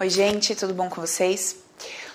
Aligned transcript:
Oi, 0.00 0.10
gente, 0.10 0.56
tudo 0.56 0.74
bom 0.74 0.90
com 0.90 1.00
vocês? 1.00 1.54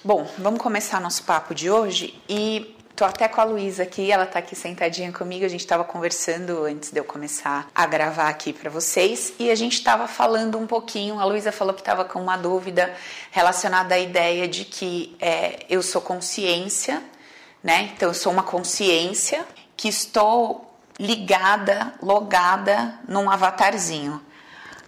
Bom, 0.03 0.29
vamos 0.37 0.61
começar 0.61 0.99
nosso 0.99 1.23
papo 1.23 1.55
de 1.55 1.71
hoje 1.71 2.13
e 2.27 2.75
tô 2.93 3.05
até 3.05 3.25
com 3.29 3.39
a 3.39 3.45
Luísa 3.45 3.83
aqui, 3.83 4.11
ela 4.11 4.25
tá 4.25 4.39
aqui 4.39 4.53
sentadinha 4.53 5.13
comigo, 5.13 5.45
a 5.45 5.47
gente 5.47 5.65
tava 5.65 5.85
conversando 5.85 6.65
antes 6.65 6.91
de 6.91 6.99
eu 6.99 7.05
começar 7.05 7.69
a 7.73 7.85
gravar 7.85 8.27
aqui 8.27 8.51
para 8.51 8.69
vocês 8.69 9.31
e 9.39 9.49
a 9.49 9.55
gente 9.55 9.81
tava 9.81 10.09
falando 10.09 10.57
um 10.57 10.67
pouquinho, 10.67 11.21
a 11.21 11.23
Luísa 11.23 11.53
falou 11.53 11.73
que 11.73 11.81
tava 11.81 12.03
com 12.03 12.21
uma 12.21 12.35
dúvida 12.35 12.93
relacionada 13.31 13.95
à 13.95 13.97
ideia 13.97 14.45
de 14.45 14.65
que 14.65 15.15
é, 15.17 15.65
eu 15.69 15.81
sou 15.81 16.01
consciência, 16.01 17.01
né? 17.63 17.91
Então 17.95 18.09
eu 18.09 18.13
sou 18.13 18.33
uma 18.33 18.43
consciência 18.43 19.45
que 19.77 19.87
estou 19.87 20.69
ligada, 20.99 21.93
logada 22.01 22.99
num 23.07 23.29
avatarzinho. 23.29 24.21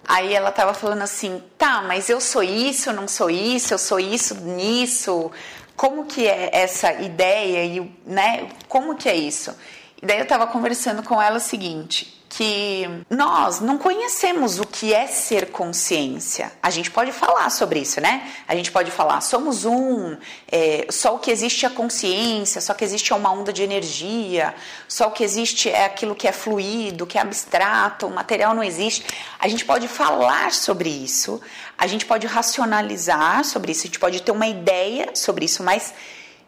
Aí 0.06 0.34
ela 0.34 0.50
tava 0.50 0.74
falando 0.74 1.02
assim, 1.02 1.42
tá, 1.56 1.82
mas 1.82 2.08
eu 2.10 2.20
sou 2.20 2.42
isso, 2.42 2.90
eu 2.90 2.92
não 2.92 3.06
sou 3.06 3.30
isso, 3.30 3.72
eu 3.72 3.78
sou 3.78 4.00
isso 4.00 4.34
nisso. 4.34 5.30
Como 5.76 6.04
que 6.06 6.26
é 6.26 6.50
essa 6.52 6.92
ideia 6.92 7.64
e, 7.64 7.92
né, 8.04 8.48
como 8.68 8.96
que 8.96 9.08
é 9.08 9.14
isso? 9.16 9.56
E 10.02 10.06
daí 10.06 10.18
eu 10.18 10.26
tava 10.26 10.46
conversando 10.46 11.02
com 11.02 11.22
ela 11.22 11.36
o 11.36 11.40
seguinte, 11.40 12.21
que 12.34 12.88
nós 13.10 13.60
não 13.60 13.76
conhecemos 13.76 14.58
o 14.58 14.66
que 14.66 14.94
é 14.94 15.06
ser 15.06 15.50
consciência. 15.50 16.50
A 16.62 16.70
gente 16.70 16.90
pode 16.90 17.12
falar 17.12 17.50
sobre 17.50 17.80
isso, 17.80 18.00
né? 18.00 18.26
A 18.48 18.54
gente 18.54 18.72
pode 18.72 18.90
falar, 18.90 19.20
somos 19.20 19.66
um, 19.66 20.16
é, 20.50 20.86
só 20.88 21.14
o 21.14 21.18
que 21.18 21.30
existe 21.30 21.66
é 21.66 21.68
consciência, 21.68 22.62
só 22.62 22.72
que 22.72 22.82
existe 22.82 23.12
é 23.12 23.16
uma 23.16 23.30
onda 23.30 23.52
de 23.52 23.62
energia, 23.62 24.54
só 24.88 25.08
o 25.08 25.10
que 25.10 25.22
existe 25.22 25.68
é 25.68 25.84
aquilo 25.84 26.14
que 26.14 26.26
é 26.26 26.32
fluido, 26.32 27.06
que 27.06 27.18
é 27.18 27.20
abstrato, 27.20 28.06
o 28.06 28.10
material 28.10 28.54
não 28.54 28.64
existe. 28.64 29.04
A 29.38 29.46
gente 29.46 29.66
pode 29.66 29.86
falar 29.86 30.52
sobre 30.52 30.88
isso, 30.88 31.38
a 31.76 31.86
gente 31.86 32.06
pode 32.06 32.26
racionalizar 32.26 33.44
sobre 33.44 33.72
isso, 33.72 33.82
a 33.82 33.88
gente 33.88 33.98
pode 33.98 34.22
ter 34.22 34.32
uma 34.32 34.46
ideia 34.46 35.10
sobre 35.14 35.44
isso, 35.44 35.62
mas 35.62 35.92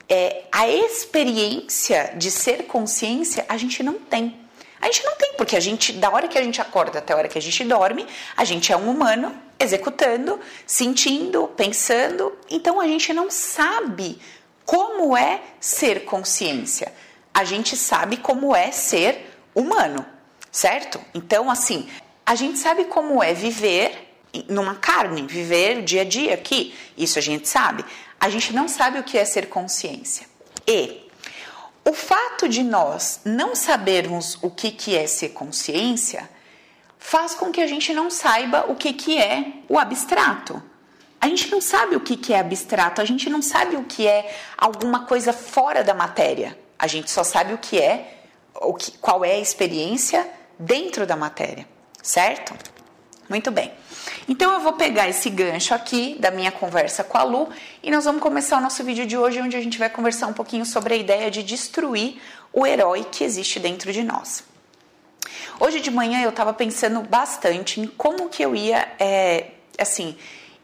é, 0.08 0.44
a 0.50 0.66
experiência 0.66 2.14
de 2.16 2.30
ser 2.30 2.62
consciência 2.62 3.44
a 3.50 3.58
gente 3.58 3.82
não 3.82 3.98
tem. 3.98 4.43
A 4.84 4.86
gente 4.88 5.02
não 5.02 5.16
tem, 5.16 5.32
porque 5.32 5.56
a 5.56 5.60
gente, 5.60 5.94
da 5.94 6.10
hora 6.10 6.28
que 6.28 6.36
a 6.36 6.42
gente 6.42 6.60
acorda 6.60 6.98
até 6.98 7.14
a 7.14 7.16
hora 7.16 7.26
que 7.26 7.38
a 7.38 7.40
gente 7.40 7.64
dorme, 7.64 8.06
a 8.36 8.44
gente 8.44 8.70
é 8.70 8.76
um 8.76 8.90
humano 8.90 9.34
executando, 9.58 10.38
sentindo, 10.66 11.48
pensando, 11.56 12.36
então 12.50 12.78
a 12.78 12.86
gente 12.86 13.10
não 13.14 13.30
sabe 13.30 14.20
como 14.62 15.16
é 15.16 15.40
ser 15.58 16.04
consciência. 16.04 16.92
A 17.32 17.44
gente 17.44 17.78
sabe 17.78 18.18
como 18.18 18.54
é 18.54 18.70
ser 18.72 19.34
humano, 19.54 20.04
certo? 20.52 21.00
Então, 21.14 21.50
assim, 21.50 21.88
a 22.26 22.34
gente 22.34 22.58
sabe 22.58 22.84
como 22.84 23.22
é 23.22 23.32
viver 23.32 24.14
numa 24.50 24.74
carne, 24.74 25.22
viver 25.22 25.78
o 25.78 25.82
dia 25.82 26.02
a 26.02 26.04
dia 26.04 26.34
aqui, 26.34 26.74
isso 26.94 27.18
a 27.18 27.22
gente 27.22 27.48
sabe. 27.48 27.86
A 28.20 28.28
gente 28.28 28.52
não 28.52 28.68
sabe 28.68 28.98
o 28.98 29.02
que 29.02 29.16
é 29.16 29.24
ser 29.24 29.48
consciência. 29.48 30.26
E 30.66 31.03
o 31.84 31.92
fato 31.92 32.48
de 32.48 32.62
nós 32.62 33.20
não 33.24 33.54
sabermos 33.54 34.38
o 34.42 34.50
que, 34.50 34.70
que 34.70 34.96
é 34.96 35.06
ser 35.06 35.30
consciência 35.30 36.28
faz 36.98 37.34
com 37.34 37.52
que 37.52 37.60
a 37.60 37.66
gente 37.66 37.92
não 37.92 38.10
saiba 38.10 38.64
o 38.68 38.74
que, 38.74 38.94
que 38.94 39.18
é 39.18 39.52
o 39.68 39.78
abstrato. 39.78 40.62
A 41.20 41.28
gente 41.28 41.50
não 41.50 41.60
sabe 41.60 41.96
o 41.96 42.00
que, 42.00 42.16
que 42.16 42.32
é 42.32 42.38
abstrato, 42.38 43.00
a 43.00 43.04
gente 43.04 43.28
não 43.28 43.42
sabe 43.42 43.76
o 43.76 43.84
que 43.84 44.06
é 44.06 44.34
alguma 44.56 45.06
coisa 45.06 45.32
fora 45.32 45.84
da 45.84 45.92
matéria. 45.92 46.58
A 46.78 46.86
gente 46.86 47.10
só 47.10 47.22
sabe 47.22 47.52
o 47.52 47.58
que 47.58 47.78
é, 47.78 48.22
o 48.54 48.72
que, 48.72 48.92
qual 48.98 49.24
é 49.24 49.32
a 49.32 49.40
experiência 49.40 50.26
dentro 50.58 51.06
da 51.06 51.16
matéria, 51.16 51.66
certo? 52.02 52.54
Muito 53.28 53.50
bem. 53.50 53.72
Então 54.28 54.52
eu 54.52 54.60
vou 54.60 54.74
pegar 54.74 55.08
esse 55.08 55.30
gancho 55.30 55.74
aqui 55.74 56.16
da 56.18 56.30
minha 56.30 56.52
conversa 56.52 57.02
com 57.02 57.16
a 57.16 57.22
Lu 57.22 57.48
e 57.82 57.90
nós 57.90 58.04
vamos 58.04 58.22
começar 58.22 58.58
o 58.58 58.60
nosso 58.60 58.84
vídeo 58.84 59.06
de 59.06 59.16
hoje 59.16 59.40
onde 59.40 59.56
a 59.56 59.60
gente 59.60 59.78
vai 59.78 59.88
conversar 59.88 60.26
um 60.26 60.32
pouquinho 60.32 60.64
sobre 60.66 60.94
a 60.94 60.96
ideia 60.96 61.30
de 61.30 61.42
destruir 61.42 62.20
o 62.52 62.66
herói 62.66 63.04
que 63.10 63.24
existe 63.24 63.58
dentro 63.58 63.92
de 63.92 64.02
nós. 64.02 64.44
Hoje 65.58 65.80
de 65.80 65.90
manhã 65.90 66.22
eu 66.22 66.30
estava 66.30 66.52
pensando 66.52 67.00
bastante 67.00 67.80
em 67.80 67.86
como 67.86 68.28
que 68.28 68.42
eu 68.42 68.54
ia, 68.54 68.92
é, 68.98 69.50
assim, 69.78 70.16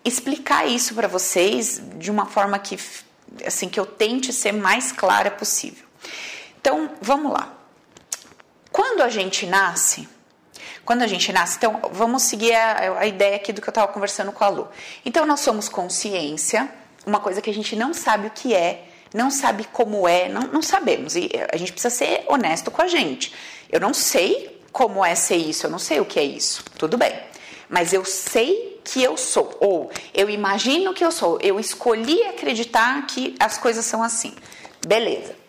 explicar 0.04 0.66
isso 0.66 0.94
para 0.94 1.09
vocês 1.09 1.81
de 1.97 2.10
uma 2.10 2.27
forma 2.27 2.59
que, 2.59 2.78
assim, 3.47 3.69
que 3.69 3.78
eu 3.78 3.87
tente 3.87 4.32
ser 4.32 4.53
mais 4.53 4.92
clara 4.92 5.31
possível. 5.31 5.87
Então, 6.60 6.91
vamos 7.00 7.32
lá. 7.32 7.54
Quando 8.72 9.03
a 9.03 9.09
gente 9.09 9.47
nasce, 9.47 10.09
quando 10.84 11.02
a 11.02 11.06
gente 11.06 11.32
nasce, 11.32 11.56
então 11.56 11.80
vamos 11.92 12.22
seguir 12.22 12.54
a, 12.54 13.00
a 13.00 13.06
ideia 13.06 13.36
aqui 13.36 13.52
do 13.52 13.60
que 13.60 13.68
eu 13.68 13.72
estava 13.72 13.92
conversando 13.92 14.32
com 14.32 14.44
a 14.44 14.48
Lu. 14.48 14.68
Então 15.04 15.26
nós 15.26 15.41
somos 15.41 15.68
consciência, 15.68 16.68
uma 17.06 17.20
coisa 17.20 17.41
que 17.41 17.50
a 17.50 17.54
gente 17.54 17.76
não 17.76 17.94
sabe 17.94 18.28
o 18.28 18.30
que 18.30 18.54
é, 18.54 18.84
não 19.14 19.30
sabe 19.30 19.64
como 19.72 20.06
é, 20.06 20.28
não, 20.28 20.42
não 20.42 20.62
sabemos. 20.62 21.16
E 21.16 21.30
a 21.52 21.56
gente 21.56 21.72
precisa 21.72 21.94
ser 21.94 22.24
honesto 22.28 22.70
com 22.70 22.82
a 22.82 22.86
gente. 22.86 23.34
Eu 23.70 23.80
não 23.80 23.92
sei 23.92 24.60
como 24.72 25.04
é 25.04 25.14
ser 25.14 25.36
isso, 25.36 25.66
eu 25.66 25.70
não 25.70 25.78
sei 25.78 26.00
o 26.00 26.04
que 26.04 26.18
é 26.18 26.24
isso. 26.24 26.64
Tudo 26.78 26.97
bem. 26.97 27.12
Mas 27.68 27.92
eu 27.92 28.04
sei 28.04 28.80
que 28.84 29.02
eu 29.02 29.16
sou, 29.16 29.56
ou 29.60 29.91
eu 30.12 30.28
imagino 30.28 30.92
que 30.92 31.04
eu 31.04 31.12
sou, 31.12 31.38
eu 31.41 31.60
escolhi 31.60 32.22
acreditar 32.24 33.06
que 33.06 33.36
as 33.38 33.58
coisas 33.58 33.84
são 33.84 34.02
assim. 34.02 34.34
Beleza 34.86 35.40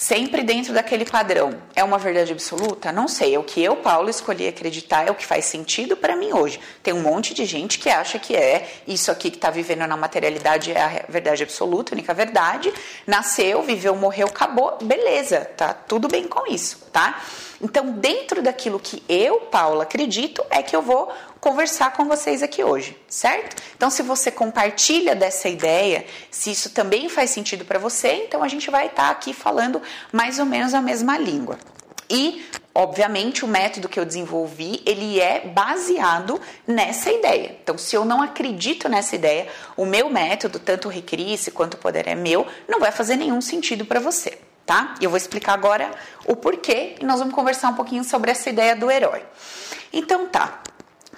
sempre 0.00 0.42
dentro 0.42 0.72
daquele 0.72 1.04
padrão. 1.04 1.60
É 1.76 1.84
uma 1.84 1.98
verdade 1.98 2.32
absoluta? 2.32 2.90
Não 2.90 3.06
sei. 3.06 3.34
É 3.34 3.38
o 3.38 3.44
que 3.44 3.62
eu, 3.62 3.76
Paulo, 3.76 4.08
escolhi 4.08 4.48
acreditar, 4.48 5.06
é 5.06 5.10
o 5.10 5.14
que 5.14 5.26
faz 5.26 5.44
sentido 5.44 5.94
para 5.94 6.16
mim 6.16 6.32
hoje. 6.32 6.58
Tem 6.82 6.94
um 6.94 7.02
monte 7.02 7.34
de 7.34 7.44
gente 7.44 7.78
que 7.78 7.90
acha 7.90 8.18
que 8.18 8.34
é 8.34 8.66
isso 8.88 9.10
aqui 9.10 9.30
que 9.30 9.36
está 9.36 9.50
vivendo 9.50 9.86
na 9.86 9.98
materialidade 9.98 10.72
é 10.72 10.80
a 10.80 11.04
verdade 11.06 11.42
absoluta, 11.42 11.92
única 11.92 12.14
verdade. 12.14 12.72
Nasceu, 13.06 13.62
viveu, 13.62 13.94
morreu, 13.94 14.26
acabou. 14.26 14.78
Beleza, 14.80 15.40
tá 15.54 15.74
tudo 15.74 16.08
bem 16.08 16.26
com 16.26 16.50
isso, 16.50 16.78
tá? 16.92 17.22
Então, 17.60 17.92
dentro 17.92 18.42
daquilo 18.42 18.80
que 18.80 19.02
eu, 19.08 19.40
Paula, 19.42 19.82
acredito, 19.82 20.44
é 20.50 20.62
que 20.62 20.74
eu 20.74 20.82
vou 20.82 21.12
conversar 21.40 21.92
com 21.92 22.04
vocês 22.04 22.42
aqui 22.42 22.64
hoje, 22.64 22.96
certo? 23.08 23.62
Então, 23.76 23.90
se 23.90 24.02
você 24.02 24.30
compartilha 24.30 25.14
dessa 25.14 25.48
ideia, 25.48 26.04
se 26.30 26.50
isso 26.50 26.70
também 26.70 27.08
faz 27.08 27.30
sentido 27.30 27.64
para 27.64 27.78
você, 27.78 28.24
então 28.26 28.42
a 28.42 28.48
gente 28.48 28.70
vai 28.70 28.86
estar 28.86 29.04
tá 29.04 29.10
aqui 29.10 29.32
falando 29.32 29.80
mais 30.12 30.38
ou 30.38 30.46
menos 30.46 30.74
a 30.74 30.80
mesma 30.80 31.18
língua. 31.18 31.58
E, 32.08 32.44
obviamente, 32.74 33.44
o 33.44 33.48
método 33.48 33.88
que 33.88 34.00
eu 34.00 34.04
desenvolvi, 34.04 34.82
ele 34.84 35.20
é 35.20 35.46
baseado 35.46 36.40
nessa 36.66 37.12
ideia. 37.12 37.56
Então, 37.62 37.78
se 37.78 37.94
eu 37.94 38.04
não 38.04 38.20
acredito 38.20 38.88
nessa 38.88 39.14
ideia, 39.14 39.46
o 39.76 39.86
meu 39.86 40.10
método, 40.10 40.58
tanto 40.58 40.88
o 40.88 40.90
Recrisse 40.90 41.52
quanto 41.52 41.74
o 41.74 41.78
Poder 41.78 42.08
é 42.08 42.16
Meu, 42.16 42.46
não 42.66 42.80
vai 42.80 42.90
fazer 42.90 43.16
nenhum 43.16 43.40
sentido 43.40 43.84
para 43.84 44.00
você 44.00 44.38
tá? 44.70 44.94
Eu 45.00 45.10
vou 45.10 45.16
explicar 45.16 45.54
agora 45.54 45.90
o 46.24 46.36
porquê 46.36 46.94
e 47.00 47.04
nós 47.04 47.18
vamos 47.18 47.34
conversar 47.34 47.70
um 47.70 47.74
pouquinho 47.74 48.04
sobre 48.04 48.30
essa 48.30 48.48
ideia 48.48 48.76
do 48.76 48.88
herói. 48.88 49.20
Então 49.92 50.28
tá, 50.28 50.60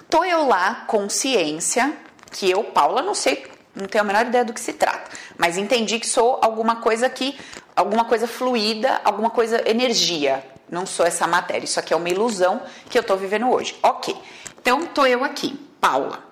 tô 0.09 0.25
eu 0.25 0.47
lá, 0.47 0.85
consciência, 0.87 1.95
que 2.31 2.49
eu, 2.49 2.63
Paula, 2.63 3.03
não 3.03 3.13
sei, 3.13 3.45
não 3.75 3.85
tenho 3.85 4.03
a 4.03 4.07
menor 4.07 4.25
ideia 4.25 4.43
do 4.43 4.53
que 4.53 4.59
se 4.59 4.73
trata, 4.73 5.11
mas 5.37 5.55
entendi 5.55 5.99
que 5.99 6.07
sou 6.07 6.39
alguma 6.41 6.77
coisa 6.77 7.07
que, 7.07 7.39
alguma 7.75 8.05
coisa 8.05 8.25
fluida, 8.25 8.99
alguma 9.03 9.29
coisa 9.29 9.61
energia, 9.69 10.43
não 10.67 10.87
sou 10.87 11.05
essa 11.05 11.27
matéria, 11.27 11.65
isso 11.65 11.79
aqui 11.79 11.93
é 11.93 11.95
uma 11.95 12.09
ilusão 12.09 12.59
que 12.89 12.97
eu 12.97 13.03
tô 13.03 13.15
vivendo 13.15 13.51
hoje. 13.51 13.77
Ok, 13.83 14.15
então 14.59 14.83
tô 14.87 15.05
eu 15.05 15.23
aqui, 15.23 15.59
Paula. 15.79 16.23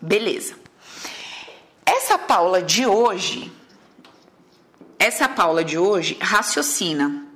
Beleza. 0.00 0.54
Essa 1.84 2.16
Paula 2.16 2.62
de 2.62 2.86
hoje, 2.86 3.52
essa 5.04 5.28
Paula 5.28 5.62
de 5.62 5.76
hoje 5.76 6.16
raciocina, 6.18 7.26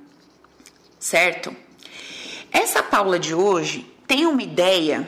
certo? 0.99 1.55
Essa 2.51 2.81
Paula 2.81 3.19
de 3.19 3.35
hoje 3.35 3.85
tem 4.07 4.25
uma 4.25 4.41
ideia, 4.41 5.07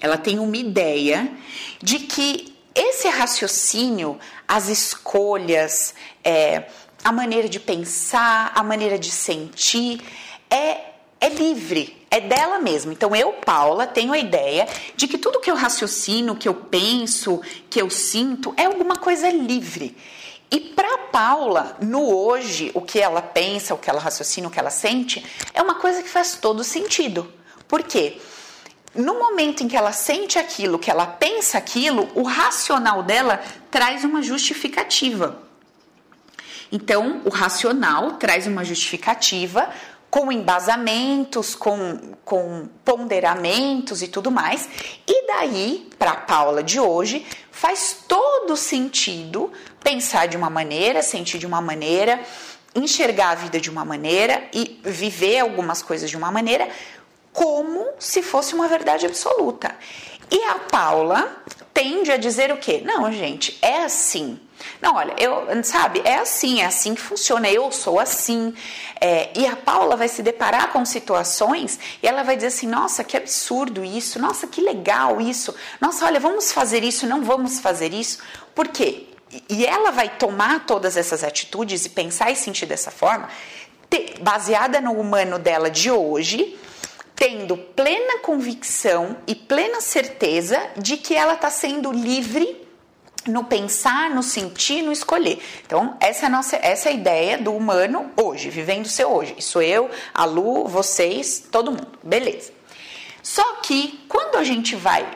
ela 0.00 0.16
tem 0.16 0.38
uma 0.38 0.56
ideia 0.56 1.28
de 1.82 1.98
que 1.98 2.56
esse 2.72 3.08
raciocínio, 3.08 4.16
as 4.46 4.68
escolhas, 4.68 5.92
é, 6.22 6.68
a 7.02 7.10
maneira 7.10 7.48
de 7.48 7.58
pensar, 7.58 8.52
a 8.54 8.62
maneira 8.62 8.96
de 8.96 9.10
sentir, 9.10 10.00
é, 10.48 10.82
é 11.20 11.28
livre, 11.30 11.96
é 12.12 12.20
dela 12.20 12.60
mesma. 12.60 12.92
Então 12.92 13.16
eu, 13.16 13.32
Paula, 13.32 13.88
tenho 13.88 14.12
a 14.12 14.18
ideia 14.18 14.68
de 14.94 15.08
que 15.08 15.18
tudo 15.18 15.40
que 15.40 15.50
eu 15.50 15.56
raciocino, 15.56 16.36
que 16.36 16.48
eu 16.48 16.54
penso, 16.54 17.42
que 17.68 17.82
eu 17.82 17.90
sinto, 17.90 18.54
é 18.56 18.66
alguma 18.66 18.94
coisa 18.94 19.28
livre. 19.30 19.96
E 20.50 20.60
para 20.60 20.98
Paula, 21.12 21.76
no 21.80 22.14
hoje, 22.14 22.70
o 22.74 22.80
que 22.80 22.98
ela 22.98 23.20
pensa, 23.20 23.74
o 23.74 23.78
que 23.78 23.90
ela 23.90 24.00
raciocina, 24.00 24.48
o 24.48 24.50
que 24.50 24.58
ela 24.58 24.70
sente, 24.70 25.24
é 25.52 25.60
uma 25.60 25.74
coisa 25.74 26.02
que 26.02 26.08
faz 26.08 26.36
todo 26.36 26.64
sentido. 26.64 27.30
Por 27.66 27.82
quê? 27.82 28.18
No 28.94 29.18
momento 29.18 29.62
em 29.62 29.68
que 29.68 29.76
ela 29.76 29.92
sente 29.92 30.38
aquilo, 30.38 30.78
que 30.78 30.90
ela 30.90 31.06
pensa 31.06 31.58
aquilo, 31.58 32.08
o 32.14 32.22
racional 32.22 33.02
dela 33.02 33.42
traz 33.70 34.04
uma 34.04 34.22
justificativa. 34.22 35.42
Então, 36.72 37.22
o 37.24 37.30
racional 37.30 38.12
traz 38.12 38.46
uma 38.46 38.64
justificativa 38.64 39.68
com 40.10 40.32
embasamentos, 40.32 41.54
com, 41.54 41.98
com 42.24 42.68
ponderamentos 42.84 44.02
e 44.02 44.08
tudo 44.08 44.30
mais. 44.30 44.68
E 45.06 45.26
daí, 45.26 45.88
para 45.98 46.12
a 46.12 46.16
Paula 46.16 46.62
de 46.62 46.80
hoje, 46.80 47.26
faz 47.50 48.04
todo 48.06 48.56
sentido 48.56 49.52
pensar 49.82 50.26
de 50.26 50.36
uma 50.36 50.48
maneira, 50.48 51.02
sentir 51.02 51.38
de 51.38 51.46
uma 51.46 51.60
maneira, 51.60 52.20
enxergar 52.74 53.30
a 53.30 53.34
vida 53.34 53.60
de 53.60 53.70
uma 53.70 53.84
maneira 53.84 54.48
e 54.52 54.80
viver 54.84 55.40
algumas 55.40 55.82
coisas 55.82 56.08
de 56.08 56.16
uma 56.16 56.30
maneira 56.30 56.68
como 57.32 57.86
se 57.98 58.22
fosse 58.22 58.54
uma 58.54 58.66
verdade 58.66 59.06
absoluta. 59.06 59.76
E 60.30 60.42
a 60.44 60.56
Paula 60.56 61.42
tende 61.72 62.10
a 62.10 62.16
dizer 62.16 62.50
o 62.52 62.56
quê? 62.56 62.82
Não, 62.84 63.10
gente, 63.12 63.56
é 63.62 63.84
assim. 63.84 64.40
Não, 64.80 64.94
olha, 64.94 65.14
eu, 65.18 65.46
sabe, 65.64 66.00
é 66.04 66.16
assim, 66.16 66.60
é 66.60 66.66
assim 66.66 66.94
que 66.94 67.00
funciona, 67.00 67.48
eu 67.48 67.70
sou 67.72 67.98
assim. 67.98 68.54
É, 69.00 69.30
e 69.36 69.46
a 69.46 69.56
Paula 69.56 69.96
vai 69.96 70.08
se 70.08 70.22
deparar 70.22 70.72
com 70.72 70.84
situações 70.84 71.78
e 72.02 72.06
ela 72.06 72.22
vai 72.22 72.36
dizer 72.36 72.48
assim: 72.48 72.66
nossa, 72.66 73.02
que 73.04 73.16
absurdo 73.16 73.84
isso, 73.84 74.18
nossa, 74.18 74.46
que 74.46 74.60
legal 74.60 75.20
isso, 75.20 75.54
nossa, 75.80 76.04
olha, 76.04 76.20
vamos 76.20 76.52
fazer 76.52 76.82
isso, 76.84 77.06
não 77.06 77.24
vamos 77.24 77.60
fazer 77.60 77.92
isso. 77.92 78.18
Por 78.54 78.68
quê? 78.68 79.06
E 79.48 79.66
ela 79.66 79.90
vai 79.90 80.08
tomar 80.08 80.64
todas 80.66 80.96
essas 80.96 81.22
atitudes 81.22 81.84
e 81.84 81.90
pensar 81.90 82.30
e 82.30 82.36
sentir 82.36 82.66
dessa 82.66 82.90
forma, 82.90 83.28
baseada 84.20 84.80
no 84.80 84.92
humano 84.92 85.38
dela 85.38 85.70
de 85.70 85.90
hoje, 85.90 86.58
tendo 87.14 87.56
plena 87.56 88.18
convicção 88.20 89.16
e 89.26 89.34
plena 89.34 89.80
certeza 89.80 90.70
de 90.76 90.96
que 90.96 91.14
ela 91.14 91.34
está 91.34 91.50
sendo 91.50 91.92
livre 91.92 92.67
no 93.26 93.44
pensar, 93.44 94.10
no 94.10 94.22
sentir, 94.22 94.82
no 94.82 94.92
escolher. 94.92 95.40
Então, 95.66 95.96
essa 96.00 96.24
é 96.24 96.26
a 96.26 96.30
nossa 96.30 96.56
essa 96.56 96.88
é 96.88 96.92
a 96.92 96.94
ideia 96.94 97.38
do 97.38 97.52
humano 97.52 98.10
hoje, 98.16 98.50
vivendo 98.50 98.86
o 98.86 98.88
seu 98.88 99.10
hoje. 99.10 99.34
Isso 99.38 99.60
eu, 99.60 99.90
a 100.14 100.24
Lu, 100.24 100.66
vocês, 100.66 101.44
todo 101.50 101.70
mundo. 101.70 101.98
Beleza. 102.02 102.52
Só 103.22 103.56
que 103.56 104.04
quando 104.08 104.36
a 104.36 104.44
gente 104.44 104.74
vai 104.76 105.06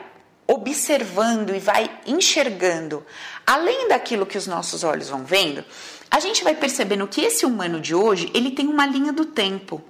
observando 0.46 1.54
e 1.54 1.58
vai 1.58 1.90
enxergando 2.06 3.04
além 3.46 3.88
daquilo 3.88 4.26
que 4.26 4.36
os 4.36 4.46
nossos 4.46 4.84
olhos 4.84 5.08
vão 5.08 5.24
vendo, 5.24 5.64
a 6.10 6.20
gente 6.20 6.44
vai 6.44 6.54
percebendo 6.54 7.06
que 7.06 7.22
esse 7.22 7.46
humano 7.46 7.80
de 7.80 7.94
hoje, 7.94 8.30
ele 8.34 8.50
tem 8.50 8.68
uma 8.68 8.86
linha 8.86 9.12
do 9.12 9.24
tempo. 9.24 9.82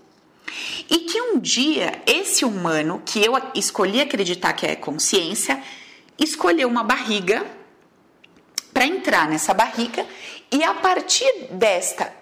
E 0.88 0.98
que 1.00 1.20
um 1.20 1.38
dia 1.38 2.00
esse 2.06 2.44
humano, 2.44 3.02
que 3.04 3.24
eu 3.24 3.32
escolhi 3.54 4.00
acreditar 4.00 4.52
que 4.52 4.66
é 4.66 4.76
consciência, 4.76 5.60
escolheu 6.18 6.68
uma 6.68 6.84
barriga 6.84 7.44
para 8.72 8.86
entrar 8.86 9.28
nessa 9.28 9.52
barriga 9.52 10.06
e 10.50 10.62
a 10.62 10.74
partir 10.74 11.48
desta 11.50 12.12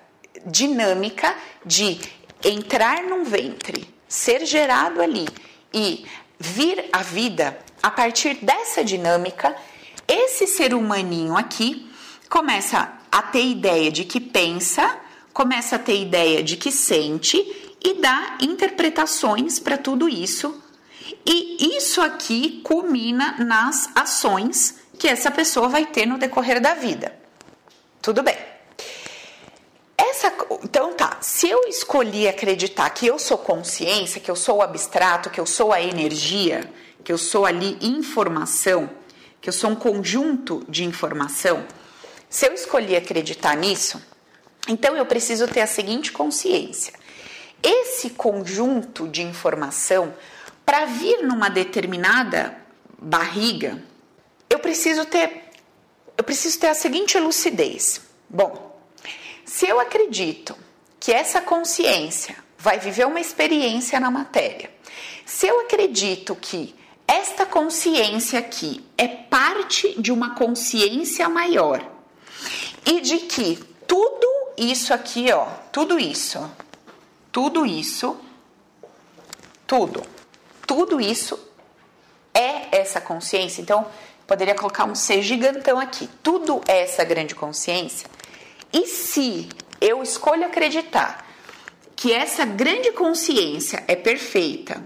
dinâmica 0.47 1.35
de 1.65 2.01
entrar 2.43 3.03
num 3.03 3.25
ventre, 3.25 3.93
ser 4.09 4.45
gerado 4.47 5.03
ali 5.03 5.29
e 5.73 6.05
vir 6.39 6.89
à 6.93 7.03
vida, 7.03 7.59
a 7.83 7.91
partir 7.91 8.39
dessa 8.43 8.83
dinâmica, 8.83 9.55
esse 10.09 10.47
ser 10.47 10.75
humaninho 10.75 11.37
aqui 11.37 11.91
começa 12.29 12.93
a 13.11 13.23
ter 13.23 13.45
ideia 13.45 13.91
de 13.91 14.05
que 14.05 14.21
pensa, 14.21 14.99
começa 15.33 15.77
a 15.77 15.79
ter 15.79 16.01
ideia 16.01 16.43
de 16.43 16.57
que 16.57 16.73
sente 16.73 17.37
e 17.83 17.95
dá 18.01 18.39
interpretações 18.41 19.59
para 19.59 19.77
tudo 19.77 20.09
isso. 20.09 20.63
E 21.27 21.77
isso 21.77 22.01
aqui 22.01 22.61
culmina 22.63 23.37
nas 23.39 23.91
ações 23.95 24.80
que 25.01 25.09
essa 25.09 25.31
pessoa 25.31 25.67
vai 25.67 25.87
ter 25.87 26.05
no 26.05 26.19
decorrer 26.19 26.61
da 26.61 26.75
vida. 26.75 27.11
Tudo 28.03 28.23
bem. 28.23 28.37
Essa, 29.97 30.31
então 30.63 30.93
tá, 30.93 31.17
se 31.23 31.49
eu 31.49 31.63
escolhi 31.67 32.29
acreditar 32.29 32.91
que 32.91 33.07
eu 33.07 33.19
sou 33.19 33.39
consciência, 33.39 34.21
que 34.21 34.31
eu 34.31 34.37
sou 34.37 34.59
o 34.59 34.63
abstrato, 34.63 35.31
que 35.31 35.41
eu 35.41 35.47
sou 35.47 35.73
a 35.73 35.81
energia, 35.81 36.71
que 37.03 37.11
eu 37.11 37.17
sou 37.17 37.47
ali 37.47 37.79
informação, 37.81 38.91
que 39.41 39.49
eu 39.49 39.55
sou 39.55 39.71
um 39.71 39.75
conjunto 39.75 40.63
de 40.69 40.85
informação, 40.85 41.65
se 42.29 42.47
eu 42.47 42.53
escolhi 42.53 42.95
acreditar 42.95 43.57
nisso, 43.57 44.03
então 44.69 44.95
eu 44.95 45.07
preciso 45.07 45.49
ter 45.49 45.63
a 45.63 45.67
seguinte 45.67 46.13
consciência: 46.13 46.93
esse 47.63 48.11
conjunto 48.11 49.09
de 49.09 49.23
informação, 49.23 50.13
para 50.67 50.85
vir 50.85 51.23
numa 51.23 51.49
determinada 51.49 52.55
barriga, 52.99 53.83
eu 54.51 54.59
preciso 54.59 55.05
ter 55.07 55.49
eu 56.19 56.25
preciso 56.25 56.59
ter 56.59 56.67
a 56.67 56.75
seguinte 56.75 57.19
lucidez. 57.19 58.03
Bom, 58.29 58.79
se 59.47 59.67
eu 59.67 59.81
acredito 59.81 60.55
que 60.99 61.13
essa 61.13 61.41
consciência 61.41 62.37
vai 62.59 62.79
viver 62.79 63.07
uma 63.07 63.21
experiência 63.21 63.99
na 63.99 64.11
matéria, 64.11 64.71
se 65.25 65.47
eu 65.47 65.61
acredito 65.61 66.37
que 66.37 66.75
esta 67.09 67.47
consciência 67.47 68.39
aqui 68.39 68.85
é 68.99 69.09
parte 69.09 70.01
de 70.01 70.13
uma 70.13 70.35
consciência 70.35 71.27
maior 71.29 71.83
e 72.85 73.01
de 73.01 73.21
que 73.21 73.57
tudo 73.87 74.29
isso 74.59 74.93
aqui, 74.93 75.33
ó, 75.33 75.47
tudo 75.73 75.99
isso, 75.99 76.39
tudo 77.33 77.65
isso, 77.65 78.17
tudo, 79.67 80.03
tudo 80.67 81.01
isso 81.01 81.39
é 82.35 82.79
essa 82.79 83.01
consciência. 83.01 83.63
Então, 83.63 83.87
poderia 84.31 84.55
colocar 84.55 84.85
um 84.85 84.95
ser 84.95 85.23
gigantão 85.23 85.81
aqui. 85.81 86.09
Tudo 86.23 86.61
é 86.69 86.83
essa 86.83 87.03
grande 87.03 87.35
consciência. 87.35 88.09
E 88.73 88.87
se 88.87 89.49
eu 89.81 90.05
escolho 90.05 90.47
acreditar 90.47 91.27
que 91.97 92.13
essa 92.13 92.45
grande 92.45 92.93
consciência 92.93 93.83
é 93.89 93.97
perfeita, 93.97 94.81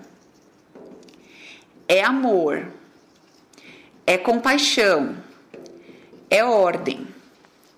é 1.87 2.03
amor, 2.03 2.69
é 4.07 4.17
compaixão, 4.17 5.15
é 6.31 6.43
ordem 6.43 7.07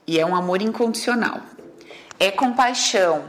e 0.06 0.20
é 0.20 0.24
um 0.24 0.36
amor 0.36 0.62
incondicional. 0.62 1.40
É 2.16 2.30
compaixão, 2.30 3.28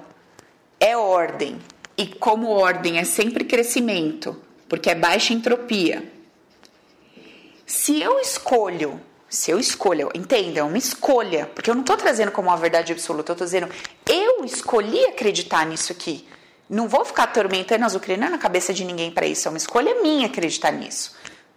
é 0.80 0.96
ordem 0.96 1.58
e 1.98 2.06
como 2.06 2.50
ordem 2.50 3.00
é 3.00 3.04
sempre 3.04 3.46
crescimento, 3.46 4.40
porque 4.70 4.92
é 4.92 4.96
baixa 4.96 5.34
entropia 5.34 6.17
se 7.68 8.02
eu 8.02 8.18
escolho, 8.22 9.00
se 9.30 9.52
eu 9.52 9.60
escolho, 9.60 10.10
entenda, 10.16 10.62
é 10.62 10.64
uma 10.64 10.78
escolha, 10.78 11.52
porque 11.54 11.70
eu 11.70 11.76
não 11.76 11.82
estou 11.82 11.98
trazendo 11.98 12.32
como 12.32 12.48
uma 12.48 12.56
verdade 12.56 12.94
absoluta, 12.94 13.32
eu 13.32 13.34
estou 13.34 13.46
dizendo, 13.46 13.70
eu 14.10 14.46
escolhi 14.46 15.04
acreditar 15.04 15.66
nisso 15.66 15.92
aqui. 15.92 16.26
Não 16.70 16.88
vou 16.88 17.04
ficar 17.04 17.24
atormentando, 17.24 17.84
azucrinando 17.84 18.36
a 18.36 18.40
cabeça 18.40 18.74
de 18.74 18.86
ninguém 18.86 19.12
para 19.12 19.28
isso, 19.28 19.50
é 19.50 19.52
uma 19.52 19.58
escolha 19.58 20.02
minha 20.02 20.28
acreditar 20.28 20.72
nisso. 20.72 21.14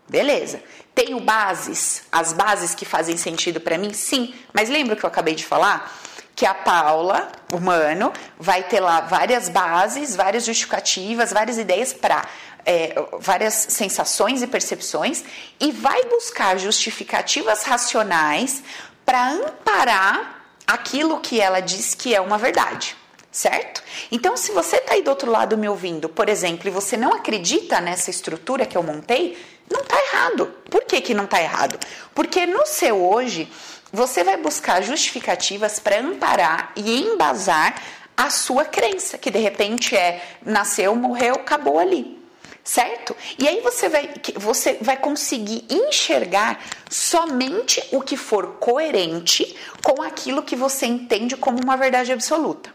Beleza. 0.08 0.60
Tenho 0.92 1.20
bases, 1.20 2.02
as 2.10 2.32
bases 2.32 2.74
que 2.74 2.84
fazem 2.84 3.16
sentido 3.16 3.60
para 3.60 3.78
mim? 3.78 3.92
Sim. 3.92 4.34
Mas 4.52 4.68
lembra 4.68 4.96
que 4.96 5.04
eu 5.04 5.08
acabei 5.08 5.36
de 5.36 5.46
falar? 5.46 5.96
Que 6.34 6.44
a 6.44 6.54
Paula, 6.54 7.30
humano, 7.52 8.12
vai 8.36 8.64
ter 8.64 8.80
lá 8.80 9.00
várias 9.02 9.48
bases, 9.48 10.16
várias 10.16 10.44
justificativas, 10.44 11.32
várias 11.32 11.58
ideias 11.58 11.92
para 11.92 12.26
é, 12.64 12.94
várias 13.18 13.54
sensações 13.54 14.42
e 14.42 14.46
percepções 14.46 15.24
e 15.58 15.72
vai 15.72 16.04
buscar 16.04 16.58
justificativas 16.58 17.62
racionais 17.62 18.62
para 19.04 19.30
amparar 19.30 20.44
aquilo 20.66 21.20
que 21.20 21.40
ela 21.40 21.60
diz 21.60 21.94
que 21.94 22.14
é 22.14 22.20
uma 22.20 22.38
verdade. 22.38 22.96
Certo? 23.32 23.80
Então, 24.10 24.36
se 24.36 24.50
você 24.50 24.78
está 24.78 24.94
aí 24.94 25.02
do 25.02 25.10
outro 25.10 25.30
lado 25.30 25.56
me 25.56 25.68
ouvindo, 25.68 26.08
por 26.08 26.28
exemplo, 26.28 26.66
e 26.66 26.70
você 26.70 26.96
não 26.96 27.12
acredita 27.12 27.80
nessa 27.80 28.10
estrutura 28.10 28.66
que 28.66 28.76
eu 28.76 28.82
montei, 28.82 29.38
não 29.70 29.82
está 29.82 29.96
errado. 29.96 30.46
Por 30.68 30.82
que, 30.82 31.00
que 31.00 31.14
não 31.14 31.26
está 31.26 31.40
errado? 31.40 31.78
Porque 32.12 32.44
no 32.44 32.66
seu 32.66 33.00
hoje, 33.00 33.48
você 33.92 34.24
vai 34.24 34.36
buscar 34.36 34.82
justificativas 34.82 35.78
para 35.78 36.00
amparar 36.00 36.72
e 36.74 37.02
embasar 37.02 37.80
a 38.16 38.30
sua 38.30 38.64
crença, 38.64 39.16
que 39.16 39.30
de 39.30 39.38
repente 39.38 39.96
é 39.96 40.20
nasceu, 40.44 40.96
morreu, 40.96 41.36
acabou 41.36 41.78
ali 41.78 42.19
certo? 42.64 43.16
E 43.38 43.48
aí 43.48 43.60
você 43.60 43.88
vai, 43.88 44.10
você 44.36 44.78
vai 44.80 44.96
conseguir 44.96 45.64
enxergar 45.68 46.60
somente 46.88 47.82
o 47.92 48.00
que 48.00 48.16
for 48.16 48.56
coerente 48.58 49.56
com 49.82 50.02
aquilo 50.02 50.42
que 50.42 50.56
você 50.56 50.86
entende 50.86 51.36
como 51.36 51.58
uma 51.62 51.76
verdade 51.76 52.12
absoluta. 52.12 52.72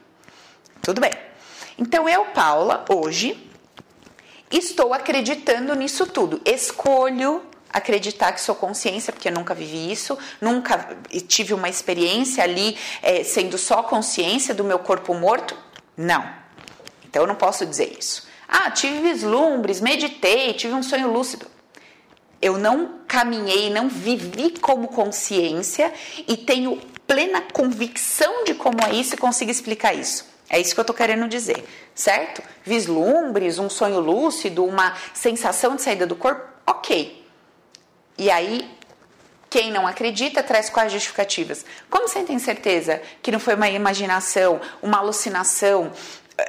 Tudo 0.81 1.01
bem. 1.01 1.11
Então 1.77 2.07
eu, 2.07 2.25
Paula, 2.25 2.85
hoje 2.89 3.49
estou 4.51 4.93
acreditando 4.93 5.75
nisso 5.75 6.05
tudo. 6.07 6.41
Escolho 6.45 7.41
acreditar 7.71 8.31
que 8.31 8.39
sou 8.39 8.55
consciência, 8.55 9.11
porque 9.11 9.27
eu 9.27 9.33
nunca 9.33 9.53
vivi 9.53 9.91
isso, 9.91 10.17
nunca 10.39 10.97
tive 11.27 11.53
uma 11.53 11.67
experiência 11.67 12.41
ali 12.41 12.77
é, 13.01 13.21
sendo 13.23 13.57
só 13.57 13.83
consciência 13.83 14.53
do 14.53 14.63
meu 14.63 14.79
corpo 14.79 15.13
morto. 15.13 15.57
Não. 15.97 16.25
Então 17.03 17.23
eu 17.23 17.27
não 17.27 17.35
posso 17.35 17.65
dizer 17.65 17.97
isso. 17.99 18.25
Ah, 18.47 18.71
tive 18.71 18.99
vislumbres, 19.01 19.81
meditei, 19.81 20.53
tive 20.53 20.73
um 20.73 20.83
sonho 20.83 21.11
lúcido. 21.11 21.47
Eu 22.41 22.57
não 22.57 22.99
caminhei, 23.07 23.69
não 23.69 23.89
vivi 23.89 24.51
como 24.59 24.87
consciência 24.87 25.91
e 26.27 26.37
tenho 26.37 26.79
plena 27.07 27.41
convicção 27.41 28.43
de 28.43 28.53
como 28.53 28.77
é 28.83 28.93
isso 28.93 29.15
e 29.15 29.17
consigo 29.17 29.49
explicar 29.49 29.93
isso. 29.93 30.25
É 30.49 30.59
isso 30.59 30.73
que 30.73 30.79
eu 30.79 30.83
estou 30.83 30.95
querendo 30.95 31.27
dizer, 31.27 31.65
certo? 31.93 32.41
Vislumbres, 32.63 33.57
um 33.57 33.69
sonho 33.69 33.99
lúcido, 33.99 34.63
uma 34.63 34.95
sensação 35.13 35.75
de 35.75 35.81
saída 35.81 36.05
do 36.05 36.15
corpo, 36.15 36.43
ok. 36.67 37.25
E 38.17 38.29
aí, 38.29 38.69
quem 39.49 39.71
não 39.71 39.87
acredita 39.87 40.43
traz 40.43 40.69
quais 40.69 40.91
justificativas? 40.91 41.65
Como 41.89 42.07
você 42.07 42.21
tem 42.21 42.37
certeza 42.37 43.01
que 43.21 43.31
não 43.31 43.39
foi 43.39 43.55
uma 43.55 43.69
imaginação, 43.69 44.61
uma 44.81 44.97
alucinação, 44.99 45.91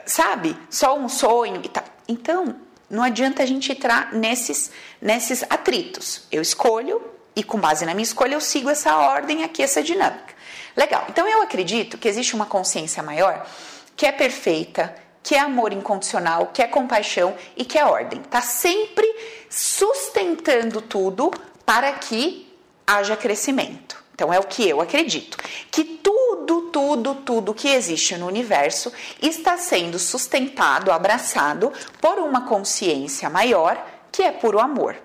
sabe? 0.04 0.56
Só 0.70 0.96
um 0.98 1.08
sonho 1.08 1.60
e 1.64 1.68
tal. 1.68 1.84
Então, 2.08 2.56
não 2.88 3.02
adianta 3.02 3.42
a 3.42 3.46
gente 3.46 3.72
entrar 3.72 4.12
nesses, 4.12 4.70
nesses 5.00 5.42
atritos. 5.50 6.26
Eu 6.30 6.40
escolho 6.42 7.02
e, 7.34 7.42
com 7.42 7.58
base 7.58 7.84
na 7.84 7.94
minha 7.94 8.04
escolha, 8.04 8.34
eu 8.34 8.40
sigo 8.40 8.70
essa 8.70 8.96
ordem 8.96 9.44
aqui, 9.44 9.62
essa 9.62 9.82
dinâmica. 9.82 10.34
Legal. 10.76 11.06
Então, 11.08 11.26
eu 11.26 11.42
acredito 11.42 11.98
que 11.98 12.08
existe 12.08 12.34
uma 12.34 12.46
consciência 12.46 13.02
maior 13.02 13.46
que 13.96 14.06
é 14.06 14.12
perfeita, 14.12 14.94
que 15.22 15.34
é 15.34 15.40
amor 15.40 15.72
incondicional, 15.72 16.50
que 16.52 16.62
é 16.62 16.68
compaixão 16.68 17.34
e 17.56 17.64
que 17.64 17.78
é 17.78 17.84
ordem. 17.84 18.20
Está 18.20 18.42
sempre 18.42 19.06
sustentando 19.48 20.80
tudo 20.82 21.30
para 21.64 21.92
que 21.94 22.46
haja 22.86 23.16
crescimento. 23.16 24.05
Então 24.16 24.32
é 24.32 24.38
o 24.38 24.44
que 24.44 24.66
eu 24.66 24.80
acredito, 24.80 25.37
que 25.70 25.85
tudo, 25.85 26.70
tudo, 26.70 27.16
tudo 27.16 27.52
que 27.52 27.68
existe 27.68 28.16
no 28.16 28.26
universo 28.26 28.90
está 29.20 29.58
sendo 29.58 29.99
sustentado, 29.99 30.90
abraçado 30.90 31.70
por 32.00 32.18
uma 32.20 32.46
consciência 32.46 33.28
maior, 33.28 33.76
que 34.11 34.23
é 34.23 34.32
puro 34.32 34.58
amor. 34.58 34.96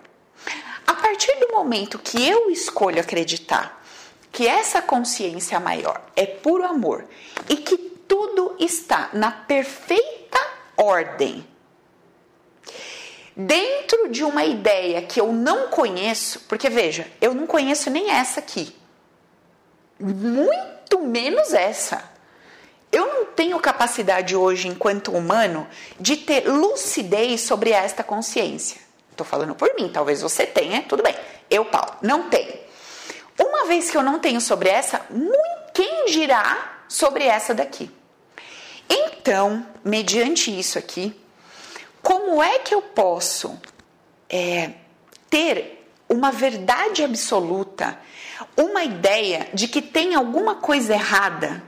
A 0.88 0.94
partir 0.94 1.38
do 1.42 1.52
momento 1.52 2.00
que 2.00 2.26
eu 2.26 2.50
escolho 2.50 3.02
acreditar 3.02 3.84
que 4.32 4.48
essa 4.48 4.82
consciência 4.82 5.60
maior 5.60 6.02
é 6.16 6.26
puro 6.26 6.64
amor 6.64 7.06
e 7.50 7.58
que 7.58 7.76
tudo 7.78 8.56
está 8.58 9.10
na 9.12 9.30
perfeita 9.30 10.40
ordem, 10.78 11.46
dentro 13.36 14.08
de 14.08 14.24
uma 14.24 14.46
ideia 14.46 15.02
que 15.02 15.20
eu 15.20 15.34
não 15.34 15.68
conheço, 15.68 16.40
porque 16.48 16.70
veja, 16.70 17.06
eu 17.20 17.34
não 17.34 17.46
conheço 17.46 17.90
nem 17.90 18.10
essa 18.10 18.40
aqui 18.40 18.80
muito 20.02 21.00
menos 21.02 21.54
essa. 21.54 22.10
Eu 22.92 23.06
não 23.08 23.26
tenho 23.26 23.60
capacidade 23.60 24.36
hoje, 24.36 24.68
enquanto 24.68 25.12
humano, 25.14 25.68
de 26.00 26.18
ter 26.18 26.48
lucidez 26.48 27.42
sobre 27.42 27.72
esta 27.72 28.04
consciência. 28.04 28.82
Estou 29.12 29.26
falando 29.26 29.56
por 29.56 29.74
mim, 29.76 29.90
talvez 29.90 30.22
você 30.22 30.46
tenha, 30.46 30.82
tudo 30.84 31.02
bem. 31.02 31.16
Eu, 31.50 31.64
Paulo, 31.66 31.96
não 32.02 32.30
tenho. 32.30 32.54
Uma 33.40 33.66
vez 33.66 33.90
que 33.90 33.98
eu 33.98 34.04
não 34.04 34.20
tenho 34.20 34.42
sobre 34.42 34.70
essa, 34.70 35.06
quem 35.74 36.06
dirá 36.06 36.84
sobre 36.88 37.24
essa 37.24 37.54
daqui? 37.54 37.90
Então, 38.90 39.66
mediante 39.84 40.58
isso 40.58 40.78
aqui, 40.78 41.16
como 42.02 42.44
é 42.44 42.60
que 42.60 42.74
eu 42.74 42.82
posso 42.82 43.58
é, 44.30 44.72
ter 45.30 45.81
uma 46.12 46.32
verdade 46.32 47.04
absoluta 47.04 47.98
uma 48.58 48.84
ideia 48.84 49.50
de 49.54 49.68
que 49.68 49.82
tem 49.82 50.16
alguma 50.16 50.56
coisa 50.56 50.94
errada 50.94 51.64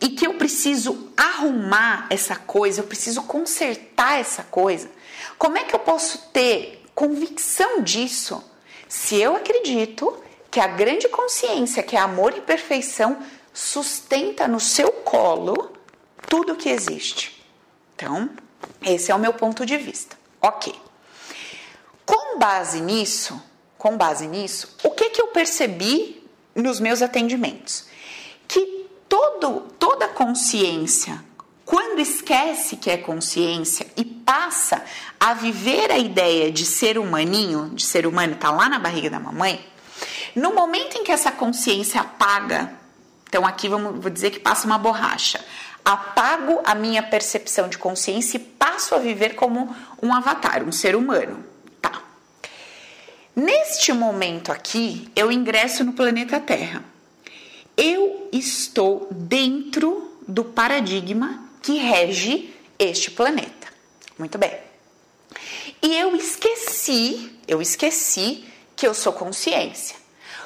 e 0.00 0.10
que 0.10 0.26
eu 0.26 0.34
preciso 0.34 1.12
arrumar 1.16 2.06
essa 2.10 2.36
coisa, 2.36 2.80
eu 2.80 2.86
preciso 2.86 3.22
consertar 3.22 4.20
essa 4.20 4.42
coisa, 4.42 4.90
como 5.38 5.56
é 5.56 5.64
que 5.64 5.74
eu 5.74 5.78
posso 5.78 6.28
ter 6.32 6.84
convicção 6.94 7.82
disso 7.82 8.42
se 8.88 9.16
eu 9.16 9.34
acredito 9.36 10.22
que 10.50 10.60
a 10.60 10.66
grande 10.66 11.08
consciência, 11.08 11.82
que 11.82 11.96
é 11.96 11.98
amor 11.98 12.36
e 12.36 12.40
perfeição, 12.40 13.18
sustenta 13.52 14.46
no 14.46 14.60
seu 14.60 14.90
colo 14.92 15.72
tudo 16.28 16.56
que 16.56 16.68
existe? 16.68 17.44
Então, 17.94 18.30
esse 18.82 19.10
é 19.10 19.14
o 19.14 19.18
meu 19.18 19.32
ponto 19.32 19.64
de 19.64 19.76
vista. 19.76 20.16
Ok. 20.40 20.74
Com 22.04 22.38
base 22.38 22.80
nisso, 22.80 23.42
com 23.78 23.96
base 23.96 24.26
nisso, 24.26 24.76
o 24.82 24.90
que, 24.90 25.10
que 25.10 25.20
eu 25.20 25.28
percebi 25.28 26.22
nos 26.54 26.80
meus 26.80 27.02
atendimentos? 27.02 27.86
Que 28.48 28.86
todo, 29.08 29.60
toda 29.78 30.08
consciência, 30.08 31.22
quando 31.64 32.00
esquece 32.00 32.76
que 32.76 32.90
é 32.90 32.96
consciência 32.96 33.86
e 33.96 34.04
passa 34.04 34.82
a 35.18 35.34
viver 35.34 35.90
a 35.90 35.98
ideia 35.98 36.50
de 36.50 36.64
ser 36.64 36.98
humaninho, 36.98 37.70
de 37.70 37.84
ser 37.84 38.06
humano, 38.06 38.36
tá 38.36 38.50
lá 38.50 38.68
na 38.68 38.78
barriga 38.78 39.10
da 39.10 39.20
mamãe, 39.20 39.64
no 40.34 40.54
momento 40.54 40.96
em 40.96 41.04
que 41.04 41.12
essa 41.12 41.32
consciência 41.32 42.00
apaga, 42.00 42.72
então 43.28 43.44
aqui 43.44 43.68
vamos, 43.68 44.00
vou 44.00 44.10
dizer 44.10 44.30
que 44.30 44.38
passa 44.38 44.66
uma 44.66 44.78
borracha, 44.78 45.44
apago 45.84 46.60
a 46.64 46.74
minha 46.74 47.02
percepção 47.02 47.68
de 47.68 47.78
consciência 47.78 48.36
e 48.36 48.40
passo 48.40 48.94
a 48.94 48.98
viver 48.98 49.34
como 49.34 49.74
um 50.02 50.12
avatar, 50.12 50.62
um 50.62 50.72
ser 50.72 50.96
humano. 50.96 51.44
Neste 53.36 53.92
momento 53.92 54.50
aqui, 54.50 55.12
eu 55.14 55.30
ingresso 55.30 55.84
no 55.84 55.92
planeta 55.92 56.40
Terra. 56.40 56.82
Eu 57.76 58.30
estou 58.32 59.08
dentro 59.10 60.10
do 60.26 60.42
paradigma 60.42 61.46
que 61.60 61.76
rege 61.76 62.54
este 62.78 63.10
planeta. 63.10 63.68
Muito 64.18 64.38
bem. 64.38 64.58
E 65.82 65.94
eu 65.98 66.16
esqueci, 66.16 67.30
eu 67.46 67.60
esqueci 67.60 68.42
que 68.74 68.86
eu 68.86 68.94
sou 68.94 69.12
consciência. 69.12 69.96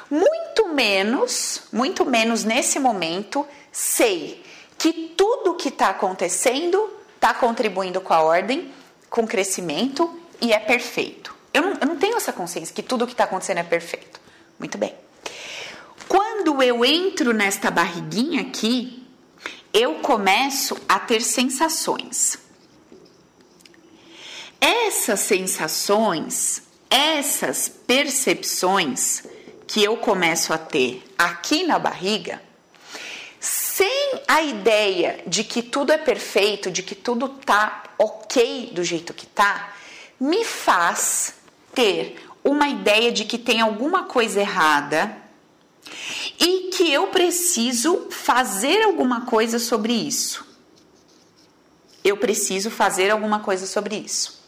Muito 0.09 0.67
menos, 0.67 1.63
muito 1.71 2.03
menos 2.05 2.43
nesse 2.43 2.77
momento, 2.77 3.47
sei 3.71 4.43
que 4.77 5.13
tudo 5.15 5.55
que 5.55 5.69
está 5.69 5.91
acontecendo 5.91 6.91
está 7.15 7.33
contribuindo 7.33 8.01
com 8.01 8.13
a 8.13 8.21
ordem, 8.21 8.69
com 9.09 9.21
o 9.21 9.27
crescimento 9.27 10.13
e 10.41 10.51
é 10.51 10.59
perfeito. 10.59 11.39
Eu 11.53 11.61
não, 11.61 11.77
eu 11.81 11.87
não 11.87 11.97
tenho 11.97 12.15
essa 12.15 12.31
consciência 12.31 12.73
que 12.73 12.83
tudo 12.83 13.03
o 13.03 13.07
que 13.07 13.13
está 13.13 13.25
acontecendo 13.25 13.59
é 13.59 13.63
perfeito. 13.63 14.19
Muito 14.57 14.77
bem. 14.77 14.95
Quando 16.07 16.61
eu 16.61 16.83
entro 16.83 17.33
nesta 17.33 17.71
barriguinha 17.71 18.41
aqui, 18.41 19.07
eu 19.73 19.95
começo 19.95 20.77
a 20.87 20.99
ter 20.99 21.21
sensações. 21.21 22.37
Essas 24.59 25.21
sensações, 25.21 26.63
essas 26.89 27.69
percepções 27.69 29.23
que 29.65 29.83
eu 29.83 29.97
começo 29.97 30.53
a 30.53 30.57
ter 30.57 31.03
aqui 31.17 31.63
na 31.65 31.79
barriga, 31.79 32.41
sem 33.39 34.21
a 34.27 34.41
ideia 34.41 35.23
de 35.25 35.43
que 35.43 35.63
tudo 35.63 35.91
é 35.91 35.97
perfeito, 35.97 36.69
de 36.69 36.83
que 36.83 36.93
tudo 36.93 37.29
tá 37.29 37.83
ok 37.97 38.71
do 38.73 38.83
jeito 38.83 39.13
que 39.13 39.25
tá, 39.25 39.73
me 40.19 40.43
faz 40.43 41.40
ter 41.73 42.21
uma 42.43 42.67
ideia 42.67 43.11
de 43.11 43.25
que 43.25 43.37
tem 43.37 43.61
alguma 43.61 44.03
coisa 44.03 44.39
errada 44.39 45.15
e 46.39 46.69
que 46.71 46.91
eu 46.91 47.07
preciso 47.07 48.07
fazer 48.09 48.83
alguma 48.83 49.25
coisa 49.25 49.59
sobre 49.59 49.93
isso. 49.93 50.45
Eu 52.03 52.17
preciso 52.17 52.71
fazer 52.71 53.11
alguma 53.11 53.39
coisa 53.41 53.67
sobre 53.67 53.95
isso. 53.95 54.41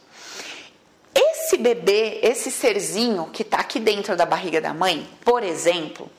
Esse 1.13 1.57
bebê, 1.57 2.19
esse 2.23 2.49
serzinho 2.49 3.29
que 3.31 3.43
está 3.43 3.57
aqui 3.57 3.79
dentro 3.79 4.15
da 4.15 4.25
barriga 4.25 4.59
da 4.59 4.73
mãe, 4.73 5.07
por 5.23 5.43
exemplo, 5.43 6.09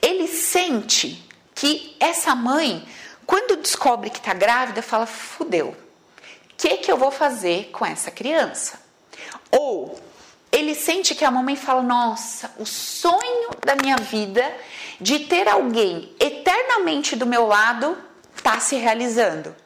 ele 0.00 0.26
sente 0.26 1.22
que 1.54 1.94
essa 2.00 2.34
mãe, 2.34 2.86
quando 3.26 3.60
descobre 3.60 4.08
que 4.08 4.18
está 4.18 4.32
grávida, 4.32 4.80
fala: 4.80 5.04
fudeu, 5.04 5.68
o 5.68 5.76
que, 6.56 6.78
que 6.78 6.90
eu 6.90 6.96
vou 6.96 7.10
fazer 7.10 7.68
com 7.70 7.84
essa 7.84 8.10
criança? 8.10 8.80
Ou 9.50 10.00
ele 10.52 10.74
sente 10.74 11.14
que 11.14 11.24
a 11.24 11.30
mamãe 11.30 11.56
fala: 11.56 11.82
Nossa, 11.82 12.52
o 12.58 12.66
sonho 12.66 13.50
da 13.64 13.74
minha 13.74 13.96
vida 13.96 14.54
de 15.00 15.20
ter 15.20 15.48
alguém 15.48 16.14
eternamente 16.20 17.16
do 17.16 17.26
meu 17.26 17.46
lado 17.46 17.96
está 18.36 18.60
se 18.60 18.76
realizando. 18.76 19.56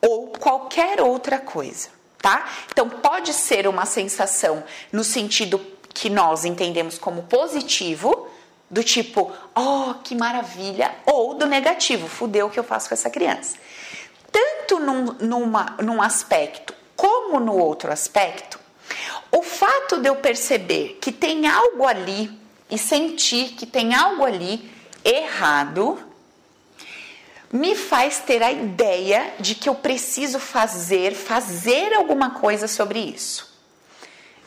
Ou 0.00 0.28
qualquer 0.28 1.02
outra 1.02 1.38
coisa, 1.38 1.90
tá? 2.18 2.48
Então 2.72 2.88
pode 2.88 3.34
ser 3.34 3.68
uma 3.68 3.84
sensação 3.84 4.64
no 4.90 5.04
sentido 5.04 5.60
que 5.92 6.08
nós 6.08 6.46
entendemos 6.46 6.96
como 6.96 7.24
positivo, 7.24 8.28
do 8.70 8.84
tipo, 8.84 9.32
oh, 9.54 9.94
que 10.04 10.14
maravilha, 10.14 10.94
ou 11.04 11.34
do 11.34 11.44
negativo, 11.44 12.06
fudeu 12.06 12.46
o 12.46 12.50
que 12.50 12.58
eu 12.58 12.64
faço 12.64 12.88
com 12.88 12.94
essa 12.94 13.10
criança. 13.10 13.56
Tanto 14.30 14.78
num, 14.78 15.04
numa, 15.20 15.76
num 15.82 16.00
aspecto 16.00 16.72
como 16.94 17.40
no 17.40 17.56
outro 17.56 17.90
aspecto, 17.90 18.59
o 19.30 19.42
fato 19.42 19.98
de 19.98 20.08
eu 20.08 20.16
perceber 20.16 20.98
que 21.00 21.12
tem 21.12 21.46
algo 21.46 21.86
ali 21.86 22.30
e 22.70 22.78
sentir 22.78 23.50
que 23.50 23.66
tem 23.66 23.94
algo 23.94 24.24
ali 24.24 24.70
errado 25.04 25.98
me 27.52 27.74
faz 27.74 28.20
ter 28.20 28.42
a 28.42 28.52
ideia 28.52 29.34
de 29.40 29.56
que 29.56 29.68
eu 29.68 29.74
preciso 29.74 30.38
fazer, 30.38 31.14
fazer 31.14 31.92
alguma 31.94 32.30
coisa 32.30 32.68
sobre 32.68 33.00
isso. 33.00 33.50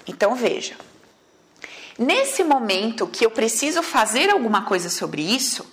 Então 0.07 0.35
veja, 0.35 0.75
nesse 1.97 2.43
momento 2.43 3.07
que 3.07 3.25
eu 3.25 3.31
preciso 3.31 3.83
fazer 3.83 4.29
alguma 4.29 4.63
coisa 4.63 4.89
sobre 4.89 5.21
isso, 5.21 5.65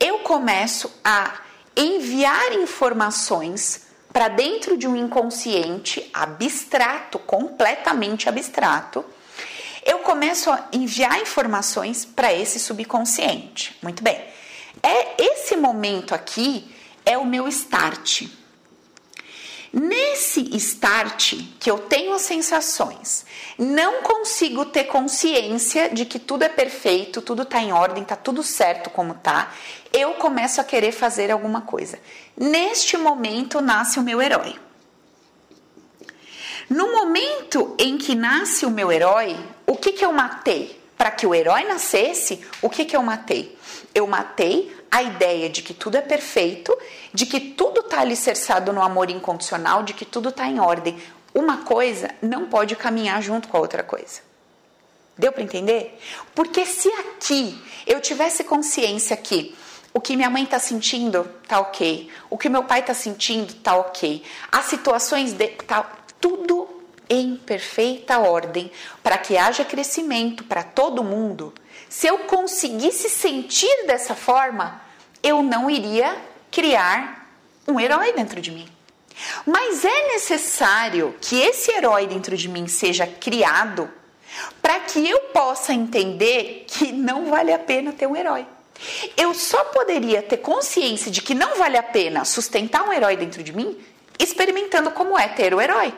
eu 0.00 0.20
começo 0.20 0.90
a 1.04 1.40
enviar 1.76 2.52
informações 2.54 3.91
para 4.12 4.28
dentro 4.28 4.76
de 4.76 4.86
um 4.86 4.94
inconsciente 4.94 6.08
abstrato, 6.12 7.18
completamente 7.18 8.28
abstrato, 8.28 9.04
eu 9.84 9.98
começo 10.00 10.50
a 10.50 10.68
enviar 10.72 11.20
informações 11.20 12.04
para 12.04 12.32
esse 12.32 12.60
subconsciente. 12.60 13.76
Muito 13.82 14.02
bem. 14.02 14.20
É 14.82 15.22
esse 15.22 15.56
momento 15.56 16.14
aqui 16.14 16.70
é 17.04 17.16
o 17.16 17.24
meu 17.24 17.48
start. 17.48 18.28
Nesse 19.72 20.54
start 20.56 21.34
que 21.58 21.70
eu 21.70 21.78
tenho 21.78 22.12
as 22.12 22.22
sensações, 22.22 23.24
não 23.58 24.02
consigo 24.02 24.66
ter 24.66 24.84
consciência 24.84 25.88
de 25.88 26.04
que 26.04 26.18
tudo 26.18 26.42
é 26.42 26.48
perfeito, 26.48 27.22
tudo 27.22 27.40
está 27.40 27.58
em 27.62 27.72
ordem, 27.72 28.02
está 28.02 28.14
tudo 28.14 28.42
certo 28.42 28.90
como 28.90 29.14
tá, 29.14 29.50
eu 29.90 30.12
começo 30.14 30.60
a 30.60 30.64
querer 30.64 30.92
fazer 30.92 31.30
alguma 31.30 31.62
coisa. 31.62 31.98
Neste 32.36 32.98
momento 32.98 33.62
nasce 33.62 33.98
o 33.98 34.02
meu 34.02 34.20
herói. 34.20 34.58
No 36.68 36.92
momento 36.92 37.74
em 37.78 37.96
que 37.96 38.14
nasce 38.14 38.66
o 38.66 38.70
meu 38.70 38.92
herói, 38.92 39.38
o 39.66 39.74
que, 39.76 39.92
que 39.92 40.04
eu 40.04 40.12
matei? 40.12 40.81
Para 41.02 41.10
que 41.10 41.26
o 41.26 41.34
herói 41.34 41.64
nascesse, 41.64 42.40
o 42.62 42.70
que, 42.70 42.84
que 42.84 42.96
eu 42.96 43.02
matei? 43.02 43.58
Eu 43.92 44.06
matei 44.06 44.72
a 44.88 45.02
ideia 45.02 45.50
de 45.50 45.60
que 45.60 45.74
tudo 45.74 45.96
é 45.96 46.00
perfeito, 46.00 46.78
de 47.12 47.26
que 47.26 47.40
tudo 47.40 47.80
está 47.80 48.02
alicerçado 48.02 48.72
no 48.72 48.80
amor 48.80 49.10
incondicional, 49.10 49.82
de 49.82 49.94
que 49.94 50.04
tudo 50.04 50.28
está 50.28 50.46
em 50.46 50.60
ordem. 50.60 50.96
Uma 51.34 51.64
coisa 51.64 52.08
não 52.22 52.46
pode 52.46 52.76
caminhar 52.76 53.20
junto 53.20 53.48
com 53.48 53.56
a 53.56 53.60
outra 53.60 53.82
coisa. 53.82 54.20
Deu 55.18 55.32
para 55.32 55.42
entender? 55.42 55.98
Porque 56.36 56.64
se 56.64 56.88
aqui 56.92 57.60
eu 57.84 58.00
tivesse 58.00 58.44
consciência 58.44 59.16
que 59.16 59.56
o 59.92 60.00
que 60.00 60.14
minha 60.14 60.30
mãe 60.30 60.44
está 60.44 60.60
sentindo 60.60 61.28
tá 61.48 61.58
ok, 61.58 62.08
o 62.30 62.38
que 62.38 62.48
meu 62.48 62.62
pai 62.62 62.78
está 62.78 62.94
sentindo 62.94 63.52
tá 63.54 63.74
ok, 63.74 64.22
as 64.52 64.66
situações 64.66 65.32
de, 65.32 65.48
tá 65.48 65.82
tudo 66.20 66.68
em 67.08 67.36
perfeita 67.36 68.18
ordem 68.18 68.70
para 69.02 69.18
que 69.18 69.36
haja 69.36 69.64
crescimento 69.64 70.44
para 70.44 70.62
todo 70.62 71.04
mundo. 71.04 71.52
Se 71.88 72.06
eu 72.06 72.20
conseguisse 72.20 73.08
sentir 73.08 73.86
dessa 73.86 74.14
forma, 74.14 74.80
eu 75.22 75.42
não 75.42 75.70
iria 75.70 76.16
criar 76.50 77.30
um 77.66 77.78
herói 77.78 78.12
dentro 78.12 78.40
de 78.40 78.50
mim. 78.50 78.68
Mas 79.46 79.84
é 79.84 80.08
necessário 80.08 81.14
que 81.20 81.40
esse 81.40 81.70
herói 81.70 82.06
dentro 82.06 82.36
de 82.36 82.48
mim 82.48 82.66
seja 82.66 83.06
criado 83.06 83.90
para 84.60 84.80
que 84.80 85.08
eu 85.08 85.20
possa 85.32 85.72
entender 85.72 86.64
que 86.66 86.92
não 86.92 87.26
vale 87.26 87.52
a 87.52 87.58
pena 87.58 87.92
ter 87.92 88.06
um 88.06 88.16
herói. 88.16 88.46
Eu 89.16 89.34
só 89.34 89.64
poderia 89.66 90.22
ter 90.22 90.38
consciência 90.38 91.10
de 91.10 91.22
que 91.22 91.34
não 91.34 91.56
vale 91.56 91.76
a 91.76 91.82
pena 91.82 92.24
sustentar 92.24 92.88
um 92.88 92.92
herói 92.92 93.16
dentro 93.16 93.42
de 93.42 93.52
mim 93.52 93.78
experimentando 94.18 94.90
como 94.90 95.18
é 95.18 95.28
ter 95.28 95.54
o 95.54 95.60
herói. 95.60 95.92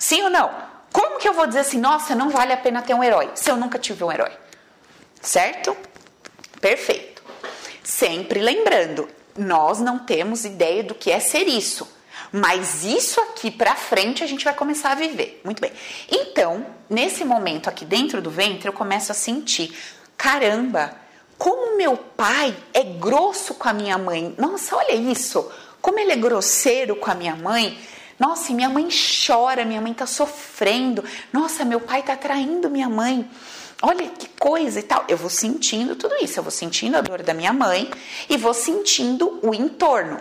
Sim 0.00 0.22
ou 0.22 0.30
não? 0.30 0.50
Como 0.90 1.18
que 1.18 1.28
eu 1.28 1.34
vou 1.34 1.46
dizer 1.46 1.60
assim, 1.60 1.78
nossa, 1.78 2.14
não 2.14 2.30
vale 2.30 2.54
a 2.54 2.56
pena 2.56 2.80
ter 2.80 2.94
um 2.94 3.04
herói 3.04 3.30
se 3.34 3.50
eu 3.50 3.56
nunca 3.56 3.78
tive 3.78 4.02
um 4.02 4.10
herói? 4.10 4.32
Certo? 5.20 5.76
Perfeito. 6.58 7.22
Sempre 7.84 8.40
lembrando, 8.40 9.06
nós 9.36 9.78
não 9.78 9.98
temos 9.98 10.46
ideia 10.46 10.82
do 10.82 10.94
que 10.94 11.10
é 11.10 11.20
ser 11.20 11.46
isso. 11.46 11.86
Mas 12.32 12.82
isso 12.82 13.20
aqui 13.20 13.50
para 13.50 13.76
frente 13.76 14.24
a 14.24 14.26
gente 14.26 14.42
vai 14.44 14.54
começar 14.54 14.92
a 14.92 14.94
viver. 14.94 15.40
Muito 15.44 15.60
bem. 15.60 15.72
Então, 16.10 16.64
nesse 16.88 17.22
momento 17.22 17.68
aqui 17.68 17.84
dentro 17.84 18.22
do 18.22 18.30
ventre, 18.30 18.68
eu 18.68 18.72
começo 18.72 19.12
a 19.12 19.14
sentir: 19.14 19.76
caramba, 20.16 20.94
como 21.36 21.76
meu 21.76 21.96
pai 21.96 22.56
é 22.72 22.84
grosso 22.84 23.54
com 23.54 23.68
a 23.68 23.72
minha 23.72 23.98
mãe. 23.98 24.34
Nossa, 24.38 24.76
olha 24.76 24.94
isso. 24.94 25.50
Como 25.82 25.98
ele 25.98 26.12
é 26.12 26.16
grosseiro 26.16 26.96
com 26.96 27.10
a 27.10 27.14
minha 27.14 27.36
mãe. 27.36 27.78
Nossa, 28.20 28.52
minha 28.52 28.68
mãe 28.68 28.86
chora, 29.26 29.64
minha 29.64 29.80
mãe 29.80 29.94
tá 29.94 30.06
sofrendo. 30.06 31.02
Nossa, 31.32 31.64
meu 31.64 31.80
pai 31.80 32.02
tá 32.02 32.14
traindo 32.14 32.68
minha 32.68 32.86
mãe. 32.88 33.28
Olha 33.80 34.06
que 34.10 34.28
coisa 34.28 34.78
e 34.78 34.82
tal. 34.82 35.06
Eu 35.08 35.16
vou 35.16 35.30
sentindo 35.30 35.96
tudo 35.96 36.14
isso. 36.22 36.38
Eu 36.38 36.42
vou 36.42 36.50
sentindo 36.50 36.98
a 36.98 37.00
dor 37.00 37.22
da 37.22 37.32
minha 37.32 37.50
mãe 37.50 37.90
e 38.28 38.36
vou 38.36 38.52
sentindo 38.52 39.40
o 39.42 39.54
entorno 39.54 40.20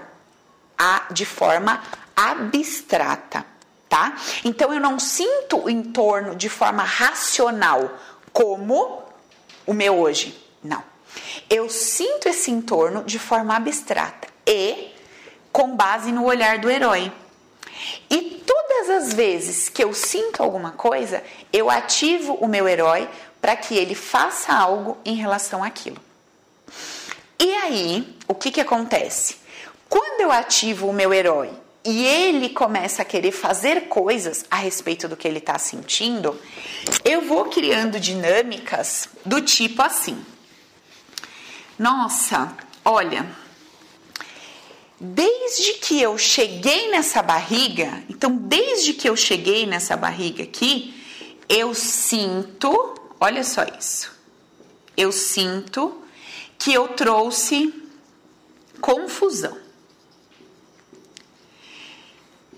a, 0.77 1.07
de 1.11 1.25
forma 1.25 1.83
abstrata, 2.15 3.45
tá? 3.89 4.15
Então 4.45 4.73
eu 4.73 4.79
não 4.79 4.97
sinto 4.97 5.65
o 5.65 5.69
entorno 5.69 6.37
de 6.37 6.47
forma 6.47 6.83
racional, 6.83 7.99
como 8.31 9.03
o 9.65 9.73
meu 9.73 9.99
hoje. 9.99 10.41
Não. 10.63 10.81
Eu 11.49 11.69
sinto 11.69 12.29
esse 12.29 12.49
entorno 12.49 13.03
de 13.03 13.19
forma 13.19 13.57
abstrata 13.57 14.29
e 14.47 14.93
com 15.51 15.75
base 15.75 16.13
no 16.13 16.23
olhar 16.23 16.59
do 16.59 16.69
herói. 16.69 17.11
E 18.09 18.43
todas 18.45 18.89
as 18.89 19.13
vezes 19.13 19.69
que 19.69 19.83
eu 19.83 19.93
sinto 19.93 20.41
alguma 20.41 20.71
coisa, 20.71 21.23
eu 21.51 21.69
ativo 21.69 22.33
o 22.35 22.47
meu 22.47 22.67
herói 22.67 23.07
para 23.41 23.55
que 23.55 23.75
ele 23.75 23.95
faça 23.95 24.53
algo 24.53 24.97
em 25.05 25.15
relação 25.15 25.63
àquilo. 25.63 25.97
E 27.39 27.53
aí, 27.53 28.17
o 28.27 28.35
que, 28.35 28.51
que 28.51 28.61
acontece? 28.61 29.37
Quando 29.87 30.21
eu 30.21 30.31
ativo 30.31 30.87
o 30.87 30.93
meu 30.93 31.13
herói 31.13 31.49
e 31.83 32.05
ele 32.05 32.49
começa 32.49 33.01
a 33.01 33.05
querer 33.05 33.31
fazer 33.31 33.87
coisas 33.87 34.45
a 34.51 34.57
respeito 34.57 35.07
do 35.07 35.15
que 35.15 35.27
ele 35.27 35.39
está 35.39 35.57
sentindo, 35.57 36.39
eu 37.03 37.21
vou 37.21 37.45
criando 37.45 37.99
dinâmicas 37.99 39.07
do 39.25 39.41
tipo 39.41 39.81
assim: 39.81 40.23
Nossa, 41.77 42.53
olha, 42.83 43.25
desde 44.99 45.73
que 45.75 46.01
eu 46.01 46.17
cheguei 46.17 46.91
nessa 46.91 47.21
barriga, 47.21 48.03
então 48.09 48.35
desde 48.35 48.93
que 48.93 49.07
eu 49.07 49.15
cheguei 49.15 49.65
nessa 49.65 49.95
barriga 49.95 50.43
aqui, 50.43 50.93
eu 51.47 51.73
sinto, 51.73 52.95
olha 53.19 53.43
só 53.43 53.63
isso. 53.79 54.11
Eu 54.97 55.11
sinto 55.11 56.03
que 56.57 56.73
eu 56.73 56.89
trouxe 56.89 57.73
confusão. 58.81 59.57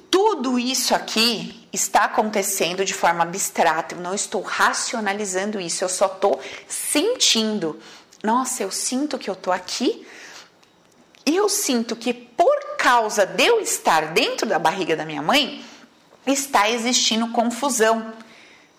Tudo 0.10 0.58
isso 0.60 0.93
aqui 0.93 1.67
está 1.71 2.06
acontecendo 2.06 2.84
de 2.84 2.93
forma 2.93 3.23
abstrata, 3.23 3.95
eu 3.95 4.01
não 4.01 4.13
estou 4.13 4.41
racionalizando 4.41 5.60
isso, 5.60 5.84
eu 5.84 5.89
só 5.89 6.08
estou 6.08 6.41
sentindo. 6.67 7.80
Nossa, 8.23 8.63
eu 8.63 8.71
sinto 8.71 9.17
que 9.17 9.30
eu 9.30 9.34
estou 9.34 9.54
aqui 9.54 10.06
eu 11.25 11.47
sinto 11.49 11.95
que 11.95 12.13
por 12.13 12.77
causa 12.77 13.25
de 13.25 13.45
eu 13.45 13.60
estar 13.60 14.07
dentro 14.07 14.47
da 14.47 14.57
barriga 14.57 14.95
da 14.95 15.05
minha 15.05 15.21
mãe, 15.21 15.63
está 16.25 16.69
existindo 16.69 17.29
confusão. 17.29 18.13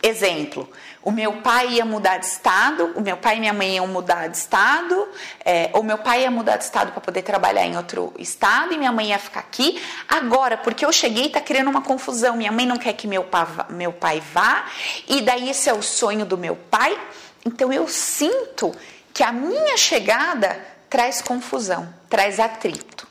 Exemplo, 0.03 0.69
o 1.01 1.13
meu 1.13 1.35
pai 1.35 1.75
ia 1.75 1.85
mudar 1.85 2.19
de 2.19 2.27
estado, 2.27 2.93
o 2.97 3.01
meu 3.01 3.17
pai 3.17 3.37
e 3.37 3.41
minha 3.41 3.53
mãe 3.53 3.77
iam 3.77 3.87
mudar 3.87 4.27
de 4.27 4.37
estado, 4.37 5.09
é, 5.45 5.71
o 5.75 5.83
meu 5.85 5.99
pai 5.99 6.23
ia 6.23 6.31
mudar 6.31 6.57
de 6.57 6.65
estado 6.65 6.91
para 6.91 7.01
poder 7.01 7.23
trabalhar 7.23 7.65
em 7.65 7.77
outro 7.77 8.13
estado 8.19 8.75
e 8.75 8.79
minha 8.79 8.91
mãe 8.91 9.11
ia 9.11 9.19
ficar 9.21 9.41
aqui. 9.41 9.81
Agora, 10.09 10.57
porque 10.57 10.85
eu 10.85 10.93
cheguei, 10.93 11.27
está 11.27 11.41
criando 11.41 11.71
uma 11.71 11.83
confusão. 11.83 12.37
Minha 12.37 12.51
mãe 12.51 12.67
não 12.67 12.79
quer 12.79 12.95
que 12.95 13.07
meu 13.07 13.25
meu 13.71 13.93
pai 13.93 14.21
vá, 14.33 14.67
e 15.09 15.21
daí 15.21 15.49
esse 15.49 15.69
é 15.69 15.73
o 15.73 15.83
sonho 15.83 16.27
do 16.27 16.37
meu 16.37 16.57
pai. 16.57 16.99
Então 17.45 17.73
eu 17.73 17.87
sinto 17.87 18.75
que 19.15 19.23
a 19.23 19.31
minha 19.31 19.77
chegada 19.77 20.72
traz 20.93 21.23
confusão, 21.23 21.89
traz 22.07 22.39
atrito. 22.39 23.09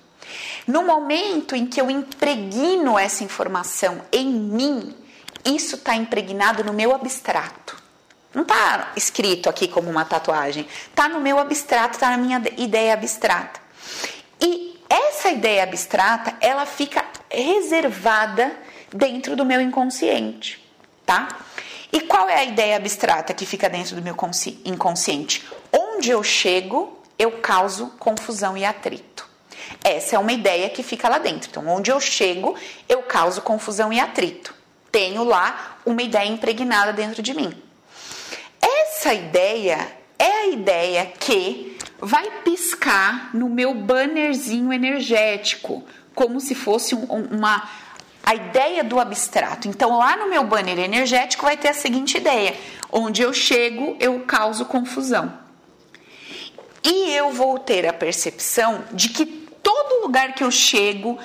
No 0.68 0.84
momento 0.84 1.56
em 1.56 1.66
que 1.66 1.82
eu 1.82 1.90
impregno 1.90 3.00
essa 3.00 3.24
informação 3.24 4.04
em 4.12 4.28
mim, 4.28 4.96
isso 5.44 5.78
está 5.78 5.96
impregnado 5.96 6.64
no 6.64 6.74
meu 6.74 6.94
abstrato. 6.94 7.76
Não 8.36 8.44
está 8.44 8.92
escrito 8.96 9.50
aqui 9.50 9.68
como 9.68 9.90
uma 9.90 10.06
tatuagem, 10.06 10.68
está 10.90 11.10
no 11.10 11.20
meu 11.20 11.40
abstrato, 11.40 11.96
está 11.96 12.12
na 12.12 12.18
minha 12.18 12.40
ideia 12.56 12.94
abstrata. 12.94 13.60
E 14.40 14.80
essa 14.88 15.32
ideia 15.32 15.64
abstrata, 15.64 16.36
ela 16.40 16.68
fica 16.68 17.04
reservada 17.32 18.56
dentro 18.94 19.36
do 19.36 19.44
meu 19.44 19.60
inconsciente, 19.60 20.64
tá? 21.04 21.30
E 21.92 22.02
qual 22.02 22.30
é 22.30 22.36
a 22.36 22.44
ideia 22.44 22.78
abstrata 22.78 23.34
que 23.34 23.44
fica 23.44 23.68
dentro 23.68 23.96
do 23.96 24.04
meu 24.04 24.16
inconsciente? 24.66 25.50
Onde 25.74 26.12
eu 26.12 26.24
chego, 26.24 27.01
eu 27.22 27.34
causo 27.34 27.94
confusão 28.00 28.58
e 28.58 28.66
atrito. 28.66 29.30
Essa 29.84 30.16
é 30.16 30.20
uma 30.20 30.34
ideia 30.34 30.68
que 30.70 30.82
fica 30.82 31.08
lá 31.08 31.20
dentro. 31.20 31.52
Então, 31.52 31.68
onde 31.68 31.92
eu 31.92 32.00
chego, 32.00 32.56
eu 32.90 33.04
causo 33.04 33.44
confusão 33.44 33.94
e 33.94 34.00
atrito. 34.00 34.56
Tenho 34.92 35.24
lá 35.24 35.78
uma 35.86 36.02
ideia 36.02 36.28
impregnada 36.28 36.92
dentro 36.92 37.22
de 37.22 37.36
mim. 37.36 37.56
Essa 38.60 39.14
ideia 39.14 39.88
é 40.18 40.32
a 40.32 40.48
ideia 40.48 41.06
que 41.06 41.78
vai 42.00 42.42
piscar 42.42 43.30
no 43.36 43.48
meu 43.48 43.76
bannerzinho 43.76 44.74
energético, 44.74 45.84
como 46.16 46.42
se 46.42 46.56
fosse 46.56 46.96
um, 46.96 47.06
uma 47.06 47.70
a 48.24 48.34
ideia 48.34 48.84
do 48.84 49.00
abstrato. 49.00 49.68
Então, 49.68 49.96
lá 50.00 50.18
no 50.18 50.28
meu 50.28 50.44
banner 50.44 50.80
energético 50.80 51.46
vai 51.46 51.56
ter 51.56 51.70
a 51.70 51.74
seguinte 51.76 52.18
ideia: 52.18 52.56
onde 52.92 53.22
eu 53.22 53.32
chego, 53.32 53.96
eu 54.00 54.22
causo 54.22 54.66
confusão. 54.66 55.41
E 56.84 57.12
eu 57.12 57.32
vou 57.32 57.60
ter 57.60 57.88
a 57.88 57.94
percepção 57.94 58.84
de 58.92 59.10
que 59.10 59.26
todo 59.26 60.02
lugar 60.02 60.34
que 60.34 60.44
eu 60.44 60.50
chego, 60.50 61.20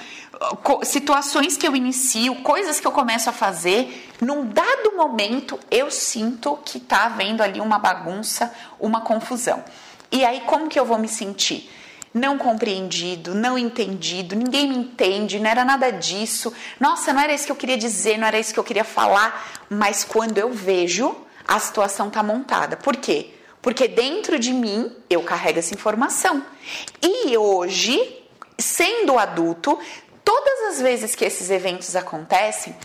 situações 0.83 1.57
que 1.57 1.67
eu 1.67 1.75
inicio, 1.75 2.35
coisas 2.37 2.79
que 2.79 2.87
eu 2.87 2.93
começo 2.93 3.31
a 3.31 3.33
fazer, 3.33 4.11
num 4.21 4.47
dado 4.47 4.95
momento 4.95 5.59
eu 5.71 5.91
sinto 5.91 6.59
que 6.65 6.79
tá 6.79 7.07
havendo 7.07 7.43
ali 7.43 7.61
uma 7.61 7.79
bagunça, 7.79 8.53
uma 8.79 9.01
confusão. 9.01 9.65
E 10.11 10.25
aí 10.25 10.43
como 10.43 10.69
que 10.69 10.79
eu 10.79 10.85
vou 10.85 10.99
me 10.99 11.09
sentir? 11.09 11.71
Não 12.13 12.39
compreendido, 12.39 13.35
não 13.35 13.59
entendido, 13.59 14.35
ninguém 14.35 14.69
me 14.69 14.77
entende, 14.77 15.39
não 15.39 15.51
era 15.51 15.65
nada 15.65 15.91
disso. 15.91 16.53
Nossa, 16.81 17.13
não 17.13 17.21
era 17.21 17.35
isso 17.35 17.47
que 17.47 17.53
eu 17.53 17.57
queria 17.57 17.77
dizer, 17.77 18.19
não 18.19 18.27
era 18.27 18.39
isso 18.39 18.55
que 18.55 18.61
eu 18.61 18.65
queria 18.65 18.85
falar, 18.85 19.63
mas 19.69 20.05
quando 20.05 20.39
eu 20.39 20.51
vejo, 20.51 21.15
a 21.47 21.59
situação 21.59 22.09
tá 22.09 22.23
montada. 22.23 22.77
Por 22.77 22.97
quê? 22.97 23.36
Porque 23.67 23.89
dentro 23.89 24.39
de 24.39 24.53
mim 24.53 24.93
eu 25.11 25.25
carrego 25.25 25.59
essa 25.59 25.75
informação. 25.75 26.41
E 27.03 27.37
hoje, 27.37 28.01
sendo 28.57 29.19
adulto, 29.19 29.77
todas 30.25 30.69
as 30.69 30.81
vezes 30.81 31.17
que 31.17 31.25
esses 31.25 31.51
eventos 31.51 31.97
acontecem, 31.97 32.77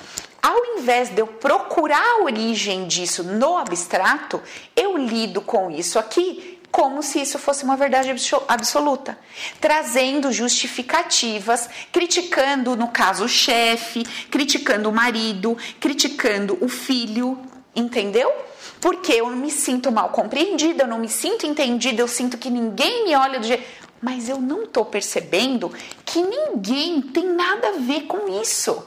ao 0.42 0.80
invés 0.80 1.10
de 1.10 1.22
eu 1.22 1.28
procurar 1.28 2.04
a 2.04 2.24
origem 2.24 2.88
disso 2.88 3.24
no 3.24 3.60
abstrato, 3.60 4.42
eu 4.76 4.98
lido 4.98 5.40
com 5.40 5.70
isso 5.70 6.00
aqui 6.00 6.60
como 6.72 7.04
se 7.04 7.22
isso 7.22 7.38
fosse 7.38 7.64
uma 7.64 7.78
verdade 7.78 8.10
absoluta, 8.48 9.20
trazendo 9.60 10.32
justificativas, 10.32 11.70
criticando, 11.92 12.76
no 12.76 12.88
caso, 12.88 13.26
o 13.26 13.30
chefe, 13.30 14.04
criticando 14.32 14.90
o 14.90 14.92
marido, 14.92 15.56
criticando 15.80 16.58
o 16.60 16.68
filho, 16.68 17.38
entendeu? 17.76 18.34
Porque 18.82 19.14
eu 19.14 19.28
me 19.28 19.52
sinto 19.52 19.92
mal 19.92 20.10
compreendida, 20.10 20.84
eu 20.84 20.88
não 20.88 21.00
me 21.00 21.08
sinto 21.08 21.46
entendida, 21.46 22.02
eu 22.02 22.08
sinto 22.08 22.38
que 22.38 22.50
ninguém 22.50 23.06
me 23.06 23.16
olha 23.16 23.40
do 23.40 23.46
jeito 23.46 23.64
mas 24.02 24.28
eu 24.28 24.40
não 24.42 24.64
estou 24.64 24.84
percebendo 24.84 25.72
que 26.04 26.22
ninguém 26.22 27.02
tem 27.02 27.28
nada 27.28 27.70
a 27.70 27.72
ver 27.74 28.08
com 28.08 28.42
isso. 28.42 28.84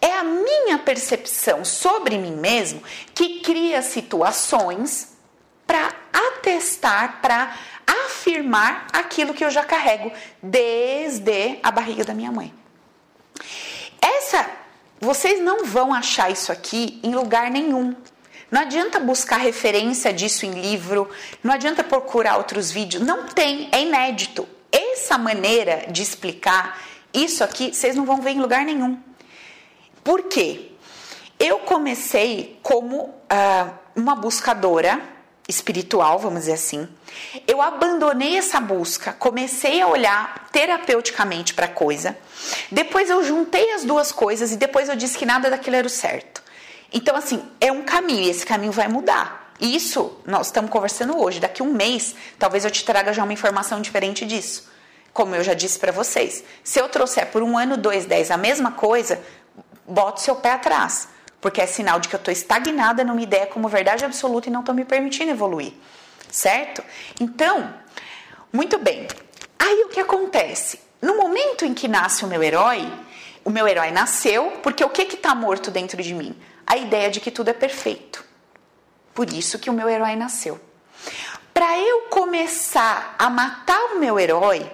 É 0.00 0.14
a 0.14 0.24
minha 0.24 0.78
percepção 0.78 1.64
sobre 1.64 2.16
mim 2.16 2.32
mesmo 2.32 2.82
que 3.14 3.40
cria 3.40 3.82
situações 3.82 5.16
para 5.66 5.92
atestar, 6.12 7.20
para 7.20 7.54
afirmar 8.06 8.86
aquilo 8.92 9.34
que 9.34 9.44
eu 9.44 9.50
já 9.50 9.64
carrego 9.64 10.10
desde 10.42 11.58
a 11.62 11.70
barriga 11.70 12.04
da 12.04 12.14
minha 12.14 12.32
mãe. 12.32 12.54
Essa, 14.00 14.48
vocês 14.98 15.40
não 15.40 15.64
vão 15.64 15.92
achar 15.92 16.30
isso 16.30 16.50
aqui 16.50 16.98
em 17.02 17.14
lugar 17.14 17.50
nenhum. 17.50 17.94
Não 18.50 18.62
adianta 18.62 18.98
buscar 18.98 19.36
referência 19.36 20.12
disso 20.12 20.46
em 20.46 20.52
livro, 20.52 21.10
não 21.42 21.52
adianta 21.52 21.84
procurar 21.84 22.38
outros 22.38 22.70
vídeos, 22.70 23.02
não 23.02 23.26
tem, 23.26 23.68
é 23.72 23.82
inédito. 23.82 24.48
Essa 24.72 25.18
maneira 25.18 25.86
de 25.90 26.02
explicar 26.02 26.80
isso 27.12 27.44
aqui, 27.44 27.74
vocês 27.74 27.94
não 27.94 28.04
vão 28.04 28.20
ver 28.20 28.30
em 28.30 28.40
lugar 28.40 28.64
nenhum. 28.64 28.98
Por 30.02 30.24
quê? 30.24 30.72
Eu 31.38 31.58
comecei 31.60 32.58
como 32.62 33.02
uh, 33.04 33.70
uma 33.94 34.14
buscadora 34.14 35.00
espiritual, 35.48 36.18
vamos 36.18 36.40
dizer 36.40 36.54
assim. 36.54 36.88
Eu 37.46 37.62
abandonei 37.62 38.36
essa 38.36 38.60
busca, 38.60 39.12
comecei 39.12 39.80
a 39.80 39.86
olhar 39.86 40.48
terapeuticamente 40.52 41.54
para 41.54 41.66
a 41.66 41.70
coisa. 41.70 42.16
Depois 42.70 43.08
eu 43.08 43.24
juntei 43.24 43.72
as 43.72 43.84
duas 43.84 44.12
coisas 44.12 44.52
e 44.52 44.56
depois 44.56 44.88
eu 44.88 44.96
disse 44.96 45.16
que 45.16 45.24
nada 45.24 45.48
daquilo 45.48 45.76
era 45.76 45.86
o 45.86 45.90
certo. 45.90 46.42
Então, 46.92 47.14
assim, 47.16 47.42
é 47.60 47.70
um 47.70 47.82
caminho 47.82 48.22
e 48.22 48.30
esse 48.30 48.46
caminho 48.46 48.72
vai 48.72 48.88
mudar. 48.88 49.52
Isso 49.60 50.16
nós 50.24 50.46
estamos 50.46 50.70
conversando 50.70 51.20
hoje. 51.20 51.40
Daqui 51.40 51.62
um 51.62 51.72
mês, 51.72 52.14
talvez 52.38 52.64
eu 52.64 52.70
te 52.70 52.84
traga 52.84 53.12
já 53.12 53.24
uma 53.24 53.32
informação 53.32 53.80
diferente 53.80 54.24
disso. 54.24 54.70
Como 55.12 55.34
eu 55.34 55.42
já 55.42 55.54
disse 55.54 55.78
para 55.78 55.92
vocês. 55.92 56.44
Se 56.62 56.80
eu 56.80 56.88
trouxer 56.88 57.26
por 57.26 57.42
um 57.42 57.58
ano, 57.58 57.76
dois, 57.76 58.06
dez 58.06 58.30
a 58.30 58.36
mesma 58.36 58.72
coisa, 58.72 59.20
bote 59.86 60.22
seu 60.22 60.36
pé 60.36 60.52
atrás. 60.52 61.08
Porque 61.40 61.60
é 61.60 61.66
sinal 61.66 62.00
de 62.00 62.08
que 62.08 62.14
eu 62.14 62.18
estou 62.18 62.32
estagnada 62.32 63.04
numa 63.04 63.20
ideia 63.20 63.46
como 63.46 63.68
verdade 63.68 64.04
absoluta 64.04 64.48
e 64.48 64.52
não 64.52 64.60
estou 64.60 64.74
me 64.74 64.84
permitindo 64.84 65.30
evoluir. 65.30 65.72
Certo? 66.30 66.82
Então, 67.20 67.74
muito 68.52 68.78
bem. 68.78 69.08
Aí 69.58 69.84
o 69.84 69.88
que 69.88 70.00
acontece? 70.00 70.80
No 71.00 71.16
momento 71.16 71.64
em 71.64 71.74
que 71.74 71.88
nasce 71.88 72.24
o 72.24 72.28
meu 72.28 72.42
herói, 72.42 72.90
o 73.44 73.50
meu 73.50 73.66
herói 73.66 73.90
nasceu, 73.90 74.52
porque 74.62 74.84
o 74.84 74.90
que 74.90 75.02
está 75.02 75.34
morto 75.34 75.70
dentro 75.70 76.02
de 76.02 76.14
mim? 76.14 76.36
A 76.68 76.76
ideia 76.76 77.10
de 77.10 77.18
que 77.18 77.30
tudo 77.30 77.48
é 77.48 77.54
perfeito. 77.54 78.22
Por 79.14 79.32
isso 79.32 79.58
que 79.58 79.70
o 79.70 79.72
meu 79.72 79.88
herói 79.88 80.14
nasceu. 80.14 80.60
Para 81.54 81.78
eu 81.78 82.02
começar 82.02 83.16
a 83.18 83.30
matar 83.30 83.94
o 83.94 83.98
meu 83.98 84.20
herói, 84.20 84.70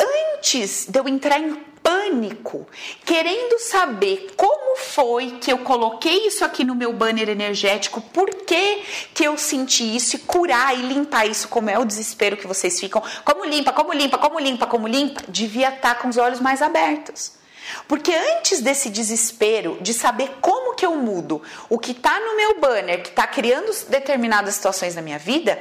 antes 0.00 0.86
de 0.86 0.98
eu 0.98 1.06
entrar 1.06 1.38
em 1.38 1.54
pânico, 1.82 2.66
querendo 3.04 3.58
saber 3.58 4.32
como 4.34 4.76
foi 4.76 5.32
que 5.32 5.52
eu 5.52 5.58
coloquei 5.58 6.26
isso 6.26 6.42
aqui 6.42 6.64
no 6.64 6.74
meu 6.74 6.94
banner 6.94 7.28
energético, 7.28 8.00
por 8.00 8.30
que, 8.30 8.82
que 9.12 9.24
eu 9.24 9.36
senti 9.36 9.94
isso 9.94 10.16
e 10.16 10.20
curar 10.20 10.76
e 10.76 10.80
limpar 10.80 11.26
isso, 11.26 11.46
como 11.48 11.68
é 11.68 11.78
o 11.78 11.84
desespero 11.84 12.38
que 12.38 12.46
vocês 12.46 12.80
ficam, 12.80 13.02
como 13.22 13.44
limpa, 13.44 13.70
como 13.72 13.92
limpa, 13.92 14.16
como 14.16 14.40
limpa, 14.40 14.66
como 14.66 14.88
limpa, 14.88 15.22
devia 15.28 15.68
estar 15.68 15.96
com 15.96 16.08
os 16.08 16.16
olhos 16.16 16.40
mais 16.40 16.62
abertos. 16.62 17.43
Porque 17.86 18.12
antes 18.12 18.60
desse 18.60 18.90
desespero 18.90 19.78
de 19.80 19.92
saber 19.94 20.36
como 20.40 20.74
que 20.74 20.84
eu 20.84 20.96
mudo 20.96 21.42
o 21.68 21.78
que 21.78 21.92
está 21.92 22.18
no 22.20 22.36
meu 22.36 22.60
banner, 22.60 23.02
que 23.02 23.10
está 23.10 23.26
criando 23.26 23.72
determinadas 23.88 24.54
situações 24.54 24.94
na 24.94 25.02
minha 25.02 25.18
vida, 25.18 25.60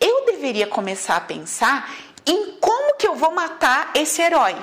eu 0.00 0.26
deveria 0.26 0.66
começar 0.66 1.16
a 1.16 1.20
pensar 1.20 1.92
em 2.26 2.52
como 2.60 2.96
que 2.96 3.06
eu 3.06 3.14
vou 3.14 3.32
matar 3.32 3.90
esse 3.94 4.22
herói. 4.22 4.56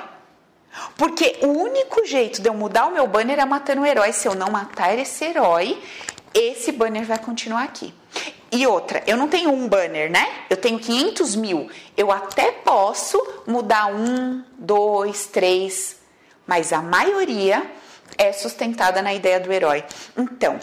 Porque 0.97 1.37
o 1.41 1.47
único 1.47 2.05
jeito 2.05 2.41
de 2.41 2.47
eu 2.47 2.53
mudar 2.53 2.85
o 2.87 2.91
meu 2.91 3.05
banner 3.07 3.39
é 3.39 3.45
matando 3.45 3.81
o 3.81 3.85
herói. 3.85 4.13
Se 4.13 4.27
eu 4.27 4.35
não 4.35 4.49
matar 4.49 4.97
esse 4.97 5.25
herói, 5.25 5.81
esse 6.33 6.71
banner 6.71 7.05
vai 7.05 7.19
continuar 7.19 7.63
aqui. 7.63 7.93
E 8.51 8.67
outra, 8.67 9.01
eu 9.07 9.15
não 9.15 9.27
tenho 9.27 9.49
um 9.49 9.67
banner, 9.67 10.11
né? 10.11 10.29
Eu 10.49 10.57
tenho 10.57 10.77
500 10.77 11.35
mil. 11.35 11.69
Eu 11.95 12.11
até 12.11 12.51
posso 12.51 13.21
mudar 13.47 13.87
um, 13.87 14.43
dois, 14.57 15.25
três, 15.25 15.95
mas 16.51 16.73
a 16.73 16.81
maioria 16.81 17.65
é 18.17 18.33
sustentada 18.33 19.01
na 19.01 19.13
ideia 19.13 19.39
do 19.39 19.53
herói. 19.53 19.85
Então, 20.17 20.59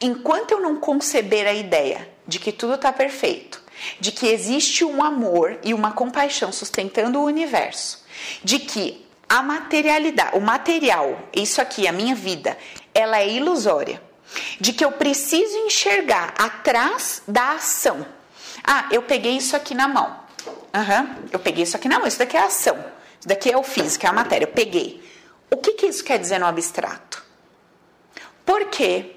enquanto 0.00 0.52
eu 0.52 0.60
não 0.60 0.76
conceber 0.76 1.48
a 1.48 1.52
ideia 1.52 2.08
de 2.24 2.38
que 2.38 2.52
tudo 2.52 2.74
está 2.74 2.92
perfeito, 2.92 3.60
de 3.98 4.12
que 4.12 4.28
existe 4.28 4.84
um 4.84 5.02
amor 5.02 5.58
e 5.64 5.74
uma 5.74 5.90
compaixão 5.90 6.52
sustentando 6.52 7.18
o 7.18 7.24
universo, 7.24 8.04
de 8.44 8.60
que 8.60 9.04
a 9.28 9.42
materialidade, 9.42 10.36
o 10.36 10.40
material, 10.40 11.18
isso 11.34 11.60
aqui, 11.60 11.88
a 11.88 11.92
minha 11.92 12.14
vida, 12.14 12.56
ela 12.94 13.18
é 13.18 13.28
ilusória, 13.28 14.00
de 14.60 14.72
que 14.72 14.84
eu 14.84 14.92
preciso 14.92 15.56
enxergar 15.56 16.34
atrás 16.38 17.20
da 17.26 17.54
ação. 17.54 18.06
Ah, 18.62 18.88
eu 18.92 19.02
peguei 19.02 19.36
isso 19.36 19.56
aqui 19.56 19.74
na 19.74 19.88
mão. 19.88 20.20
Uhum, 20.72 21.16
eu 21.32 21.40
peguei 21.40 21.64
isso 21.64 21.76
aqui 21.76 21.88
na 21.88 21.98
mão. 21.98 22.06
Isso 22.06 22.20
daqui 22.20 22.36
é 22.36 22.42
ação. 22.42 22.76
Isso 23.18 23.26
daqui 23.26 23.50
é 23.50 23.56
o 23.56 23.64
físico, 23.64 24.06
é 24.06 24.08
a 24.08 24.12
matéria. 24.12 24.44
Eu 24.44 24.52
peguei. 24.52 25.02
O 25.50 25.56
que, 25.56 25.72
que 25.72 25.86
isso 25.86 26.04
quer 26.04 26.18
dizer 26.18 26.38
no 26.38 26.46
abstrato? 26.46 27.24
Por 28.44 28.66
quê? 28.66 29.16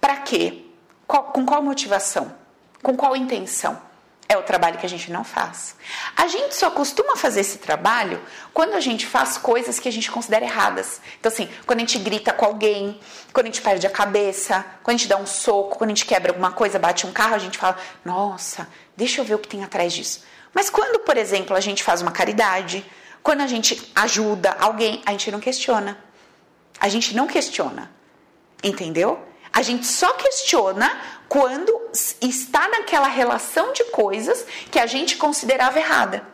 Para 0.00 0.18
quê? 0.18 0.64
Qual, 1.06 1.24
com 1.24 1.44
qual 1.44 1.62
motivação? 1.62 2.34
Com 2.82 2.96
qual 2.96 3.16
intenção? 3.16 3.80
É 4.28 4.36
o 4.36 4.42
trabalho 4.42 4.76
que 4.76 4.86
a 4.86 4.88
gente 4.88 5.12
não 5.12 5.22
faz. 5.22 5.76
A 6.16 6.26
gente 6.26 6.54
só 6.54 6.68
costuma 6.68 7.16
fazer 7.16 7.40
esse 7.40 7.58
trabalho 7.58 8.20
quando 8.52 8.74
a 8.74 8.80
gente 8.80 9.06
faz 9.06 9.38
coisas 9.38 9.78
que 9.78 9.88
a 9.88 9.92
gente 9.92 10.10
considera 10.10 10.44
erradas. 10.44 11.00
Então, 11.20 11.30
assim, 11.30 11.48
quando 11.64 11.78
a 11.78 11.82
gente 11.82 11.98
grita 12.00 12.32
com 12.32 12.44
alguém, 12.44 13.00
quando 13.32 13.46
a 13.46 13.50
gente 13.50 13.62
perde 13.62 13.86
a 13.86 13.90
cabeça, 13.90 14.64
quando 14.82 14.96
a 14.96 14.98
gente 14.98 15.08
dá 15.08 15.16
um 15.16 15.26
soco, 15.26 15.78
quando 15.78 15.90
a 15.90 15.94
gente 15.94 16.04
quebra 16.04 16.32
alguma 16.32 16.50
coisa, 16.50 16.76
bate 16.76 17.06
um 17.06 17.12
carro, 17.12 17.36
a 17.36 17.38
gente 17.38 17.56
fala: 17.56 17.76
nossa, 18.04 18.68
deixa 18.96 19.20
eu 19.20 19.24
ver 19.24 19.34
o 19.34 19.38
que 19.38 19.48
tem 19.48 19.62
atrás 19.62 19.92
disso. 19.92 20.24
Mas 20.52 20.68
quando, 20.68 20.98
por 21.00 21.16
exemplo, 21.16 21.54
a 21.56 21.60
gente 21.60 21.84
faz 21.84 22.02
uma 22.02 22.10
caridade, 22.10 22.84
quando 23.26 23.40
a 23.40 23.46
gente 23.48 23.90
ajuda 23.92 24.56
alguém, 24.60 25.02
a 25.04 25.10
gente 25.10 25.32
não 25.32 25.40
questiona. 25.40 25.98
A 26.78 26.88
gente 26.88 27.12
não 27.12 27.26
questiona. 27.26 27.90
Entendeu? 28.62 29.18
A 29.52 29.62
gente 29.62 29.84
só 29.84 30.12
questiona 30.12 30.88
quando 31.28 31.76
está 32.20 32.68
naquela 32.68 33.08
relação 33.08 33.72
de 33.72 33.82
coisas 33.86 34.46
que 34.70 34.78
a 34.78 34.86
gente 34.86 35.16
considerava 35.16 35.76
errada. 35.76 36.24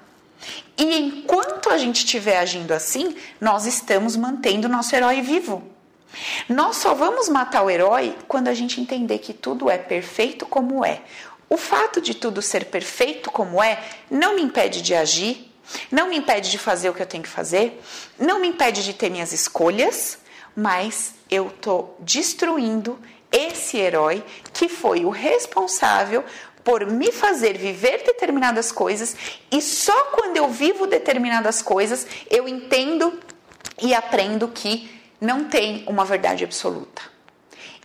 E 0.77 0.99
enquanto 0.99 1.71
a 1.71 1.79
gente 1.79 2.05
estiver 2.05 2.37
agindo 2.37 2.73
assim, 2.73 3.17
nós 3.41 3.65
estamos 3.65 4.15
mantendo 4.15 4.69
nosso 4.69 4.95
herói 4.95 5.23
vivo. 5.23 5.63
Nós 6.47 6.77
só 6.77 6.93
vamos 6.93 7.27
matar 7.27 7.63
o 7.63 7.71
herói 7.71 8.15
quando 8.29 8.49
a 8.49 8.55
gente 8.55 8.83
entender 8.83 9.19
que 9.21 9.33
tudo 9.33 9.71
é 9.71 9.79
perfeito 9.79 10.45
como 10.45 10.85
é. 10.85 11.01
O 11.49 11.57
fato 11.57 12.03
de 12.03 12.13
tudo 12.13 12.43
ser 12.43 12.67
perfeito 12.67 13.31
como 13.31 13.63
é 13.63 13.83
não 14.11 14.37
me 14.37 14.43
impede 14.43 14.83
de 14.83 14.95
agir, 14.95 15.52
não 15.91 16.09
me 16.09 16.17
impede 16.17 16.51
de 16.51 16.59
fazer 16.59 16.91
o 16.91 16.95
que 16.95 17.03
eu 17.03 17.07
tenho 17.07 17.23
que 17.23 17.29
fazer, 17.29 17.81
não 18.19 18.41
me 18.41 18.49
impede 18.49 18.85
de 18.85 18.93
ter 18.95 19.11
minhas 19.11 19.33
escolhas, 19.33 20.19
mas 20.55 21.15
eu 21.31 21.49
estou 21.49 21.97
destruindo 22.01 22.99
esse 23.31 23.79
herói 23.79 24.23
que 24.53 24.69
foi 24.69 25.05
o 25.05 25.11
responsável 25.11 26.25
por 26.63 26.87
me 26.87 27.11
fazer 27.11 27.57
viver 27.59 28.05
determinadas 28.05 28.71
coisas 28.71 29.17
e 29.51 29.61
só 29.61 30.05
quando 30.13 30.37
eu 30.37 30.49
vivo 30.49 30.87
determinadas 30.87 31.61
coisas 31.63 32.07
eu 32.31 32.47
entendo 32.47 33.19
e 33.81 33.95
aprendo 33.95 34.49
que 34.49 35.01
não 35.21 35.45
tem 35.45 35.85
uma 35.87 36.05
verdade 36.05 36.45
absoluta. 36.45 37.03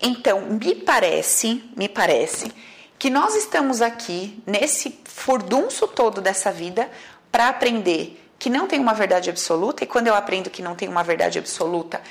Então, 0.02 0.42
me 0.42 0.76
parece, 0.76 1.64
me 1.76 1.88
parece 1.88 2.52
que 3.00 3.10
nós 3.10 3.36
estamos 3.36 3.82
aqui 3.82 4.42
nesse 4.46 5.00
furdunço 5.06 5.88
todo 5.88 6.20
dessa 6.20 6.52
vida 6.52 6.90
para 7.32 7.50
aprender 7.50 8.24
que 8.40 8.50
não 8.50 8.68
tem 8.68 8.80
uma 8.80 8.94
verdade 8.94 9.30
absoluta 9.30 9.84
e 9.84 9.88
quando 9.88 10.08
eu 10.08 10.16
aprendo 10.16 10.50
que 10.50 10.62
não 10.62 10.76
tem 10.76 10.88
uma 10.88 11.04
verdade 11.04 11.40
absoluta, 11.40 12.02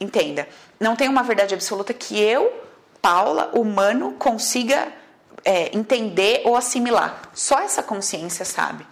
entenda, 0.00 0.48
não 0.78 0.96
tem 0.96 1.08
uma 1.08 1.22
verdade 1.22 1.54
absoluta 1.54 1.94
que 1.94 2.20
eu, 2.20 2.52
Paula, 3.00 3.50
humano, 3.54 4.14
consiga 4.18 4.88
é, 5.44 5.76
entender 5.76 6.42
ou 6.44 6.56
assimilar. 6.56 7.22
Só 7.32 7.60
essa 7.60 7.82
consciência 7.82 8.44
sabe. 8.44 8.86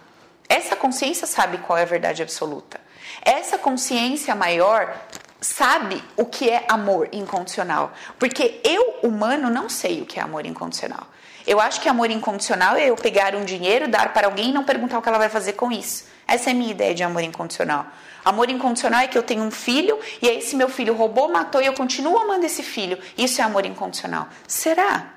Essa 0.47 0.75
consciência 0.75 1.27
sabe 1.27 1.57
qual 1.57 1.77
é 1.77 1.81
a 1.81 1.85
verdade 1.85 2.21
absoluta. 2.23 2.79
Essa 3.21 3.57
consciência 3.57 4.33
maior 4.35 4.95
sabe 5.41 6.03
o 6.15 6.25
que 6.25 6.49
é 6.49 6.65
amor 6.67 7.09
incondicional. 7.11 7.91
Porque 8.17 8.61
eu, 8.63 8.99
humano, 9.03 9.49
não 9.49 9.67
sei 9.67 10.01
o 10.01 10.05
que 10.05 10.19
é 10.19 10.23
amor 10.23 10.45
incondicional. 10.45 11.07
Eu 11.45 11.59
acho 11.59 11.79
que 11.79 11.87
amor 11.87 12.09
incondicional 12.09 12.75
é 12.75 12.89
eu 12.89 12.95
pegar 12.95 13.35
um 13.35 13.45
dinheiro, 13.45 13.87
dar 13.87 14.13
para 14.13 14.27
alguém 14.27 14.49
e 14.49 14.53
não 14.53 14.63
perguntar 14.63 14.97
o 14.97 15.01
que 15.01 15.07
ela 15.07 15.17
vai 15.17 15.29
fazer 15.29 15.53
com 15.53 15.71
isso. 15.71 16.05
Essa 16.27 16.49
é 16.49 16.53
a 16.53 16.55
minha 16.55 16.71
ideia 16.71 16.95
de 16.95 17.03
amor 17.03 17.21
incondicional. 17.21 17.85
Amor 18.23 18.49
incondicional 18.49 19.01
é 19.01 19.07
que 19.07 19.15
eu 19.15 19.21
tenho 19.21 19.43
um 19.43 19.51
filho 19.51 19.99
e 20.19 20.27
aí 20.27 20.39
esse 20.39 20.55
meu 20.55 20.67
filho 20.67 20.95
roubou, 20.95 21.29
matou 21.29 21.61
e 21.61 21.67
eu 21.67 21.73
continuo 21.73 22.17
amando 22.17 22.45
esse 22.45 22.63
filho. 22.63 22.97
Isso 23.15 23.39
é 23.39 23.43
amor 23.43 23.63
incondicional. 23.65 24.27
Será? 24.47 25.13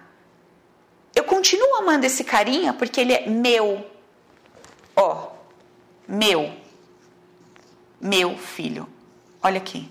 Eu 1.15 1.25
continuo 1.25 1.77
amando 1.77 2.05
esse 2.05 2.23
carinha 2.23 2.75
porque 2.75 3.01
ele 3.01 3.15
é 3.15 3.27
meu. 3.27 3.87
Ó, 4.95 5.29
meu. 6.07 6.53
Meu 7.99 8.37
filho. 8.37 8.87
Olha 9.43 9.57
aqui. 9.57 9.91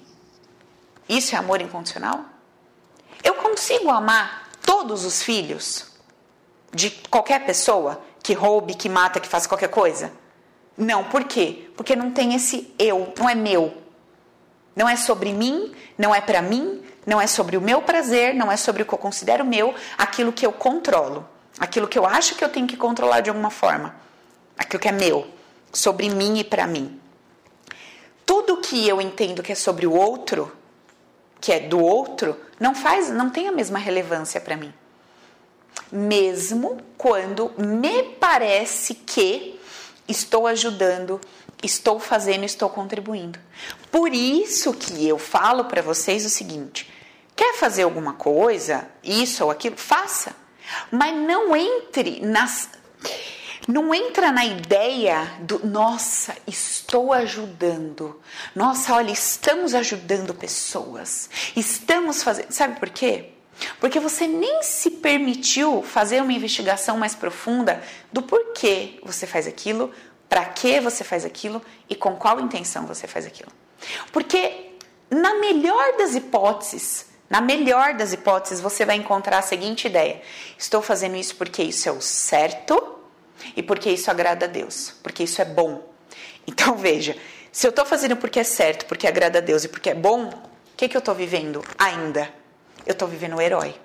Isso 1.09 1.33
é 1.33 1.39
amor 1.39 1.61
incondicional? 1.61 2.23
Eu 3.23 3.33
consigo 3.33 3.89
amar 3.89 4.49
todos 4.63 5.03
os 5.03 5.23
filhos 5.23 5.86
de 6.73 6.91
qualquer 7.09 7.45
pessoa 7.45 8.01
que 8.21 8.33
roube, 8.33 8.75
que 8.75 8.89
mata, 8.89 9.19
que 9.19 9.27
faça 9.27 9.47
qualquer 9.47 9.69
coisa? 9.69 10.11
Não, 10.77 11.03
por 11.05 11.23
quê? 11.23 11.69
Porque 11.75 11.95
não 11.95 12.11
tem 12.11 12.35
esse 12.35 12.73
eu, 12.77 13.13
não 13.17 13.29
é 13.29 13.35
meu. 13.35 13.73
Não 14.75 14.87
é 14.87 14.95
sobre 14.95 15.33
mim, 15.33 15.73
não 15.97 16.13
é 16.13 16.21
para 16.21 16.41
mim, 16.41 16.83
não 17.05 17.19
é 17.19 17.25
sobre 17.25 17.57
o 17.57 17.61
meu 17.61 17.81
prazer, 17.81 18.35
não 18.35 18.51
é 18.51 18.57
sobre 18.57 18.83
o 18.83 18.85
que 18.85 18.93
eu 18.93 18.97
considero 18.97 19.43
meu, 19.43 19.73
aquilo 19.97 20.31
que 20.31 20.45
eu 20.45 20.51
controlo, 20.51 21.27
aquilo 21.57 21.87
que 21.87 21.97
eu 21.97 22.05
acho 22.05 22.35
que 22.35 22.43
eu 22.43 22.49
tenho 22.49 22.67
que 22.67 22.77
controlar 22.77 23.21
de 23.21 23.29
alguma 23.29 23.49
forma, 23.49 23.95
aquilo 24.57 24.79
que 24.79 24.87
é 24.87 24.91
meu, 24.91 25.27
sobre 25.73 26.09
mim 26.09 26.37
e 26.37 26.43
para 26.43 26.67
mim. 26.67 26.99
Tudo 28.25 28.57
que 28.57 28.87
eu 28.87 29.01
entendo 29.01 29.41
que 29.41 29.53
é 29.53 29.55
sobre 29.55 29.87
o 29.87 29.93
outro, 29.93 30.51
que 31.39 31.51
é 31.51 31.61
do 31.61 31.79
outro, 31.79 32.37
não 32.59 32.75
faz, 32.75 33.09
não 33.09 33.29
tem 33.29 33.47
a 33.47 33.51
mesma 33.51 33.79
relevância 33.79 34.41
para 34.41 34.57
mim. 34.57 34.73
Mesmo 35.91 36.77
quando 36.97 37.51
me 37.57 38.03
parece 38.03 38.93
que 38.93 39.59
estou 40.07 40.47
ajudando, 40.47 41.19
estou 41.63 41.99
fazendo, 41.99 42.43
estou 42.43 42.69
contribuindo. 42.69 43.39
Por 43.91 44.13
isso 44.13 44.73
que 44.73 45.07
eu 45.07 45.17
falo 45.17 45.65
para 45.65 45.81
vocês 45.81 46.25
o 46.25 46.29
seguinte: 46.29 46.89
quer 47.35 47.55
fazer 47.55 47.83
alguma 47.83 48.13
coisa, 48.13 48.89
isso 49.03 49.43
ou 49.43 49.51
aquilo, 49.51 49.77
faça. 49.77 50.35
Mas 50.91 51.15
não 51.15 51.55
entre 51.55 52.19
nas 52.19 52.69
não 53.67 53.93
entra 53.93 54.31
na 54.31 54.45
ideia 54.45 55.29
do 55.41 55.65
nossa, 55.67 56.33
estou 56.47 57.11
ajudando. 57.11 58.21
Nossa, 58.55 58.93
olha, 58.95 59.11
estamos 59.11 59.75
ajudando 59.75 60.33
pessoas. 60.33 61.29
Estamos 61.53 62.23
fazendo. 62.23 62.49
Sabe 62.51 62.79
por 62.79 62.89
quê? 62.89 63.33
Porque 63.79 63.99
você 63.99 64.27
nem 64.27 64.61
se 64.61 64.91
permitiu 64.91 65.81
fazer 65.81 66.21
uma 66.21 66.33
investigação 66.33 66.97
mais 66.97 67.15
profunda 67.15 67.81
do 68.11 68.21
porquê 68.21 68.99
você 69.03 69.25
faz 69.25 69.47
aquilo, 69.47 69.91
para 70.29 70.45
que 70.45 70.79
você 70.79 71.03
faz 71.03 71.25
aquilo 71.25 71.61
e 71.89 71.95
com 71.95 72.15
qual 72.15 72.39
intenção 72.39 72.85
você 72.85 73.07
faz 73.07 73.25
aquilo. 73.25 73.51
Porque, 74.11 74.73
na 75.09 75.35
melhor 75.35 75.97
das 75.97 76.15
hipóteses, 76.15 77.07
na 77.29 77.41
melhor 77.41 77.93
das 77.93 78.13
hipóteses, 78.13 78.61
você 78.61 78.85
vai 78.85 78.95
encontrar 78.95 79.39
a 79.39 79.41
seguinte 79.41 79.87
ideia: 79.87 80.21
estou 80.57 80.81
fazendo 80.81 81.15
isso 81.15 81.35
porque 81.35 81.63
isso 81.63 81.89
é 81.89 81.91
o 81.91 82.01
certo 82.01 82.99
e 83.55 83.63
porque 83.63 83.89
isso 83.89 84.09
agrada 84.09 84.45
a 84.45 84.49
Deus, 84.49 84.93
porque 85.03 85.23
isso 85.23 85.41
é 85.41 85.45
bom. 85.45 85.83
Então 86.45 86.75
veja, 86.77 87.15
se 87.51 87.65
eu 87.65 87.69
estou 87.69 87.85
fazendo 87.85 88.15
porque 88.15 88.39
é 88.39 88.43
certo, 88.43 88.85
porque 88.85 89.07
agrada 89.07 89.39
a 89.39 89.41
Deus 89.41 89.63
e 89.63 89.67
porque 89.67 89.89
é 89.89 89.95
bom, 89.95 90.27
o 90.27 90.77
que, 90.77 90.87
que 90.87 90.95
eu 90.95 90.99
estou 90.99 91.15
vivendo 91.15 91.63
ainda? 91.77 92.31
Eu 92.87 92.93
estou 92.93 93.07
vivendo 93.07 93.35
o 93.35 93.41
herói. 93.41 93.75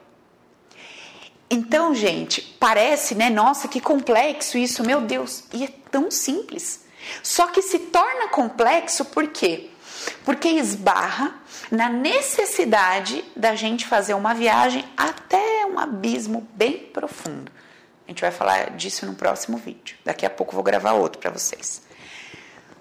Então, 1.50 1.94
gente, 1.94 2.40
parece, 2.58 3.14
né? 3.14 3.28
Nossa, 3.28 3.68
que 3.68 3.80
complexo 3.80 4.56
isso, 4.56 4.82
meu 4.82 5.00
Deus. 5.00 5.44
E 5.52 5.64
é 5.64 5.68
tão 5.90 6.10
simples. 6.10 6.84
Só 7.22 7.48
que 7.48 7.60
se 7.60 7.78
torna 7.78 8.28
complexo 8.28 9.04
por 9.04 9.26
quê? 9.26 9.68
Porque 10.24 10.48
esbarra 10.48 11.34
na 11.70 11.88
necessidade 11.88 13.24
da 13.36 13.54
gente 13.54 13.86
fazer 13.86 14.14
uma 14.14 14.32
viagem 14.34 14.84
até 14.96 15.66
um 15.66 15.78
abismo 15.78 16.48
bem 16.54 16.78
profundo. 16.78 17.50
A 18.06 18.10
gente 18.10 18.20
vai 18.20 18.30
falar 18.30 18.70
disso 18.70 19.04
no 19.04 19.14
próximo 19.14 19.56
vídeo. 19.58 19.96
Daqui 20.04 20.24
a 20.24 20.30
pouco 20.30 20.52
eu 20.52 20.54
vou 20.54 20.62
gravar 20.62 20.92
outro 20.92 21.20
para 21.20 21.30
vocês. 21.30 21.82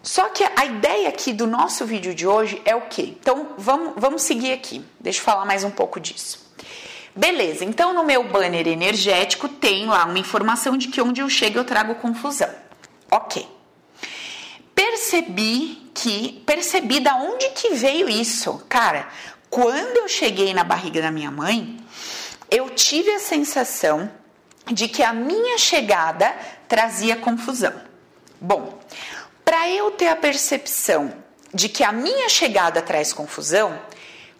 Só 0.03 0.29
que 0.29 0.43
a 0.55 0.65
ideia 0.65 1.09
aqui 1.09 1.31
do 1.31 1.45
nosso 1.45 1.85
vídeo 1.85 2.13
de 2.15 2.25
hoje 2.25 2.61
é 2.65 2.75
o 2.75 2.81
quê? 2.81 3.15
Então 3.19 3.49
vamos, 3.57 3.93
vamos 3.97 4.23
seguir 4.23 4.51
aqui. 4.51 4.83
Deixa 4.99 5.19
eu 5.19 5.23
falar 5.23 5.45
mais 5.45 5.63
um 5.63 5.69
pouco 5.69 5.99
disso. 5.99 6.51
Beleza, 7.15 7.65
então 7.65 7.93
no 7.93 8.03
meu 8.03 8.23
banner 8.23 8.67
energético 8.67 9.47
tem 9.47 9.85
lá 9.85 10.05
uma 10.05 10.17
informação 10.17 10.77
de 10.77 10.87
que 10.87 11.01
onde 11.01 11.21
eu 11.21 11.29
chego 11.29 11.59
eu 11.59 11.65
trago 11.65 11.95
confusão. 11.95 12.49
Ok. 13.11 13.47
Percebi 14.73 15.91
que, 15.93 16.41
percebi 16.45 16.99
da 16.99 17.15
onde 17.17 17.49
que 17.49 17.71
veio 17.71 18.09
isso. 18.09 18.65
Cara, 18.69 19.07
quando 19.49 19.97
eu 19.97 20.07
cheguei 20.07 20.53
na 20.53 20.63
barriga 20.63 21.01
da 21.01 21.11
minha 21.11 21.29
mãe, 21.29 21.77
eu 22.49 22.69
tive 22.69 23.11
a 23.11 23.19
sensação 23.19 24.09
de 24.71 24.87
que 24.87 25.03
a 25.03 25.11
minha 25.11 25.57
chegada 25.57 26.33
trazia 26.67 27.17
confusão. 27.17 27.73
Bom, 28.39 28.79
para 29.51 29.69
eu 29.69 29.91
ter 29.91 30.07
a 30.07 30.15
percepção 30.15 31.13
de 31.53 31.67
que 31.67 31.83
a 31.83 31.91
minha 31.91 32.29
chegada 32.29 32.81
traz 32.81 33.11
confusão, 33.11 33.77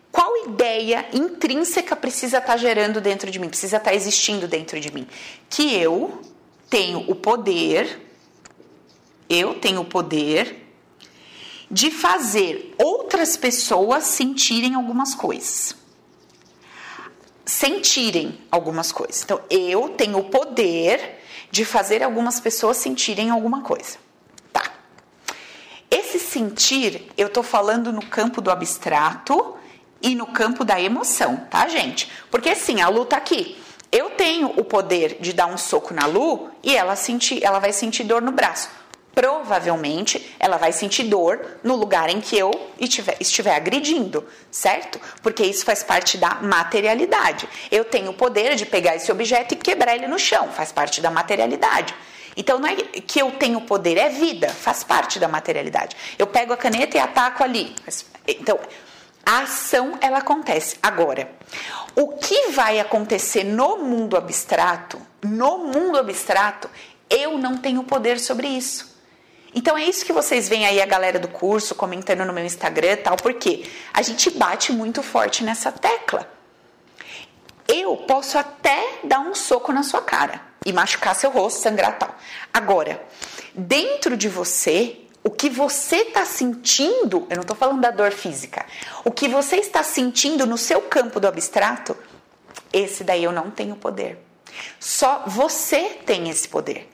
qual 0.09 0.47
ideia 0.47 1.05
intrínseca 1.11 1.97
precisa 1.97 2.37
estar 2.37 2.53
tá 2.53 2.57
gerando 2.57 3.01
dentro 3.01 3.29
de 3.29 3.37
mim, 3.37 3.49
precisa 3.49 3.75
estar 3.75 3.89
tá 3.89 3.93
existindo 3.93 4.47
dentro 4.47 4.79
de 4.79 4.89
mim? 4.89 5.05
Que 5.49 5.75
eu 5.75 6.21
tenho 6.69 6.99
o 7.11 7.13
poder, 7.13 7.99
eu 9.29 9.55
tenho 9.55 9.81
o 9.81 9.85
poder 9.85 10.65
de 11.69 11.91
fazer 11.91 12.73
outras 12.77 13.35
pessoas 13.35 14.05
sentirem 14.05 14.75
algumas 14.75 15.13
coisas 15.13 15.75
sentirem 17.43 18.39
algumas 18.49 18.93
coisas. 18.93 19.23
Então, 19.23 19.41
eu 19.49 19.89
tenho 19.89 20.19
o 20.19 20.29
poder 20.29 21.19
de 21.51 21.65
fazer 21.65 22.01
algumas 22.01 22.39
pessoas 22.39 22.77
sentirem 22.77 23.29
alguma 23.29 23.61
coisa. 23.61 23.97
Esse 26.13 26.19
sentir, 26.19 27.09
eu 27.17 27.29
tô 27.29 27.41
falando 27.41 27.93
no 27.93 28.05
campo 28.05 28.41
do 28.41 28.51
abstrato 28.51 29.55
e 30.01 30.13
no 30.13 30.27
campo 30.27 30.65
da 30.65 30.79
emoção, 30.79 31.37
tá, 31.49 31.69
gente? 31.69 32.11
Porque 32.29 32.49
assim, 32.49 32.81
a 32.81 32.89
Lu 32.89 33.05
tá 33.05 33.15
aqui. 33.15 33.57
Eu 33.89 34.09
tenho 34.09 34.47
o 34.57 34.65
poder 34.65 35.19
de 35.21 35.31
dar 35.31 35.45
um 35.45 35.57
soco 35.57 35.93
na 35.93 36.05
Lu 36.05 36.49
e 36.61 36.75
ela 36.75 36.97
sentir, 36.97 37.41
ela 37.41 37.59
vai 37.59 37.71
sentir 37.71 38.03
dor 38.03 38.21
no 38.21 38.33
braço 38.33 38.69
provavelmente 39.13 40.35
ela 40.39 40.57
vai 40.57 40.71
sentir 40.71 41.03
dor 41.03 41.59
no 41.63 41.75
lugar 41.75 42.09
em 42.09 42.21
que 42.21 42.37
eu 42.37 42.51
estiver, 42.79 43.17
estiver 43.19 43.55
agredindo, 43.55 44.25
certo? 44.49 44.99
Porque 45.21 45.43
isso 45.43 45.65
faz 45.65 45.83
parte 45.83 46.17
da 46.17 46.35
materialidade. 46.35 47.47
Eu 47.69 47.83
tenho 47.83 48.11
o 48.11 48.13
poder 48.13 48.55
de 48.55 48.65
pegar 48.65 48.95
esse 48.95 49.11
objeto 49.11 49.53
e 49.53 49.57
quebrar 49.57 49.95
ele 49.95 50.07
no 50.07 50.17
chão, 50.17 50.47
faz 50.49 50.71
parte 50.71 51.01
da 51.01 51.11
materialidade. 51.11 51.93
Então 52.41 52.57
não 52.57 52.67
é 52.67 52.75
que 52.75 53.21
eu 53.21 53.29
tenho 53.33 53.61
poder, 53.61 53.97
é 53.97 54.09
vida, 54.09 54.49
faz 54.49 54.83
parte 54.83 55.19
da 55.19 55.27
materialidade. 55.27 55.95
Eu 56.17 56.25
pego 56.25 56.51
a 56.51 56.57
caneta 56.57 56.97
e 56.97 56.99
ataco 56.99 57.43
ali. 57.43 57.75
Então, 58.27 58.59
a 59.23 59.41
ação 59.41 59.95
ela 60.01 60.17
acontece. 60.17 60.75
Agora, 60.81 61.29
o 61.95 62.17
que 62.17 62.49
vai 62.49 62.79
acontecer 62.79 63.43
no 63.43 63.77
mundo 63.77 64.17
abstrato, 64.17 64.99
no 65.21 65.59
mundo 65.59 65.99
abstrato, 65.99 66.67
eu 67.07 67.37
não 67.37 67.57
tenho 67.57 67.83
poder 67.83 68.19
sobre 68.19 68.47
isso. 68.47 68.89
Então 69.53 69.77
é 69.77 69.83
isso 69.83 70.03
que 70.03 70.11
vocês 70.11 70.49
veem 70.49 70.65
aí 70.65 70.81
a 70.81 70.85
galera 70.87 71.19
do 71.19 71.27
curso 71.27 71.75
comentando 71.75 72.25
no 72.25 72.33
meu 72.33 72.43
Instagram 72.43 72.93
e 72.93 72.97
tal, 72.97 73.17
porque 73.17 73.69
a 73.93 74.01
gente 74.01 74.31
bate 74.31 74.71
muito 74.71 75.03
forte 75.03 75.43
nessa 75.43 75.71
tecla. 75.71 76.27
Eu 77.71 77.95
posso 77.97 78.37
até 78.37 78.99
dar 79.03 79.19
um 79.19 79.33
soco 79.33 79.71
na 79.71 79.81
sua 79.81 80.01
cara 80.01 80.41
e 80.65 80.73
machucar 80.73 81.15
seu 81.15 81.31
rosto, 81.31 81.61
sangrar 81.61 81.97
tal. 81.97 82.13
Agora, 82.53 83.01
dentro 83.55 84.17
de 84.17 84.27
você, 84.27 84.99
o 85.23 85.29
que 85.29 85.49
você 85.49 85.97
está 85.97 86.25
sentindo, 86.25 87.25
eu 87.29 87.35
não 87.35 87.41
estou 87.41 87.55
falando 87.55 87.81
da 87.81 87.91
dor 87.91 88.11
física, 88.11 88.65
o 89.05 89.11
que 89.11 89.27
você 89.27 89.55
está 89.57 89.83
sentindo 89.83 90.45
no 90.45 90.57
seu 90.57 90.81
campo 90.81 91.19
do 91.19 91.27
abstrato, 91.27 91.95
esse 92.73 93.03
daí 93.03 93.23
eu 93.23 93.31
não 93.31 93.49
tenho 93.49 93.75
poder. 93.75 94.19
Só 94.79 95.23
você 95.25 96.01
tem 96.05 96.29
esse 96.29 96.47
poder. 96.47 96.89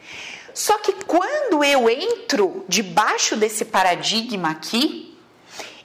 Só 0.53 0.77
que 0.79 0.93
quando 1.05 1.63
eu 1.63 1.89
entro 1.89 2.65
debaixo 2.67 3.35
desse 3.35 3.65
paradigma 3.65 4.51
aqui, 4.51 5.15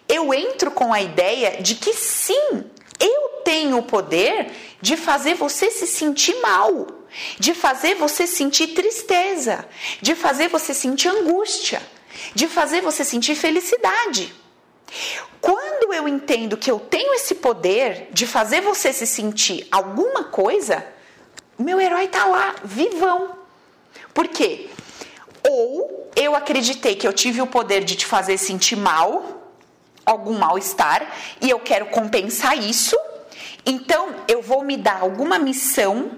eu 0.09 0.33
entro 0.33 0.71
com 0.71 0.93
a 0.93 1.01
ideia 1.01 1.63
de 1.63 1.75
que 1.75 1.93
sim, 1.93 2.65
eu 3.03 3.43
tenho 3.45 3.79
o 3.79 3.83
poder 3.83 4.51
de 4.81 4.97
fazer 4.97 5.35
você 5.35 5.71
se 5.71 5.87
sentir 5.87 6.41
mal, 6.41 6.87
de 7.39 7.53
fazer 7.53 7.97
você 7.97 8.27
sentir 8.27 8.69
tristeza, 8.69 9.69
de 10.01 10.15
fazer 10.15 10.49
você 10.49 10.73
sentir 10.73 11.09
angústia 11.09 11.83
de 12.35 12.49
fazer 12.49 12.81
você 12.81 13.05
sentir 13.05 13.35
felicidade. 13.35 14.33
Quando 15.41 15.93
eu 15.93 16.07
entendo 16.07 16.57
que 16.57 16.71
eu 16.71 16.79
tenho 16.79 17.15
esse 17.15 17.35
poder 17.37 18.09
de 18.13 18.27
fazer 18.27 18.61
você 18.61 18.93
se 18.93 19.07
sentir 19.07 19.67
alguma 19.71 20.25
coisa, 20.25 20.85
meu 21.59 21.81
herói 21.81 22.09
tá 22.09 22.25
lá, 22.27 22.55
vivão. 22.63 23.39
Por 24.15 24.29
quê? 24.29 24.69
Ou 25.49 26.11
eu 26.15 26.35
acreditei 26.37 26.95
que 26.95 27.07
eu 27.07 27.13
tive 27.13 27.41
o 27.41 27.47
poder 27.47 27.83
de 27.83 27.97
te 27.97 28.07
fazer 28.07 28.39
sentir 28.39 28.77
mal, 28.77 29.42
algum 30.05 30.39
mal-estar, 30.39 31.07
e 31.41 31.51
eu 31.51 31.61
quero 31.61 31.87
compensar 31.87 32.59
isso, 32.59 32.97
então 33.65 34.09
eu 34.27 34.43
vou 34.43 34.65
me 34.65 34.77
dar 34.77 35.01
alguma 35.01 35.39
missão, 35.39 36.11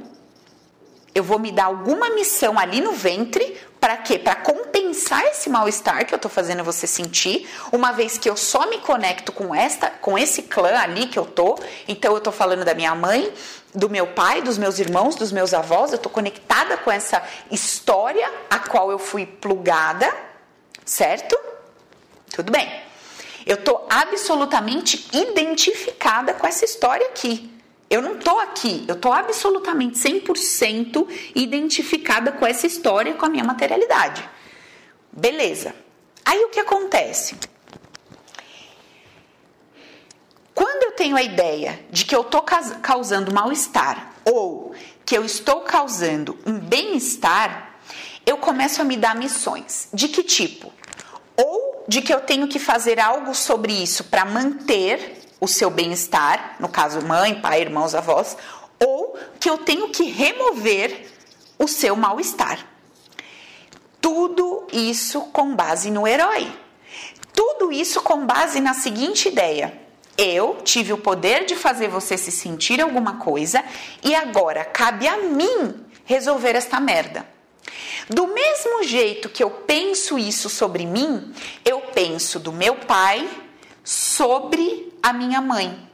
eu 1.14 1.22
vou 1.22 1.38
me 1.38 1.52
dar 1.52 1.66
alguma 1.66 2.10
missão 2.10 2.58
ali 2.58 2.80
no 2.80 2.92
ventre 2.92 3.56
para 3.84 3.98
quê? 3.98 4.18
Para 4.18 4.34
compensar 4.34 5.22
esse 5.26 5.50
mal-estar 5.50 6.06
que 6.06 6.14
eu 6.14 6.18
tô 6.18 6.30
fazendo 6.30 6.64
você 6.64 6.86
sentir, 6.86 7.46
uma 7.70 7.92
vez 7.92 8.16
que 8.16 8.28
eu 8.28 8.34
só 8.34 8.66
me 8.66 8.78
conecto 8.78 9.30
com 9.30 9.54
esta, 9.54 9.90
com 9.90 10.18
esse 10.18 10.44
clã 10.44 10.74
ali 10.78 11.06
que 11.06 11.18
eu 11.18 11.26
tô. 11.26 11.58
Então 11.86 12.14
eu 12.14 12.20
tô 12.22 12.32
falando 12.32 12.64
da 12.64 12.74
minha 12.74 12.94
mãe, 12.94 13.30
do 13.74 13.90
meu 13.90 14.06
pai, 14.06 14.40
dos 14.40 14.56
meus 14.56 14.78
irmãos, 14.78 15.16
dos 15.16 15.30
meus 15.30 15.52
avós, 15.52 15.92
eu 15.92 15.98
tô 15.98 16.08
conectada 16.08 16.78
com 16.78 16.90
essa 16.90 17.22
história 17.50 18.26
a 18.48 18.58
qual 18.58 18.90
eu 18.90 18.98
fui 18.98 19.26
plugada, 19.26 20.10
certo? 20.82 21.38
Tudo 22.34 22.50
bem. 22.50 22.93
Eu 23.46 23.58
tô 23.62 23.80
absolutamente 23.88 25.06
identificada 25.12 26.34
com 26.34 26.46
essa 26.46 26.64
história 26.64 27.06
aqui. 27.06 27.50
Eu 27.90 28.00
não 28.00 28.16
tô 28.16 28.38
aqui, 28.38 28.84
eu 28.88 28.96
tô 28.96 29.12
absolutamente 29.12 29.98
100% 29.98 31.06
identificada 31.34 32.32
com 32.32 32.46
essa 32.46 32.66
história, 32.66 33.14
com 33.14 33.26
a 33.26 33.28
minha 33.28 33.44
materialidade. 33.44 34.28
Beleza. 35.12 35.74
Aí 36.24 36.42
o 36.44 36.48
que 36.48 36.58
acontece? 36.58 37.36
Quando 40.54 40.84
eu 40.84 40.92
tenho 40.92 41.16
a 41.16 41.22
ideia 41.22 41.84
de 41.90 42.04
que 42.04 42.16
eu 42.16 42.22
estou 42.22 42.42
causando 42.42 43.34
mal-estar 43.34 44.14
ou 44.24 44.74
que 45.04 45.16
eu 45.16 45.24
estou 45.24 45.60
causando 45.60 46.38
um 46.46 46.58
bem-estar, 46.58 47.78
eu 48.24 48.38
começo 48.38 48.80
a 48.80 48.84
me 48.84 48.96
dar 48.96 49.14
missões. 49.14 49.88
De 49.92 50.08
que 50.08 50.22
tipo? 50.22 50.72
Ou 51.36 51.73
de 51.86 52.00
que 52.00 52.12
eu 52.12 52.20
tenho 52.20 52.48
que 52.48 52.58
fazer 52.58 52.98
algo 52.98 53.34
sobre 53.34 53.72
isso 53.72 54.04
para 54.04 54.24
manter 54.24 55.18
o 55.40 55.46
seu 55.46 55.70
bem-estar, 55.70 56.56
no 56.58 56.68
caso 56.68 57.02
mãe, 57.02 57.40
pai, 57.40 57.60
irmãos, 57.60 57.94
avós, 57.94 58.36
ou 58.84 59.18
que 59.38 59.48
eu 59.48 59.58
tenho 59.58 59.90
que 59.90 60.04
remover 60.04 61.10
o 61.58 61.68
seu 61.68 61.94
mal-estar. 61.94 62.66
Tudo 64.00 64.66
isso 64.72 65.22
com 65.32 65.54
base 65.54 65.90
no 65.90 66.06
herói. 66.06 66.50
Tudo 67.32 67.72
isso 67.72 68.00
com 68.02 68.26
base 68.26 68.60
na 68.60 68.74
seguinte 68.74 69.28
ideia: 69.28 69.78
eu 70.16 70.58
tive 70.62 70.92
o 70.92 70.98
poder 70.98 71.44
de 71.44 71.56
fazer 71.56 71.88
você 71.88 72.16
se 72.16 72.30
sentir 72.30 72.80
alguma 72.80 73.16
coisa 73.16 73.64
e 74.02 74.14
agora 74.14 74.64
cabe 74.64 75.08
a 75.08 75.16
mim 75.16 75.84
resolver 76.04 76.54
esta 76.54 76.78
merda. 76.80 77.33
Do 78.08 78.26
mesmo 78.28 78.82
jeito 78.82 79.28
que 79.28 79.42
eu 79.42 79.50
penso 79.50 80.18
isso 80.18 80.48
sobre 80.50 80.84
mim, 80.84 81.32
eu 81.64 81.80
penso 81.80 82.38
do 82.38 82.52
meu 82.52 82.76
pai 82.76 83.28
sobre 83.82 84.92
a 85.02 85.12
minha 85.12 85.40
mãe. 85.40 85.88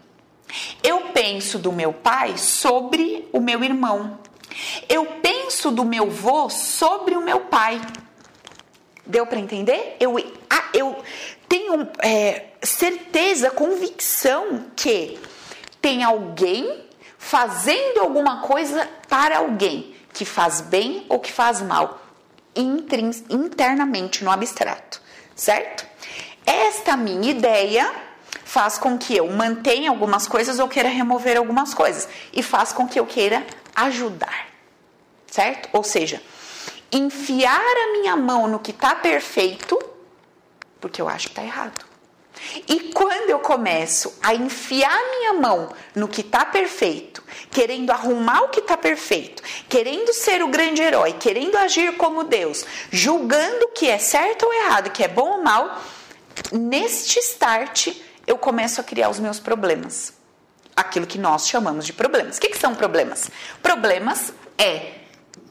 Eu 0.82 1.00
penso 1.12 1.58
do 1.58 1.72
meu 1.72 1.92
pai 1.92 2.36
sobre 2.36 3.28
o 3.32 3.40
meu 3.40 3.62
irmão. 3.62 4.18
Eu 4.88 5.06
penso 5.22 5.70
do 5.70 5.84
meu 5.84 6.10
vô 6.10 6.50
sobre 6.50 7.16
o 7.16 7.22
meu 7.22 7.40
pai. 7.40 7.80
Deu 9.06 9.26
para 9.26 9.38
entender? 9.38 9.96
Eu, 10.00 10.16
eu 10.74 10.96
tenho 11.48 11.88
é, 12.00 12.46
certeza, 12.62 13.50
convicção 13.50 14.66
que 14.74 15.18
tem 15.80 16.02
alguém 16.02 16.84
fazendo 17.16 18.00
alguma 18.00 18.40
coisa 18.40 18.88
para 19.08 19.38
alguém 19.38 19.99
que 20.12 20.24
faz 20.24 20.60
bem 20.60 21.06
ou 21.08 21.18
que 21.18 21.32
faz 21.32 21.60
mal 21.60 22.00
internamente 22.54 24.24
no 24.24 24.30
abstrato, 24.30 25.00
certo? 25.34 25.86
Esta 26.44 26.96
minha 26.96 27.30
ideia 27.30 27.92
faz 28.44 28.78
com 28.78 28.98
que 28.98 29.16
eu 29.16 29.30
mantenha 29.30 29.90
algumas 29.90 30.26
coisas 30.26 30.58
ou 30.58 30.68
queira 30.68 30.88
remover 30.88 31.36
algumas 31.36 31.72
coisas 31.72 32.08
e 32.32 32.42
faz 32.42 32.72
com 32.72 32.88
que 32.88 32.98
eu 32.98 33.06
queira 33.06 33.46
ajudar, 33.74 34.48
certo? 35.26 35.68
Ou 35.72 35.84
seja, 35.84 36.20
enfiar 36.90 37.60
a 37.60 37.92
minha 37.92 38.16
mão 38.16 38.48
no 38.48 38.58
que 38.58 38.72
está 38.72 38.94
perfeito, 38.94 39.78
porque 40.80 41.00
eu 41.00 41.08
acho 41.08 41.28
que 41.28 41.32
está 41.32 41.44
errado. 41.44 41.89
E 42.68 42.92
quando 42.92 43.30
eu 43.30 43.38
começo 43.38 44.18
a 44.22 44.34
enfiar 44.34 44.98
minha 45.10 45.34
mão 45.34 45.72
no 45.94 46.08
que 46.08 46.20
está 46.20 46.44
perfeito, 46.44 47.22
querendo 47.50 47.90
arrumar 47.90 48.42
o 48.42 48.48
que 48.48 48.60
está 48.60 48.76
perfeito, 48.76 49.42
querendo 49.68 50.12
ser 50.12 50.42
o 50.42 50.48
grande 50.48 50.82
herói, 50.82 51.12
querendo 51.14 51.56
agir 51.56 51.96
como 51.96 52.24
Deus, 52.24 52.64
julgando 52.90 53.66
o 53.66 53.68
que 53.68 53.88
é 53.88 53.98
certo 53.98 54.46
ou 54.46 54.52
errado, 54.52 54.90
que 54.90 55.02
é 55.02 55.08
bom 55.08 55.32
ou 55.32 55.42
mal, 55.42 55.80
neste 56.52 57.18
start 57.18 57.88
eu 58.26 58.38
começo 58.38 58.80
a 58.80 58.84
criar 58.84 59.10
os 59.10 59.18
meus 59.18 59.38
problemas. 59.38 60.12
Aquilo 60.76 61.06
que 61.06 61.18
nós 61.18 61.48
chamamos 61.48 61.84
de 61.84 61.92
problemas. 61.92 62.38
O 62.38 62.40
que, 62.40 62.48
que 62.48 62.58
são 62.58 62.74
problemas? 62.74 63.28
Problemas 63.62 64.32
é 64.56 64.92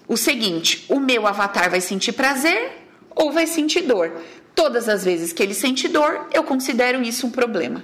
o 0.08 0.17
seguinte: 0.17 0.86
o 0.89 0.99
meu 0.99 1.28
avatar 1.28 1.69
vai 1.69 1.82
sentir 1.82 2.13
prazer 2.13 2.80
ou 3.15 3.32
vai 3.32 3.45
sentir 3.45 3.82
dor. 3.82 4.21
Todas 4.55 4.89
as 4.89 5.03
vezes 5.03 5.31
que 5.31 5.41
ele 5.41 5.53
sente 5.53 5.88
dor, 5.88 6.27
eu 6.33 6.43
considero 6.43 7.01
isso 7.01 7.27
um 7.27 7.31
problema. 7.31 7.83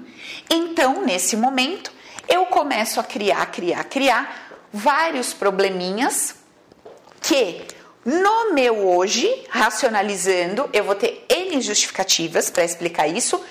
Então, 0.49 1.03
nesse 1.03 1.37
momento, 1.37 1.91
eu 2.27 2.45
começo 2.47 2.99
a 2.99 3.03
criar, 3.03 3.45
criar, 3.47 3.83
criar 3.85 4.49
vários 4.73 5.33
probleminhas 5.33 6.35
que 7.21 7.61
no 8.05 8.53
meu 8.53 8.87
hoje, 8.87 9.45
racionalizando, 9.49 10.69
eu 10.71 10.83
vou 10.83 10.93
ter 10.93 11.25
N 11.27 11.59
justificativas 11.59 12.51
para 12.51 12.63
explicar 12.63 13.07
isso, 13.07 13.43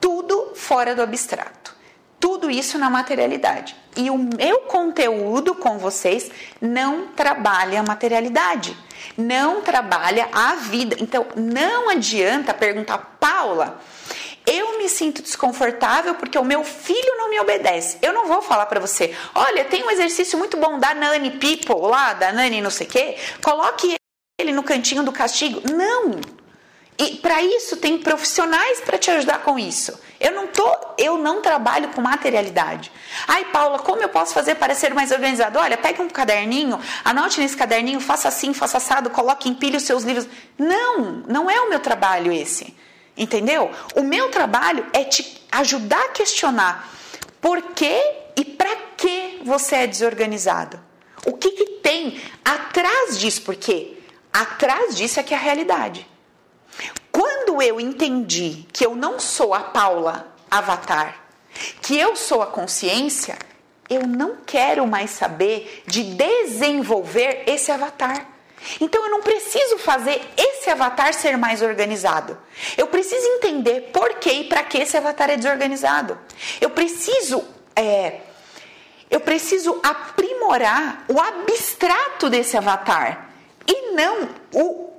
tudo 0.00 0.52
fora 0.54 0.94
do 0.94 1.02
abstrato. 1.02 1.76
Tudo 2.18 2.50
isso 2.50 2.78
na 2.78 2.88
materialidade. 2.88 3.76
E 3.98 4.10
o 4.10 4.16
meu 4.16 4.60
conteúdo 4.60 5.56
com 5.56 5.76
vocês 5.76 6.30
não 6.60 7.08
trabalha 7.08 7.80
a 7.80 7.82
materialidade, 7.82 8.76
não 9.16 9.60
trabalha 9.60 10.28
a 10.30 10.54
vida. 10.54 10.96
Então, 11.00 11.26
não 11.34 11.90
adianta 11.90 12.54
perguntar, 12.54 13.16
Paula, 13.18 13.80
eu 14.46 14.78
me 14.78 14.88
sinto 14.88 15.20
desconfortável 15.20 16.14
porque 16.14 16.38
o 16.38 16.44
meu 16.44 16.62
filho 16.62 17.16
não 17.16 17.28
me 17.28 17.40
obedece. 17.40 17.98
Eu 18.00 18.12
não 18.12 18.28
vou 18.28 18.40
falar 18.40 18.66
para 18.66 18.78
você, 18.78 19.12
olha, 19.34 19.64
tem 19.64 19.82
um 19.82 19.90
exercício 19.90 20.38
muito 20.38 20.56
bom 20.56 20.78
da 20.78 20.94
Nani 20.94 21.32
People 21.32 21.88
lá, 21.90 22.12
da 22.12 22.32
Nani 22.32 22.60
não 22.60 22.70
sei 22.70 22.86
o 22.86 22.90
quê, 22.90 23.16
coloque 23.42 23.96
ele 24.40 24.52
no 24.52 24.62
cantinho 24.62 25.02
do 25.02 25.10
castigo. 25.10 25.60
Não! 25.72 26.20
E 26.96 27.16
para 27.16 27.42
isso 27.42 27.76
tem 27.78 27.98
profissionais 27.98 28.80
para 28.80 28.96
te 28.96 29.10
ajudar 29.10 29.42
com 29.42 29.58
isso. 29.58 29.98
Eu 30.20 30.32
não 30.32 30.48
tô, 30.48 30.76
eu 30.98 31.16
não 31.16 31.40
trabalho 31.40 31.88
com 31.88 32.00
materialidade. 32.00 32.90
Ai, 33.26 33.44
Paula, 33.46 33.78
como 33.78 34.02
eu 34.02 34.08
posso 34.08 34.34
fazer 34.34 34.56
para 34.56 34.74
ser 34.74 34.92
mais 34.92 35.12
organizado? 35.12 35.58
Olha, 35.58 35.76
pegue 35.76 36.02
um 36.02 36.08
caderninho, 36.08 36.80
anote 37.04 37.40
nesse 37.40 37.56
caderninho, 37.56 38.00
faça 38.00 38.28
assim, 38.28 38.52
faça 38.52 38.78
assado, 38.78 39.10
coloque, 39.10 39.48
empilhe 39.48 39.76
os 39.76 39.84
seus 39.84 40.02
livros. 40.02 40.26
Não, 40.58 41.22
não 41.28 41.48
é 41.48 41.60
o 41.60 41.68
meu 41.68 41.78
trabalho 41.78 42.32
esse. 42.32 42.76
Entendeu? 43.16 43.70
O 43.94 44.02
meu 44.02 44.28
trabalho 44.30 44.86
é 44.92 45.04
te 45.04 45.40
ajudar 45.52 46.04
a 46.04 46.08
questionar 46.08 46.88
por 47.40 47.62
que 47.74 48.00
e 48.36 48.44
para 48.44 48.74
que 48.96 49.40
você 49.44 49.76
é 49.76 49.86
desorganizado. 49.86 50.80
O 51.26 51.36
que, 51.36 51.50
que 51.50 51.64
tem 51.82 52.20
atrás 52.44 53.18
disso? 53.18 53.42
Porque 53.42 53.98
atrás 54.32 54.96
disso 54.96 55.18
é 55.20 55.22
que 55.22 55.34
é 55.34 55.36
a 55.36 55.40
realidade. 55.40 56.06
Eu 57.62 57.80
entendi 57.80 58.66
que 58.72 58.84
eu 58.84 58.94
não 58.94 59.18
sou 59.18 59.54
a 59.54 59.60
Paula 59.60 60.34
Avatar, 60.50 61.22
que 61.82 61.98
eu 61.98 62.16
sou 62.16 62.42
a 62.42 62.46
consciência, 62.46 63.38
eu 63.88 64.06
não 64.06 64.36
quero 64.46 64.86
mais 64.86 65.10
saber 65.10 65.82
de 65.86 66.04
desenvolver 66.04 67.44
esse 67.46 67.72
avatar. 67.72 68.26
Então 68.80 69.04
eu 69.04 69.10
não 69.10 69.22
preciso 69.22 69.78
fazer 69.78 70.20
esse 70.36 70.68
avatar 70.68 71.14
ser 71.14 71.38
mais 71.38 71.62
organizado. 71.62 72.36
Eu 72.76 72.88
preciso 72.88 73.26
entender 73.26 73.90
por 73.92 74.14
que 74.14 74.30
e 74.30 74.44
para 74.44 74.62
que 74.62 74.78
esse 74.78 74.96
avatar 74.96 75.30
é 75.30 75.36
desorganizado. 75.36 76.18
Eu 76.60 76.70
preciso 76.70 77.44
é, 77.74 78.20
eu 79.10 79.20
preciso 79.20 79.80
aprimorar 79.82 81.04
o 81.08 81.18
abstrato 81.20 82.28
desse 82.28 82.56
avatar 82.56 83.30
e 83.66 83.92
não 83.92 84.28
o, 84.52 84.92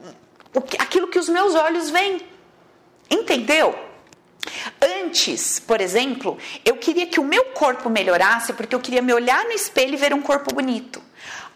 o 0.56 0.64
aquilo 0.80 1.08
que 1.08 1.20
os 1.20 1.30
meus 1.30 1.54
olhos 1.54 1.90
veem. 1.90 2.29
Entendeu? 3.10 3.76
Antes, 4.82 5.60
por 5.60 5.82
exemplo, 5.82 6.38
eu 6.64 6.78
queria 6.78 7.08
que 7.08 7.20
o 7.20 7.24
meu 7.24 7.46
corpo 7.46 7.90
melhorasse 7.90 8.54
porque 8.54 8.74
eu 8.74 8.80
queria 8.80 9.02
me 9.02 9.14
olhar 9.14 9.44
no 9.46 9.52
espelho 9.52 9.94
e 9.94 9.98
ver 9.98 10.14
um 10.14 10.22
corpo 10.22 10.54
bonito. 10.54 11.02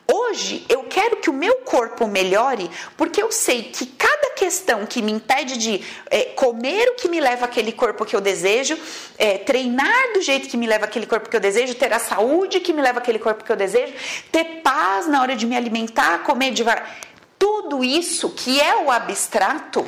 Hoje 0.05 0.65
eu 0.67 0.83
quero 0.83 1.17
que 1.17 1.29
o 1.29 1.33
meu 1.33 1.59
corpo 1.59 2.05
melhore 2.07 2.69
porque 2.97 3.23
eu 3.23 3.31
sei 3.31 3.63
que 3.63 3.85
cada 3.85 4.31
questão 4.35 4.85
que 4.85 5.01
me 5.01 5.13
impede 5.13 5.57
de 5.57 5.81
é, 6.09 6.25
comer 6.25 6.89
o 6.89 6.95
que 6.95 7.07
me 7.07 7.21
leva 7.21 7.45
àquele 7.45 7.71
corpo 7.71 8.03
que 8.03 8.13
eu 8.13 8.19
desejo, 8.19 8.77
é, 9.17 9.37
treinar 9.37 10.13
do 10.13 10.21
jeito 10.21 10.49
que 10.49 10.57
me 10.57 10.67
leva 10.67 10.85
àquele 10.85 11.05
corpo 11.05 11.29
que 11.29 11.35
eu 11.35 11.39
desejo, 11.39 11.75
ter 11.75 11.93
a 11.93 11.99
saúde 11.99 12.59
que 12.59 12.73
me 12.73 12.81
leva 12.81 12.99
àquele 12.99 13.17
corpo 13.17 13.45
que 13.45 13.51
eu 13.51 13.55
desejo, 13.55 13.93
ter 14.29 14.61
paz 14.61 15.07
na 15.07 15.21
hora 15.21 15.37
de 15.37 15.45
me 15.45 15.55
alimentar, 15.55 16.23
comer 16.23 16.51
devagar. 16.51 16.99
Tudo 17.39 17.81
isso 17.83 18.29
que 18.29 18.59
é 18.59 18.83
o 18.83 18.91
abstrato, 18.91 19.85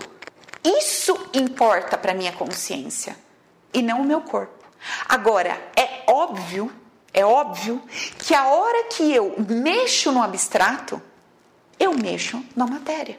isso 0.65 1.29
importa 1.33 1.97
para 1.97 2.13
minha 2.13 2.31
consciência 2.31 3.15
e 3.73 3.81
não 3.81 4.01
o 4.01 4.05
meu 4.05 4.21
corpo. 4.21 4.65
Agora, 5.07 5.59
é 5.75 6.03
óbvio 6.07 6.71
é 7.15 7.25
óbvio 7.25 7.81
que 8.19 8.35
a 8.35 8.47
hora 8.47 8.89
que 8.89 9.09
eu 9.09 9.35
mexo 9.47 10.11
no 10.11 10.21
abstrato, 10.21 11.01
eu 11.79 11.93
mexo 11.93 12.43
na 12.53 12.67
matéria. 12.67 13.17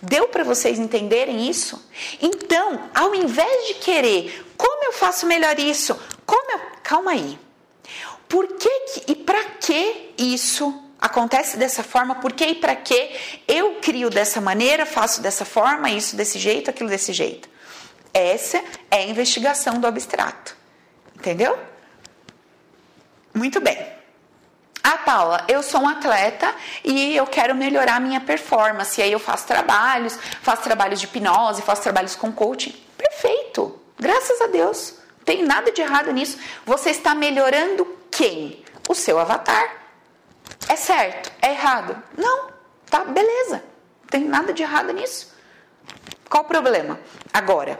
Deu 0.00 0.28
para 0.28 0.44
vocês 0.44 0.78
entenderem 0.78 1.46
isso? 1.46 1.86
Então, 2.22 2.88
ao 2.94 3.14
invés 3.14 3.68
de 3.68 3.74
querer, 3.74 4.50
como 4.56 4.82
eu 4.86 4.94
faço 4.94 5.26
melhor 5.26 5.58
isso? 5.58 5.94
Como 6.24 6.52
eu. 6.52 6.60
Calma 6.82 7.10
aí. 7.10 7.38
Por 8.26 8.48
que, 8.56 8.80
que 8.80 9.12
e 9.12 9.14
para 9.14 9.44
que 9.44 10.14
isso 10.16 10.83
acontece 11.04 11.58
dessa 11.58 11.82
forma? 11.82 12.14
Por 12.14 12.32
que 12.32 12.46
e 12.46 12.54
para 12.54 12.74
que 12.74 13.14
eu 13.46 13.74
crio 13.82 14.08
dessa 14.08 14.40
maneira, 14.40 14.86
faço 14.86 15.20
dessa 15.20 15.44
forma, 15.44 15.90
isso 15.90 16.16
desse 16.16 16.38
jeito, 16.38 16.70
aquilo 16.70 16.88
desse 16.88 17.12
jeito? 17.12 17.46
Essa 18.12 18.62
é 18.90 18.96
a 18.98 19.06
investigação 19.06 19.78
do 19.78 19.86
abstrato. 19.86 20.56
Entendeu? 21.14 21.58
Muito 23.34 23.60
bem. 23.60 23.86
Ah, 24.82 24.98
Paula, 24.98 25.44
eu 25.46 25.62
sou 25.62 25.82
um 25.82 25.88
atleta 25.88 26.54
e 26.82 27.14
eu 27.14 27.26
quero 27.26 27.54
melhorar 27.54 28.00
minha 28.00 28.20
performance. 28.20 28.98
E 28.98 29.04
aí 29.04 29.12
eu 29.12 29.18
faço 29.18 29.46
trabalhos, 29.46 30.18
faço 30.40 30.62
trabalhos 30.62 31.00
de 31.00 31.06
hipnose, 31.06 31.60
faço 31.62 31.82
trabalhos 31.82 32.16
com 32.16 32.32
coaching. 32.32 32.74
Perfeito. 32.96 33.78
Graças 33.98 34.40
a 34.40 34.46
Deus. 34.46 34.94
Não 35.18 35.24
tem 35.24 35.44
nada 35.44 35.70
de 35.70 35.82
errado 35.82 36.12
nisso. 36.12 36.38
Você 36.64 36.90
está 36.90 37.14
melhorando 37.14 37.86
quem? 38.10 38.64
O 38.88 38.94
seu 38.94 39.18
avatar. 39.18 39.83
É 40.68 40.76
certo? 40.76 41.32
É 41.40 41.50
errado? 41.50 42.02
Não. 42.16 42.50
Tá, 42.90 43.04
beleza. 43.04 43.62
Não 44.02 44.08
tem 44.08 44.24
nada 44.24 44.52
de 44.52 44.62
errado 44.62 44.92
nisso. 44.92 45.34
Qual 46.28 46.44
o 46.44 46.46
problema? 46.46 46.98
Agora, 47.32 47.78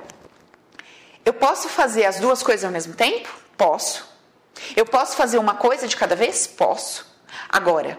eu 1.25 1.33
posso 1.33 1.69
fazer 1.69 2.05
as 2.05 2.21
duas 2.21 2.43
coisas 2.43 2.65
ao 2.65 2.71
mesmo 2.71 2.95
tempo? 2.95 3.29
Posso. 3.57 4.07
Eu 4.77 4.87
posso 4.87 5.17
fazer 5.17 5.39
uma 5.39 5.55
coisa 5.55 5.89
de 5.89 5.97
cada 5.97 6.15
vez? 6.15 6.47
Posso. 6.47 7.07
Agora, 7.49 7.99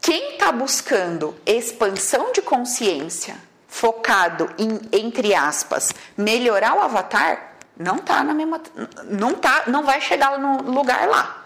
quem 0.00 0.34
está 0.34 0.52
buscando 0.52 1.34
expansão 1.44 2.32
de 2.32 2.42
consciência, 2.42 3.36
focado 3.66 4.50
em, 4.58 4.80
entre 4.92 5.34
aspas, 5.34 5.92
melhorar 6.16 6.76
o 6.76 6.80
avatar, 6.80 7.56
não 7.76 7.98
tá 7.98 8.22
na 8.22 8.32
mesma, 8.32 8.60
não 9.04 9.34
tá, 9.34 9.64
não 9.66 9.82
vai 9.82 10.00
chegar 10.00 10.38
no 10.38 10.62
lugar 10.62 11.08
lá. 11.08 11.45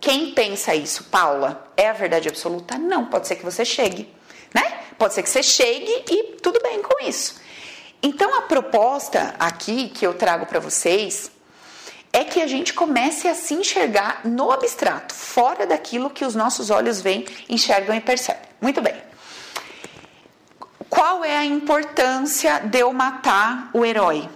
Quem 0.00 0.32
pensa 0.32 0.74
isso, 0.74 1.04
Paula, 1.04 1.70
é 1.76 1.88
a 1.88 1.92
verdade 1.92 2.28
absoluta? 2.28 2.78
Não, 2.78 3.04
pode 3.06 3.26
ser 3.26 3.36
que 3.36 3.44
você 3.44 3.64
chegue, 3.64 4.08
né? 4.54 4.80
Pode 4.98 5.14
ser 5.14 5.22
que 5.22 5.28
você 5.28 5.42
chegue 5.42 6.04
e 6.08 6.22
tudo 6.42 6.60
bem 6.62 6.80
com 6.82 7.04
isso. 7.04 7.40
Então 8.02 8.34
a 8.34 8.42
proposta 8.42 9.34
aqui 9.38 9.88
que 9.90 10.06
eu 10.06 10.14
trago 10.14 10.46
para 10.46 10.58
vocês 10.58 11.30
é 12.12 12.24
que 12.24 12.40
a 12.40 12.46
gente 12.46 12.72
comece 12.72 13.28
a 13.28 13.34
se 13.34 13.54
enxergar 13.54 14.22
no 14.24 14.50
abstrato, 14.50 15.14
fora 15.14 15.66
daquilo 15.66 16.10
que 16.10 16.24
os 16.24 16.34
nossos 16.34 16.70
olhos 16.70 17.00
veem, 17.00 17.26
enxergam 17.48 17.94
e 17.94 18.00
percebem. 18.00 18.42
Muito 18.60 18.80
bem. 18.80 18.94
Qual 20.88 21.24
é 21.24 21.36
a 21.36 21.44
importância 21.44 22.58
de 22.60 22.80
eu 22.80 22.92
matar 22.92 23.70
o 23.72 23.84
herói? 23.84 24.28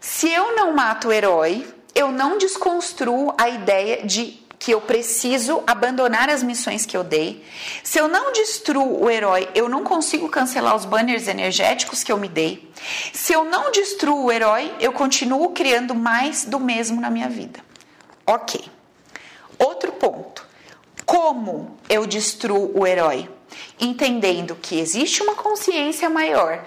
Se 0.00 0.32
eu 0.32 0.54
não 0.54 0.72
mato 0.72 1.08
o 1.08 1.12
herói, 1.12 1.66
eu 1.96 2.12
não 2.12 2.36
desconstruo 2.36 3.34
a 3.38 3.48
ideia 3.48 4.04
de 4.04 4.38
que 4.58 4.72
eu 4.72 4.82
preciso 4.82 5.62
abandonar 5.66 6.28
as 6.28 6.42
missões 6.42 6.84
que 6.84 6.94
eu 6.96 7.02
dei. 7.02 7.42
Se 7.82 7.98
eu 7.98 8.06
não 8.06 8.32
destruo 8.32 9.02
o 9.02 9.10
herói, 9.10 9.48
eu 9.54 9.66
não 9.68 9.82
consigo 9.82 10.28
cancelar 10.28 10.76
os 10.76 10.84
banners 10.84 11.26
energéticos 11.26 12.04
que 12.04 12.12
eu 12.12 12.18
me 12.18 12.28
dei. 12.28 12.70
Se 13.14 13.32
eu 13.32 13.44
não 13.44 13.70
destruo 13.70 14.24
o 14.24 14.32
herói, 14.32 14.74
eu 14.78 14.92
continuo 14.92 15.50
criando 15.50 15.94
mais 15.94 16.44
do 16.44 16.60
mesmo 16.60 17.00
na 17.00 17.08
minha 17.08 17.30
vida. 17.30 17.60
Ok. 18.26 18.62
Outro 19.58 19.92
ponto. 19.92 20.44
Como 21.06 21.78
eu 21.88 22.06
destruo 22.06 22.78
o 22.78 22.86
herói? 22.86 23.30
Entendendo 23.80 24.54
que 24.54 24.78
existe 24.78 25.22
uma 25.22 25.34
consciência 25.34 26.10
maior 26.10 26.62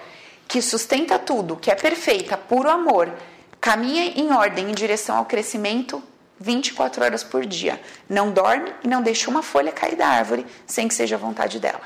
que 0.48 0.60
sustenta 0.60 1.18
tudo, 1.20 1.54
que 1.54 1.70
é 1.70 1.76
perfeita, 1.76 2.36
puro 2.36 2.68
amor, 2.68 3.12
caminha 3.60 4.04
em 4.16 4.32
ordem 4.32 4.70
em 4.70 4.74
direção 4.74 5.16
ao 5.16 5.26
crescimento 5.26 6.02
24 6.40 7.04
horas 7.04 7.22
por 7.22 7.44
dia. 7.44 7.80
Não 8.08 8.32
dorme 8.32 8.72
e 8.82 8.88
não 8.88 9.02
deixa 9.02 9.30
uma 9.30 9.42
folha 9.42 9.70
cair 9.70 9.96
da 9.96 10.08
árvore 10.08 10.46
sem 10.66 10.88
que 10.88 10.94
seja 10.94 11.16
a 11.16 11.18
vontade 11.18 11.60
dela. 11.60 11.82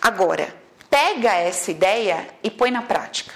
Agora, 0.00 0.54
pega 0.88 1.34
essa 1.34 1.70
ideia 1.70 2.26
e 2.42 2.50
põe 2.50 2.70
na 2.70 2.82
prática. 2.82 3.34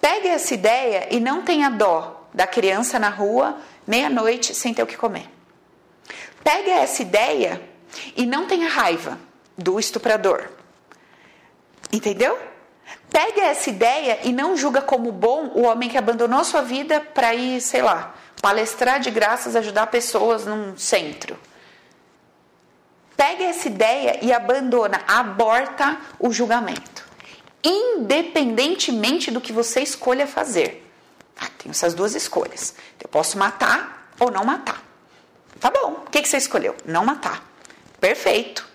Pega 0.00 0.30
essa 0.30 0.52
ideia 0.54 1.06
e 1.14 1.20
não 1.20 1.42
tenha 1.42 1.70
dó 1.70 2.26
da 2.34 2.46
criança 2.46 2.98
na 2.98 3.08
rua, 3.08 3.58
meia-noite, 3.86 4.54
sem 4.54 4.74
ter 4.74 4.82
o 4.82 4.86
que 4.86 4.96
comer. 4.96 5.28
Pega 6.42 6.72
essa 6.72 7.02
ideia 7.02 7.62
e 8.16 8.26
não 8.26 8.46
tenha 8.46 8.68
raiva 8.68 9.18
do 9.56 9.78
estuprador. 9.78 10.48
Entendeu? 11.92 12.36
Pega 13.10 13.42
essa 13.42 13.68
ideia 13.68 14.20
e 14.24 14.32
não 14.32 14.56
julga 14.56 14.80
como 14.80 15.12
bom 15.12 15.50
o 15.54 15.62
homem 15.62 15.88
que 15.88 15.98
abandonou 15.98 16.42
sua 16.44 16.62
vida 16.62 17.00
para 17.00 17.34
ir, 17.34 17.60
sei 17.60 17.82
lá, 17.82 18.14
palestrar 18.40 19.00
de 19.00 19.10
graças, 19.10 19.54
ajudar 19.54 19.86
pessoas 19.88 20.46
num 20.46 20.76
centro. 20.78 21.38
Pega 23.14 23.44
essa 23.44 23.68
ideia 23.68 24.18
e 24.22 24.32
abandona, 24.32 25.02
aborta 25.06 25.98
o 26.18 26.32
julgamento. 26.32 27.06
Independentemente 27.62 29.30
do 29.30 29.40
que 29.40 29.52
você 29.52 29.80
escolha 29.82 30.26
fazer. 30.26 30.90
Ah, 31.38 31.48
tenho 31.58 31.70
essas 31.70 31.94
duas 31.94 32.14
escolhas. 32.14 32.74
Eu 32.98 33.08
posso 33.08 33.38
matar 33.38 34.10
ou 34.18 34.30
não 34.30 34.44
matar. 34.44 34.82
Tá 35.60 35.70
bom. 35.70 36.02
O 36.06 36.10
que, 36.10 36.22
que 36.22 36.28
você 36.28 36.38
escolheu? 36.38 36.74
Não 36.84 37.04
matar. 37.04 37.44
Perfeito. 38.00 38.66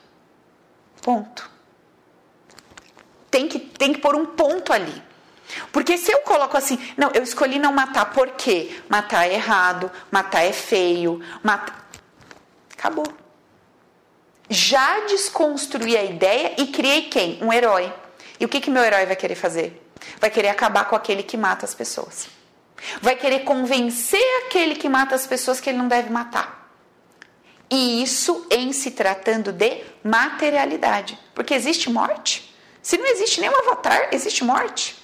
Ponto 1.01 1.56
tem 3.29 3.47
que, 3.47 3.59
tem 3.59 3.93
que 3.93 3.99
pôr 3.99 4.15
um 4.15 4.25
ponto 4.25 4.71
ali. 4.73 5.03
Porque 5.71 5.97
se 5.97 6.11
eu 6.11 6.19
coloco 6.19 6.57
assim, 6.57 6.77
não, 6.97 7.11
eu 7.13 7.23
escolhi 7.23 7.57
não 7.57 7.71
matar, 7.71 8.05
por 8.11 8.31
quê? 8.31 8.81
Matar 8.89 9.27
é 9.27 9.33
errado, 9.33 9.91
matar 10.11 10.43
é 10.43 10.51
feio, 10.51 11.23
matar. 11.41 11.89
Acabou. 12.77 13.07
Já 14.49 15.01
desconstruí 15.07 15.97
a 15.97 16.03
ideia 16.03 16.53
e 16.57 16.67
criei 16.67 17.03
quem? 17.03 17.39
Um 17.41 17.51
herói. 17.51 17.91
E 18.39 18.45
o 18.45 18.49
que, 18.49 18.61
que 18.61 18.69
meu 18.69 18.83
herói 18.83 19.05
vai 19.05 19.15
querer 19.15 19.35
fazer? 19.35 19.83
Vai 20.19 20.29
querer 20.29 20.49
acabar 20.49 20.85
com 20.85 20.95
aquele 20.95 21.23
que 21.23 21.35
mata 21.35 21.65
as 21.65 21.73
pessoas. 21.73 22.27
Vai 23.01 23.15
querer 23.15 23.39
convencer 23.39 24.21
aquele 24.45 24.75
que 24.75 24.87
mata 24.87 25.15
as 25.15 25.25
pessoas 25.25 25.59
que 25.59 25.69
ele 25.69 25.77
não 25.77 25.87
deve 25.87 26.09
matar. 26.09 26.71
E 27.69 28.01
isso 28.01 28.47
em 28.49 28.71
se 28.71 28.91
tratando 28.91 29.51
de 29.51 29.83
materialidade. 30.03 31.17
Porque 31.33 31.53
existe 31.53 31.89
morte. 31.89 32.46
Se 32.87 32.97
não 32.97 33.05
existe 33.05 33.41
nenhum 33.41 33.53
avatar, 33.53 34.07
existe 34.13 34.45
morte. 34.45 34.95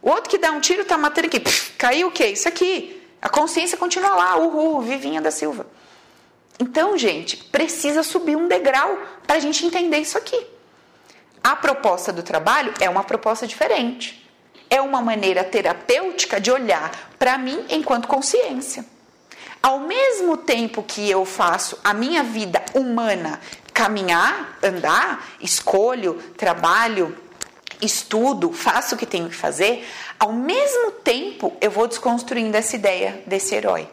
O 0.00 0.08
outro 0.08 0.30
que 0.30 0.38
dá 0.38 0.52
um 0.52 0.58
tiro 0.58 0.80
está 0.80 0.96
matando 0.96 1.26
aqui. 1.26 1.38
Pff, 1.38 1.72
caiu 1.72 2.08
o 2.08 2.10
quê? 2.10 2.28
Isso 2.28 2.48
aqui. 2.48 3.06
A 3.20 3.28
consciência 3.28 3.76
continua 3.76 4.14
lá. 4.16 4.38
Uhul, 4.38 4.80
Vivinha 4.80 5.20
da 5.20 5.30
Silva. 5.30 5.66
Então, 6.58 6.96
gente, 6.96 7.36
precisa 7.36 8.02
subir 8.02 8.36
um 8.36 8.48
degrau 8.48 8.98
para 9.26 9.36
a 9.36 9.38
gente 9.38 9.66
entender 9.66 9.98
isso 9.98 10.16
aqui. 10.16 10.46
A 11.44 11.54
proposta 11.54 12.10
do 12.10 12.22
trabalho 12.22 12.72
é 12.80 12.88
uma 12.88 13.04
proposta 13.04 13.46
diferente. 13.46 14.26
é 14.70 14.80
uma 14.80 15.02
maneira 15.02 15.42
terapêutica 15.42 16.40
de 16.40 16.50
olhar 16.50 17.12
para 17.18 17.36
mim 17.36 17.66
enquanto 17.68 18.06
consciência. 18.06 18.86
Ao 19.60 19.80
mesmo 19.80 20.38
tempo 20.38 20.82
que 20.82 21.10
eu 21.10 21.24
faço 21.26 21.78
a 21.84 21.92
minha 21.92 22.22
vida 22.22 22.64
humana 22.72 23.40
caminhar, 23.80 24.58
andar, 24.62 25.26
escolho, 25.40 26.22
trabalho, 26.36 27.16
estudo, 27.80 28.52
faço 28.52 28.94
o 28.94 28.98
que 28.98 29.06
tenho 29.06 29.30
que 29.30 29.34
fazer, 29.34 29.88
ao 30.18 30.34
mesmo 30.34 30.90
tempo 30.90 31.56
eu 31.62 31.70
vou 31.70 31.88
desconstruindo 31.88 32.54
essa 32.58 32.76
ideia 32.76 33.22
desse 33.26 33.54
herói. 33.54 33.88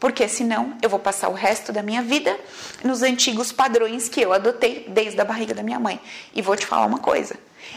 Porque 0.00 0.26
senão 0.26 0.76
eu 0.82 0.90
vou 0.90 0.98
passar 0.98 1.28
o 1.28 1.34
resto 1.34 1.72
da 1.72 1.84
minha 1.84 2.02
vida 2.02 2.36
nos 2.82 3.00
antigos 3.02 3.52
padrões 3.52 4.08
que 4.08 4.20
eu 4.20 4.32
adotei 4.32 4.86
desde 4.88 5.20
a 5.20 5.24
barriga 5.24 5.54
da 5.54 5.62
minha 5.62 5.78
mãe. 5.78 6.00
E 6.34 6.42
vou 6.42 6.56
te 6.56 6.66
falar 6.66 6.86
uma 6.86 6.98
coisa: 6.98 7.36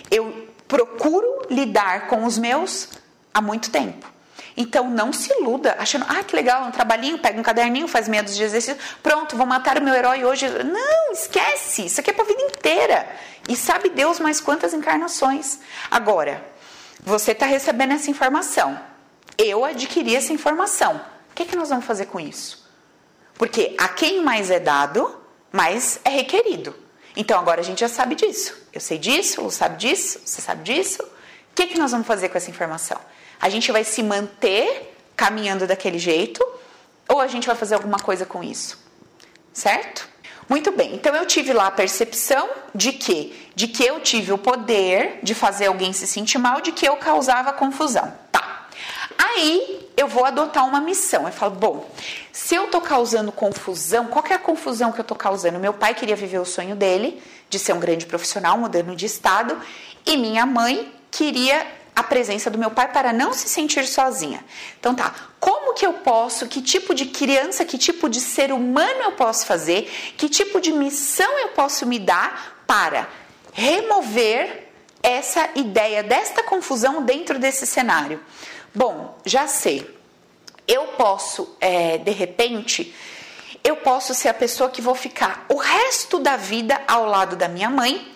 eu 0.09 0.47
procuro 0.67 1.43
lidar 1.51 2.07
com 2.07 2.25
os 2.25 2.39
meus 2.39 2.89
há 3.31 3.39
muito 3.39 3.69
tempo. 3.69 4.14
Então 4.57 4.89
não 4.89 5.11
se 5.11 5.33
iluda 5.33 5.75
achando, 5.77 6.05
ah, 6.07 6.23
que 6.23 6.35
legal, 6.35 6.63
um 6.63 6.71
trabalhinho, 6.71 7.17
pega 7.17 7.37
um 7.39 7.43
caderninho, 7.43 7.87
faz 7.87 8.07
meia 8.07 8.23
de 8.23 8.31
exercício, 8.41 8.77
pronto, 9.03 9.35
vou 9.35 9.45
matar 9.45 9.77
o 9.77 9.83
meu 9.83 9.93
herói 9.93 10.23
hoje. 10.23 10.47
Não, 10.63 11.11
esquece, 11.11 11.85
isso 11.85 11.99
aqui 11.99 12.11
é 12.11 12.13
para 12.13 12.23
a 12.23 12.27
vida 12.27 12.41
inteira. 12.41 13.07
E 13.49 13.55
sabe 13.55 13.89
Deus 13.89 14.19
mais 14.19 14.39
quantas 14.39 14.73
encarnações. 14.73 15.59
Agora, 15.91 16.43
você 17.01 17.33
está 17.33 17.45
recebendo 17.45 17.91
essa 17.91 18.09
informação. 18.09 18.79
Eu 19.37 19.65
adquiri 19.65 20.15
essa 20.15 20.31
informação. 20.31 21.01
O 21.31 21.35
que, 21.35 21.43
é 21.43 21.45
que 21.45 21.55
nós 21.55 21.69
vamos 21.69 21.85
fazer 21.85 22.05
com 22.05 22.19
isso? 22.19 22.65
Porque 23.33 23.75
a 23.77 23.89
quem 23.89 24.23
mais 24.23 24.49
é 24.49 24.59
dado, 24.59 25.21
mais 25.51 25.99
é 26.05 26.09
requerido. 26.09 26.73
Então 27.15 27.37
agora 27.37 27.59
a 27.59 27.63
gente 27.63 27.79
já 27.79 27.89
sabe 27.89 28.15
disso. 28.15 28.55
Eu 28.71 28.79
sei 28.79 28.97
disso, 28.97 29.41
você 29.41 29.57
sabe 29.57 29.77
disso, 29.77 30.21
você 30.25 30.41
sabe 30.41 30.63
disso. 30.63 31.03
O 31.03 31.55
que, 31.55 31.63
é 31.63 31.67
que 31.67 31.77
nós 31.77 31.91
vamos 31.91 32.07
fazer 32.07 32.29
com 32.29 32.37
essa 32.37 32.49
informação? 32.49 32.99
A 33.39 33.49
gente 33.49 33.71
vai 33.71 33.83
se 33.83 34.01
manter 34.03 34.95
caminhando 35.15 35.67
daquele 35.67 35.99
jeito 35.99 36.45
ou 37.07 37.19
a 37.19 37.27
gente 37.27 37.47
vai 37.47 37.55
fazer 37.55 37.75
alguma 37.75 37.97
coisa 37.97 38.25
com 38.25 38.43
isso? 38.43 38.77
Certo? 39.53 40.07
Muito 40.47 40.71
bem. 40.71 40.93
Então 40.93 41.15
eu 41.15 41.25
tive 41.25 41.53
lá 41.53 41.67
a 41.67 41.71
percepção 41.71 42.49
de 42.73 42.93
que 42.93 43.45
de 43.55 43.67
que 43.69 43.83
eu 43.83 44.01
tive 44.01 44.33
o 44.33 44.38
poder 44.38 45.19
de 45.23 45.33
fazer 45.33 45.67
alguém 45.67 45.93
se 45.93 46.05
sentir 46.05 46.38
mal, 46.38 46.59
de 46.59 46.73
que 46.73 46.86
eu 46.86 46.97
causava 46.97 47.53
confusão. 47.53 48.13
Tá. 48.31 48.67
Aí 49.17 49.89
eu 49.95 50.07
vou 50.07 50.25
adotar 50.25 50.67
uma 50.67 50.81
missão. 50.81 51.25
Eu 51.25 51.31
falo, 51.31 51.55
bom, 51.55 51.89
se 52.33 52.53
eu 52.53 52.67
tô 52.67 52.81
causando 52.81 53.31
confusão, 53.31 54.07
qual 54.07 54.25
é 54.29 54.33
a 54.33 54.39
confusão 54.39 54.91
que 54.91 54.99
eu 54.99 55.05
tô 55.05 55.15
causando? 55.15 55.57
Meu 55.57 55.73
pai 55.73 55.95
queria 55.95 56.17
viver 56.17 56.39
o 56.39 56.45
sonho 56.45 56.75
dele 56.75 57.21
de 57.49 57.57
ser 57.57 57.73
um 57.73 57.79
grande 57.79 58.05
profissional, 58.05 58.57
mudando 58.57 58.93
de 58.95 59.05
estado, 59.05 59.57
e 60.05 60.17
minha 60.17 60.45
mãe 60.45 60.91
queria 61.09 61.65
a 61.95 62.03
presença 62.03 62.49
do 62.49 62.57
meu 62.57 62.69
pai 62.69 62.91
para 62.91 63.13
não 63.13 63.33
se 63.33 63.47
sentir 63.47 63.87
sozinha. 63.87 64.43
Então 64.79 64.93
tá, 64.93 65.15
como 65.39 65.73
que 65.73 65.85
eu 65.85 65.93
posso, 65.93 66.47
que 66.47 66.61
tipo 66.61 66.93
de 66.93 67.05
criança, 67.05 67.63
que 67.63 67.77
tipo 67.77 68.09
de 68.09 68.19
ser 68.19 68.51
humano 68.51 69.03
eu 69.03 69.11
posso 69.13 69.45
fazer, 69.45 69.83
que 70.17 70.27
tipo 70.27 70.59
de 70.59 70.73
missão 70.73 71.39
eu 71.39 71.49
posso 71.49 71.85
me 71.85 71.97
dar 71.97 72.63
para 72.67 73.07
remover 73.53 74.69
essa 75.01 75.49
ideia 75.55 76.03
desta 76.03 76.43
confusão 76.43 77.01
dentro 77.03 77.39
desse 77.39 77.65
cenário? 77.65 78.19
Bom, 78.73 79.17
já 79.25 79.47
sei. 79.47 79.95
Eu 80.67 80.87
posso, 80.97 81.55
é, 81.61 81.97
de 81.97 82.11
repente, 82.11 82.93
eu 83.63 83.77
posso 83.77 84.13
ser 84.13 84.29
a 84.29 84.33
pessoa 84.33 84.69
que 84.69 84.81
vou 84.81 84.95
ficar 84.95 85.45
o 85.47 85.55
resto 85.55 86.19
da 86.19 86.35
vida 86.35 86.81
ao 86.87 87.05
lado 87.05 87.35
da 87.35 87.47
minha 87.47 87.69
mãe 87.69 88.14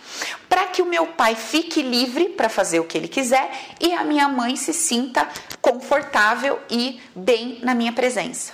para 0.50 0.66
que 0.68 0.82
o 0.82 0.86
meu 0.86 1.06
pai 1.06 1.36
fique 1.36 1.82
livre 1.82 2.30
para 2.30 2.50
fazer 2.50 2.80
o 2.80 2.84
que 2.84 2.98
ele 2.98 3.08
quiser 3.08 3.50
e 3.80 3.94
a 3.94 4.04
minha 4.04 4.28
mãe 4.28 4.56
se 4.56 4.74
sinta 4.74 5.30
confortável 5.62 6.60
e 6.70 7.00
bem 7.16 7.60
na 7.62 7.76
minha 7.76 7.94
presença. 7.94 8.54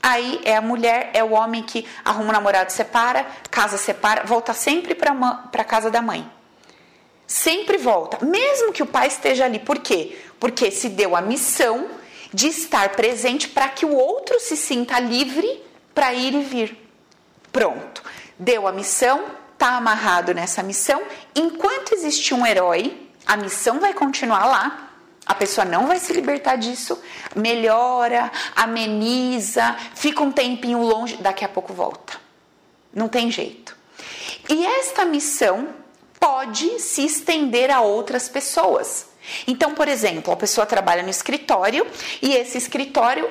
Aí 0.00 0.40
é 0.44 0.54
a 0.54 0.60
mulher, 0.60 1.10
é 1.12 1.24
o 1.24 1.32
homem 1.32 1.62
que 1.62 1.86
arruma 2.04 2.28
o 2.28 2.32
namorado, 2.32 2.70
separa, 2.70 3.26
casa 3.50 3.76
separa, 3.76 4.22
volta 4.24 4.52
sempre 4.52 4.94
para 4.94 5.64
casa 5.64 5.90
da 5.90 6.00
mãe. 6.00 6.30
Sempre 7.26 7.78
volta, 7.78 8.24
mesmo 8.24 8.70
que 8.70 8.82
o 8.82 8.86
pai 8.86 9.08
esteja 9.08 9.46
ali. 9.46 9.58
Por 9.58 9.78
quê? 9.78 10.18
Porque 10.38 10.70
se 10.70 10.90
deu 10.90 11.16
a 11.16 11.22
missão 11.22 11.88
de 12.34 12.48
estar 12.48 12.90
presente 12.90 13.48
para 13.48 13.68
que 13.68 13.86
o 13.86 13.94
outro 13.94 14.38
se 14.40 14.56
sinta 14.56 15.00
livre 15.00 15.62
para 15.94 16.12
ir 16.12 16.34
e 16.34 16.42
vir. 16.42 16.76
Pronto. 17.50 18.02
Deu 18.38 18.66
a 18.68 18.72
missão, 18.72 19.24
está 19.64 19.78
amarrado 19.78 20.34
nessa 20.34 20.62
missão. 20.62 21.02
Enquanto 21.34 21.94
existe 21.94 22.34
um 22.34 22.44
herói, 22.44 23.08
a 23.26 23.34
missão 23.34 23.80
vai 23.80 23.94
continuar 23.94 24.44
lá. 24.44 24.90
A 25.24 25.34
pessoa 25.34 25.64
não 25.64 25.86
vai 25.86 25.98
se 25.98 26.12
libertar 26.12 26.56
disso, 26.56 27.00
melhora, 27.34 28.30
ameniza, 28.54 29.74
fica 29.94 30.22
um 30.22 30.30
tempinho 30.30 30.82
longe, 30.82 31.16
daqui 31.16 31.46
a 31.46 31.48
pouco 31.48 31.72
volta. 31.72 32.12
Não 32.92 33.08
tem 33.08 33.30
jeito. 33.30 33.74
E 34.50 34.66
esta 34.66 35.06
missão 35.06 35.68
pode 36.20 36.78
se 36.78 37.02
estender 37.02 37.70
a 37.70 37.80
outras 37.80 38.28
pessoas. 38.28 39.06
Então, 39.46 39.72
por 39.72 39.88
exemplo, 39.88 40.30
a 40.30 40.36
pessoa 40.36 40.66
trabalha 40.66 41.02
no 41.02 41.08
escritório 41.08 41.86
e 42.20 42.34
esse 42.34 42.58
escritório 42.58 43.30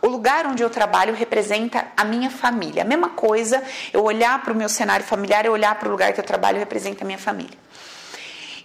o 0.00 0.06
lugar 0.06 0.46
onde 0.46 0.62
eu 0.62 0.70
trabalho 0.70 1.14
representa 1.14 1.86
a 1.96 2.04
minha 2.04 2.30
família. 2.30 2.82
A 2.82 2.86
mesma 2.86 3.10
coisa, 3.10 3.62
eu 3.92 4.02
olhar 4.04 4.40
para 4.42 4.52
o 4.52 4.56
meu 4.56 4.68
cenário 4.68 5.04
familiar, 5.04 5.44
eu 5.44 5.52
olhar 5.52 5.74
para 5.74 5.88
o 5.88 5.90
lugar 5.90 6.12
que 6.12 6.20
eu 6.20 6.24
trabalho 6.24 6.58
representa 6.58 7.04
a 7.04 7.06
minha 7.06 7.18
família. 7.18 7.58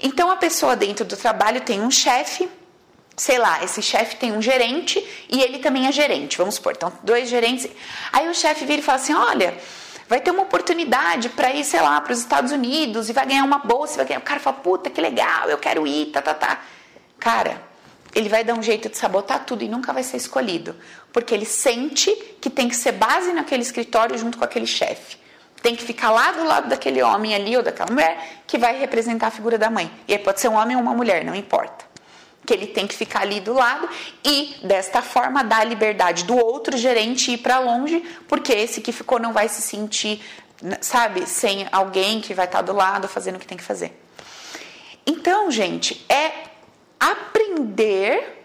Então 0.01 0.29
a 0.29 0.35
pessoa 0.35 0.75
dentro 0.75 1.05
do 1.05 1.15
trabalho 1.15 1.61
tem 1.61 1.81
um 1.81 1.89
chefe, 1.89 2.49
sei 3.15 3.37
lá, 3.37 3.63
esse 3.63 3.81
chefe 3.81 4.17
tem 4.17 4.33
um 4.33 4.41
gerente 4.41 5.03
e 5.29 5.41
ele 5.41 5.59
também 5.59 5.87
é 5.87 5.91
gerente, 5.91 6.37
vamos 6.37 6.55
supor, 6.55 6.73
então 6.75 6.91
dois 7.03 7.29
gerentes. 7.29 7.67
Aí 8.11 8.27
o 8.27 8.35
chefe 8.35 8.65
vira 8.65 8.81
e 8.81 8.83
fala 8.83 8.97
assim: 8.97 9.13
olha, 9.13 9.57
vai 10.09 10.19
ter 10.19 10.31
uma 10.31 10.43
oportunidade 10.43 11.29
para 11.29 11.53
ir, 11.53 11.63
sei 11.63 11.81
lá, 11.81 12.01
para 12.01 12.11
os 12.11 12.19
Estados 12.19 12.51
Unidos 12.51 13.09
e 13.09 13.13
vai 13.13 13.25
ganhar 13.25 13.45
uma 13.45 13.59
bolsa, 13.59 13.97
vai 13.97 14.05
ganhar. 14.05 14.19
O 14.19 14.23
cara 14.23 14.39
fala: 14.39 14.57
puta, 14.57 14.89
que 14.89 14.99
legal, 14.99 15.49
eu 15.49 15.57
quero 15.57 15.87
ir, 15.87 16.07
tá, 16.07 16.21
tá, 16.21 16.33
tá. 16.33 16.61
Cara, 17.17 17.61
ele 18.13 18.29
vai 18.29 18.43
dar 18.43 18.53
um 18.53 18.61
jeito 18.61 18.89
de 18.89 18.97
sabotar 18.97 19.45
tudo 19.45 19.63
e 19.63 19.69
nunca 19.69 19.91
vai 19.93 20.03
ser 20.03 20.17
escolhido, 20.17 20.75
porque 21.13 21.33
ele 21.33 21.45
sente 21.45 22.11
que 22.41 22.49
tem 22.49 22.67
que 22.67 22.75
ser 22.75 22.93
base 22.93 23.31
naquele 23.31 23.61
escritório 23.61 24.17
junto 24.17 24.37
com 24.37 24.43
aquele 24.43 24.65
chefe. 24.65 25.17
Tem 25.61 25.75
que 25.75 25.83
ficar 25.83 26.09
lá 26.11 26.31
do 26.31 26.43
lado 26.43 26.67
daquele 26.67 27.01
homem 27.01 27.33
ali 27.33 27.55
ou 27.55 27.63
daquela 27.63 27.89
mulher 27.89 28.41
que 28.45 28.57
vai 28.57 28.77
representar 28.77 29.27
a 29.27 29.31
figura 29.31 29.57
da 29.57 29.69
mãe. 29.69 29.89
E 30.07 30.13
aí 30.13 30.19
pode 30.19 30.41
ser 30.41 30.49
um 30.49 30.55
homem 30.55 30.75
ou 30.75 30.81
uma 30.81 30.93
mulher, 30.93 31.23
não 31.23 31.33
importa. 31.33 31.85
Que 32.45 32.53
ele 32.53 32.67
tem 32.67 32.85
que 32.85 32.95
ficar 32.95 33.21
ali 33.21 33.39
do 33.39 33.53
lado 33.53 33.87
e 34.25 34.55
desta 34.63 35.01
forma 35.01 35.43
dar 35.43 35.61
a 35.61 35.63
liberdade 35.63 36.25
do 36.25 36.35
outro 36.35 36.75
gerente 36.75 37.31
ir 37.31 37.37
para 37.37 37.59
longe, 37.59 38.03
porque 38.27 38.51
esse 38.51 38.81
que 38.81 38.91
ficou 38.91 39.19
não 39.19 39.31
vai 39.31 39.47
se 39.47 39.61
sentir, 39.61 40.21
sabe, 40.81 41.25
sem 41.25 41.65
alguém 41.71 42.19
que 42.19 42.33
vai 42.33 42.45
estar 42.45 42.61
do 42.61 42.73
lado 42.73 43.07
fazendo 43.07 43.37
o 43.37 43.39
que 43.39 43.47
tem 43.47 43.57
que 43.57 43.63
fazer. 43.63 43.97
Então, 45.05 45.49
gente, 45.49 46.03
é 46.09 46.31
aprender 46.99 48.42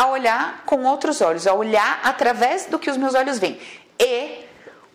a 0.00 0.06
olhar 0.06 0.62
com 0.64 0.84
outros 0.84 1.20
olhos, 1.20 1.46
a 1.46 1.52
olhar 1.52 2.00
através 2.02 2.64
do 2.64 2.78
que 2.78 2.88
os 2.88 2.96
meus 2.96 3.14
olhos 3.14 3.38
veem. 3.38 3.60
E 3.98 4.46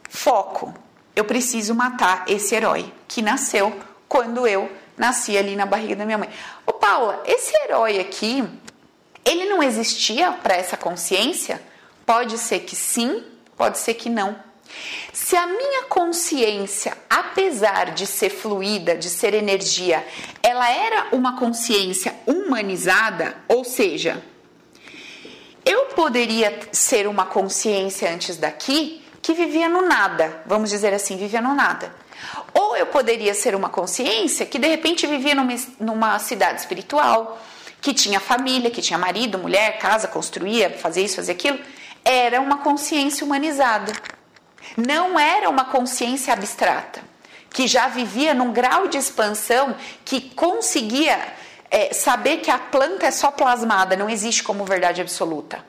foco. 0.09 0.73
Eu 1.15 1.25
preciso 1.25 1.75
matar 1.75 2.25
esse 2.27 2.55
herói 2.55 2.91
que 3.07 3.21
nasceu 3.21 3.79
quando 4.09 4.47
eu 4.47 4.67
nasci 4.97 5.37
ali 5.37 5.55
na 5.55 5.67
barriga 5.67 5.95
da 5.95 6.05
minha 6.05 6.17
mãe. 6.17 6.29
Ô 6.65 6.73
Paula, 6.73 7.21
esse 7.27 7.55
herói 7.63 7.99
aqui, 7.99 8.43
ele 9.23 9.45
não 9.45 9.61
existia 9.61 10.31
para 10.31 10.55
essa 10.55 10.75
consciência? 10.75 11.61
Pode 12.03 12.39
ser 12.39 12.61
que 12.61 12.75
sim, 12.75 13.23
pode 13.55 13.77
ser 13.77 13.93
que 13.93 14.09
não. 14.09 14.35
Se 15.13 15.35
a 15.35 15.45
minha 15.45 15.83
consciência, 15.83 16.97
apesar 17.07 17.91
de 17.91 18.07
ser 18.07 18.31
fluida, 18.31 18.97
de 18.97 19.11
ser 19.11 19.35
energia, 19.35 20.03
ela 20.41 20.67
era 20.67 21.09
uma 21.11 21.37
consciência 21.37 22.15
humanizada, 22.25 23.37
ou 23.47 23.63
seja, 23.63 24.19
poderia 25.95 26.59
ser 26.71 27.07
uma 27.07 27.25
consciência 27.25 28.11
antes 28.13 28.37
daqui 28.37 29.03
que 29.21 29.33
vivia 29.33 29.67
no 29.67 29.81
nada, 29.81 30.43
vamos 30.45 30.69
dizer 30.69 30.93
assim, 30.93 31.17
vivia 31.17 31.41
no 31.41 31.55
nada. 31.55 31.91
Ou 32.53 32.77
eu 32.77 32.85
poderia 32.85 33.33
ser 33.33 33.55
uma 33.55 33.69
consciência 33.69 34.45
que 34.45 34.59
de 34.59 34.67
repente 34.67 35.07
vivia 35.07 35.33
numa, 35.33 35.55
numa 35.79 36.19
cidade 36.19 36.59
espiritual, 36.59 37.41
que 37.81 37.93
tinha 37.93 38.19
família, 38.19 38.69
que 38.69 38.81
tinha 38.81 38.99
marido, 38.99 39.39
mulher, 39.39 39.79
casa, 39.79 40.07
construía, 40.07 40.69
fazia 40.69 41.03
isso, 41.03 41.15
fazia 41.15 41.33
aquilo. 41.33 41.59
Era 42.03 42.39
uma 42.39 42.57
consciência 42.57 43.25
humanizada. 43.25 43.91
Não 44.77 45.19
era 45.19 45.49
uma 45.49 45.65
consciência 45.65 46.33
abstrata, 46.33 47.01
que 47.49 47.67
já 47.67 47.87
vivia 47.87 48.33
num 48.33 48.51
grau 48.51 48.87
de 48.87 48.97
expansão 48.97 49.75
que 50.03 50.21
conseguia 50.21 51.19
é, 51.69 51.93
saber 51.93 52.37
que 52.37 52.51
a 52.51 52.57
planta 52.57 53.07
é 53.07 53.11
só 53.11 53.31
plasmada, 53.31 53.95
não 53.95 54.09
existe 54.09 54.43
como 54.43 54.65
verdade 54.65 55.01
absoluta. 55.01 55.63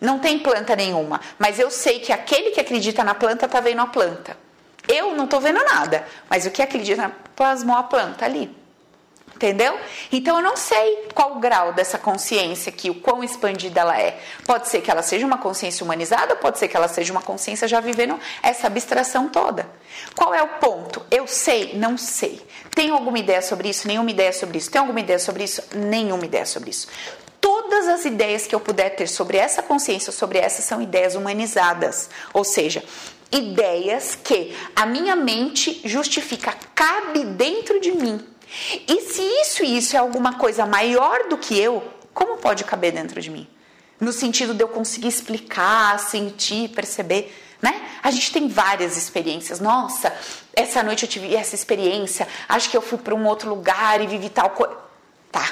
Não 0.00 0.18
tem 0.18 0.38
planta 0.38 0.76
nenhuma, 0.76 1.20
mas 1.38 1.58
eu 1.58 1.70
sei 1.70 1.98
que 1.98 2.12
aquele 2.12 2.50
que 2.50 2.60
acredita 2.60 3.02
na 3.02 3.14
planta 3.14 3.46
está 3.46 3.60
vendo 3.60 3.80
a 3.80 3.86
planta. 3.86 4.36
Eu 4.86 5.14
não 5.14 5.24
estou 5.24 5.40
vendo 5.40 5.62
nada, 5.64 6.06
mas 6.30 6.46
o 6.46 6.50
que 6.50 6.62
acredita 6.62 7.12
plasmou 7.34 7.76
a 7.76 7.82
planta 7.82 8.24
ali. 8.24 8.56
Entendeu? 9.34 9.78
Então 10.10 10.36
eu 10.38 10.42
não 10.42 10.56
sei 10.56 11.06
qual 11.14 11.36
o 11.36 11.38
grau 11.38 11.72
dessa 11.72 11.96
consciência 11.96 12.70
aqui, 12.70 12.90
o 12.90 12.96
quão 12.96 13.22
expandida 13.22 13.82
ela 13.82 13.96
é. 13.96 14.18
Pode 14.44 14.66
ser 14.66 14.80
que 14.80 14.90
ela 14.90 15.00
seja 15.00 15.24
uma 15.24 15.38
consciência 15.38 15.84
humanizada, 15.84 16.34
pode 16.34 16.58
ser 16.58 16.66
que 16.66 16.76
ela 16.76 16.88
seja 16.88 17.12
uma 17.12 17.22
consciência 17.22 17.68
já 17.68 17.78
vivendo 17.78 18.18
essa 18.42 18.66
abstração 18.66 19.28
toda. 19.28 19.68
Qual 20.16 20.34
é 20.34 20.42
o 20.42 20.48
ponto? 20.58 21.06
Eu 21.08 21.28
sei, 21.28 21.74
não 21.76 21.96
sei. 21.96 22.44
Tenho 22.74 22.94
alguma 22.94 23.18
ideia 23.18 23.40
sobre 23.40 23.68
isso? 23.68 23.86
Nenhuma 23.86 24.10
ideia 24.10 24.32
sobre 24.32 24.58
isso. 24.58 24.72
Tenho 24.72 24.82
alguma 24.82 24.98
ideia 24.98 25.20
sobre 25.20 25.44
isso? 25.44 25.62
Nenhuma 25.72 26.24
ideia 26.24 26.44
sobre 26.44 26.70
isso. 26.70 26.88
Todas 27.40 27.88
as 27.88 28.04
ideias 28.04 28.46
que 28.46 28.54
eu 28.54 28.60
puder 28.60 28.96
ter 28.96 29.08
sobre 29.08 29.36
essa 29.36 29.62
consciência, 29.62 30.12
sobre 30.12 30.38
essa, 30.38 30.62
são 30.62 30.82
ideias 30.82 31.14
humanizadas. 31.14 32.10
Ou 32.32 32.44
seja, 32.44 32.82
ideias 33.30 34.14
que 34.14 34.56
a 34.74 34.86
minha 34.86 35.14
mente 35.14 35.80
justifica, 35.84 36.54
cabe 36.74 37.24
dentro 37.24 37.80
de 37.80 37.92
mim 37.92 38.24
e 38.86 39.00
se 39.02 39.22
isso 39.22 39.62
e 39.62 39.76
isso 39.76 39.94
é 39.94 39.98
alguma 39.98 40.34
coisa 40.38 40.64
maior 40.64 41.28
do 41.28 41.36
que 41.36 41.58
eu, 41.58 41.82
como 42.14 42.38
pode 42.38 42.64
caber 42.64 42.92
dentro 42.92 43.20
de 43.20 43.30
mim? 43.30 43.46
No 44.00 44.12
sentido 44.12 44.54
de 44.54 44.62
eu 44.62 44.68
conseguir 44.68 45.08
explicar, 45.08 45.98
sentir, 45.98 46.68
perceber, 46.70 47.34
né? 47.60 47.88
A 48.02 48.10
gente 48.10 48.32
tem 48.32 48.48
várias 48.48 48.96
experiências. 48.96 49.60
Nossa, 49.60 50.12
essa 50.54 50.82
noite 50.82 51.02
eu 51.02 51.08
tive 51.08 51.34
essa 51.34 51.54
experiência. 51.54 52.26
Acho 52.48 52.70
que 52.70 52.76
eu 52.76 52.82
fui 52.82 52.98
para 52.98 53.14
um 53.14 53.26
outro 53.26 53.48
lugar 53.50 54.00
e 54.00 54.06
vivi 54.06 54.30
tal 54.30 54.50
coisa. 54.50 54.76
Tá. 55.30 55.50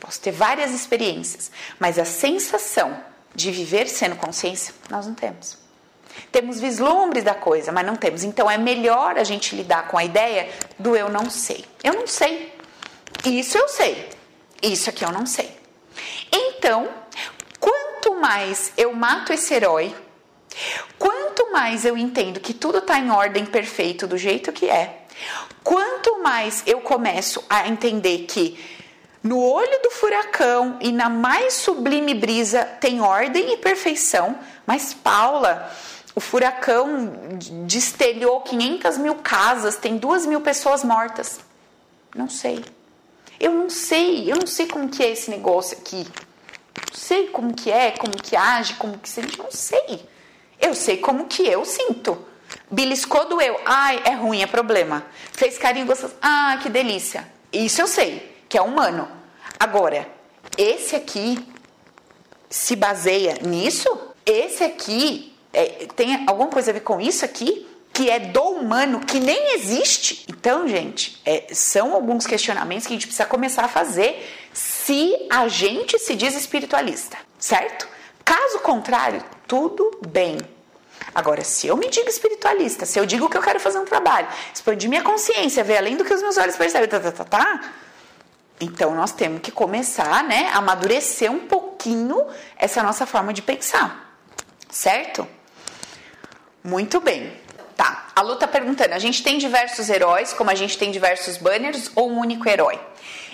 Posso 0.00 0.20
ter 0.20 0.32
várias 0.32 0.72
experiências, 0.72 1.50
mas 1.78 1.98
a 1.98 2.04
sensação 2.04 2.98
de 3.34 3.52
viver 3.52 3.86
sendo 3.86 4.16
consciência, 4.16 4.74
nós 4.88 5.06
não 5.06 5.14
temos. 5.14 5.58
Temos 6.32 6.58
vislumbres 6.58 7.22
da 7.22 7.34
coisa, 7.34 7.70
mas 7.70 7.86
não 7.86 7.94
temos. 7.94 8.24
Então 8.24 8.50
é 8.50 8.58
melhor 8.58 9.18
a 9.18 9.24
gente 9.24 9.54
lidar 9.54 9.88
com 9.88 9.98
a 9.98 10.04
ideia 10.04 10.48
do 10.78 10.96
eu 10.96 11.08
não 11.08 11.30
sei. 11.30 11.64
Eu 11.84 11.94
não 11.94 12.06
sei. 12.06 12.52
Isso 13.24 13.58
eu 13.58 13.68
sei. 13.68 14.08
Isso 14.62 14.90
aqui 14.90 15.04
eu 15.04 15.12
não 15.12 15.26
sei. 15.26 15.54
Então, 16.32 16.88
quanto 17.58 18.14
mais 18.14 18.72
eu 18.76 18.92
mato 18.92 19.32
esse 19.32 19.52
herói, 19.54 19.94
quanto 20.98 21.52
mais 21.52 21.84
eu 21.84 21.96
entendo 21.96 22.40
que 22.40 22.54
tudo 22.54 22.78
está 22.78 22.98
em 22.98 23.10
ordem 23.10 23.44
perfeito 23.44 24.06
do 24.06 24.16
jeito 24.16 24.52
que 24.52 24.68
é, 24.68 25.04
quanto 25.62 26.22
mais 26.22 26.62
eu 26.66 26.80
começo 26.80 27.44
a 27.48 27.68
entender 27.68 28.26
que 28.26 28.58
no 29.22 29.38
olho 29.38 29.82
do 29.82 29.90
furacão 29.90 30.78
e 30.80 30.90
na 30.90 31.08
mais 31.08 31.54
sublime 31.54 32.14
brisa 32.14 32.64
tem 32.64 33.00
ordem 33.00 33.52
e 33.52 33.56
perfeição, 33.58 34.38
mas 34.66 34.94
Paula, 34.94 35.70
o 36.14 36.20
furacão 36.20 37.12
destelhou 37.66 38.40
500 38.40 38.98
mil 38.98 39.16
casas, 39.16 39.76
tem 39.76 39.98
duas 39.98 40.24
mil 40.24 40.40
pessoas 40.40 40.82
mortas. 40.82 41.40
Não 42.14 42.28
sei. 42.28 42.64
Eu 43.38 43.52
não 43.52 43.70
sei, 43.70 44.30
eu 44.30 44.36
não 44.36 44.46
sei 44.46 44.66
como 44.66 44.88
que 44.88 45.02
é 45.02 45.10
esse 45.10 45.30
negócio 45.30 45.78
aqui. 45.78 46.06
Não 46.88 46.94
sei 46.94 47.28
como 47.28 47.54
que 47.54 47.70
é, 47.70 47.92
como 47.92 48.12
que 48.12 48.36
age, 48.36 48.74
como 48.74 48.98
que 48.98 49.08
sente, 49.08 49.38
não 49.38 49.50
sei. 49.50 50.08
Eu 50.58 50.74
sei 50.74 50.98
como 50.98 51.26
que 51.26 51.46
eu 51.46 51.64
sinto. 51.64 52.26
Beliscou, 52.70 53.28
doeu. 53.28 53.58
Ai, 53.64 54.02
é 54.04 54.14
ruim, 54.14 54.42
é 54.42 54.46
problema. 54.46 55.04
Fez 55.32 55.56
carinho 55.56 55.86
gostoso. 55.86 56.14
Ah, 56.20 56.58
que 56.62 56.68
delícia. 56.68 57.26
Isso 57.52 57.80
eu 57.80 57.86
sei, 57.86 58.39
que 58.50 58.58
é 58.58 58.60
humano. 58.60 59.08
Agora, 59.58 60.06
esse 60.58 60.96
aqui 60.96 61.38
se 62.50 62.74
baseia 62.74 63.38
nisso? 63.42 63.88
Esse 64.26 64.64
aqui 64.64 65.32
é, 65.52 65.86
tem 65.94 66.24
alguma 66.26 66.48
coisa 66.48 66.72
a 66.72 66.74
ver 66.74 66.80
com 66.80 67.00
isso 67.00 67.24
aqui? 67.24 67.66
Que 67.92 68.10
é 68.10 68.18
do 68.18 68.42
humano, 68.42 69.00
que 69.00 69.20
nem 69.20 69.54
existe? 69.54 70.24
Então, 70.28 70.66
gente, 70.66 71.20
é, 71.24 71.46
são 71.52 71.94
alguns 71.94 72.26
questionamentos 72.26 72.86
que 72.86 72.92
a 72.92 72.96
gente 72.96 73.06
precisa 73.06 73.26
começar 73.26 73.64
a 73.64 73.68
fazer 73.68 74.28
se 74.52 75.14
a 75.30 75.46
gente 75.46 75.98
se 75.98 76.16
diz 76.16 76.34
espiritualista, 76.34 77.16
certo? 77.38 77.88
Caso 78.24 78.58
contrário, 78.60 79.22
tudo 79.46 80.00
bem. 80.08 80.38
Agora, 81.14 81.44
se 81.44 81.68
eu 81.68 81.76
me 81.76 81.88
digo 81.88 82.08
espiritualista, 82.08 82.84
se 82.84 82.98
eu 82.98 83.06
digo 83.06 83.28
que 83.28 83.36
eu 83.36 83.42
quero 83.42 83.60
fazer 83.60 83.78
um 83.78 83.84
trabalho, 83.84 84.28
expandir 84.52 84.88
minha 84.88 85.02
consciência, 85.02 85.62
ver 85.62 85.76
além 85.78 85.96
do 85.96 86.04
que 86.04 86.12
os 86.12 86.22
meus 86.22 86.36
olhos 86.36 86.56
percebem, 86.56 86.88
tá, 86.88 87.00
tá, 87.00 87.12
tá, 87.12 87.24
tá, 87.24 87.72
então 88.60 88.94
nós 88.94 89.12
temos 89.12 89.40
que 89.40 89.50
começar, 89.50 90.22
né, 90.24 90.50
a 90.52 90.58
amadurecer 90.58 91.30
um 91.32 91.40
pouquinho 91.40 92.26
essa 92.56 92.82
nossa 92.82 93.06
forma 93.06 93.32
de 93.32 93.40
pensar, 93.40 94.14
certo? 94.68 95.26
Muito 96.62 97.00
bem. 97.00 97.32
Tá, 97.74 98.08
a 98.14 98.20
Lu 98.20 98.36
tá 98.36 98.46
perguntando: 98.46 98.92
a 98.92 98.98
gente 98.98 99.22
tem 99.22 99.38
diversos 99.38 99.88
heróis, 99.88 100.34
como 100.34 100.50
a 100.50 100.54
gente 100.54 100.76
tem 100.76 100.90
diversos 100.90 101.38
banners, 101.38 101.90
ou 101.94 102.10
um 102.10 102.18
único 102.18 102.46
herói? 102.46 102.78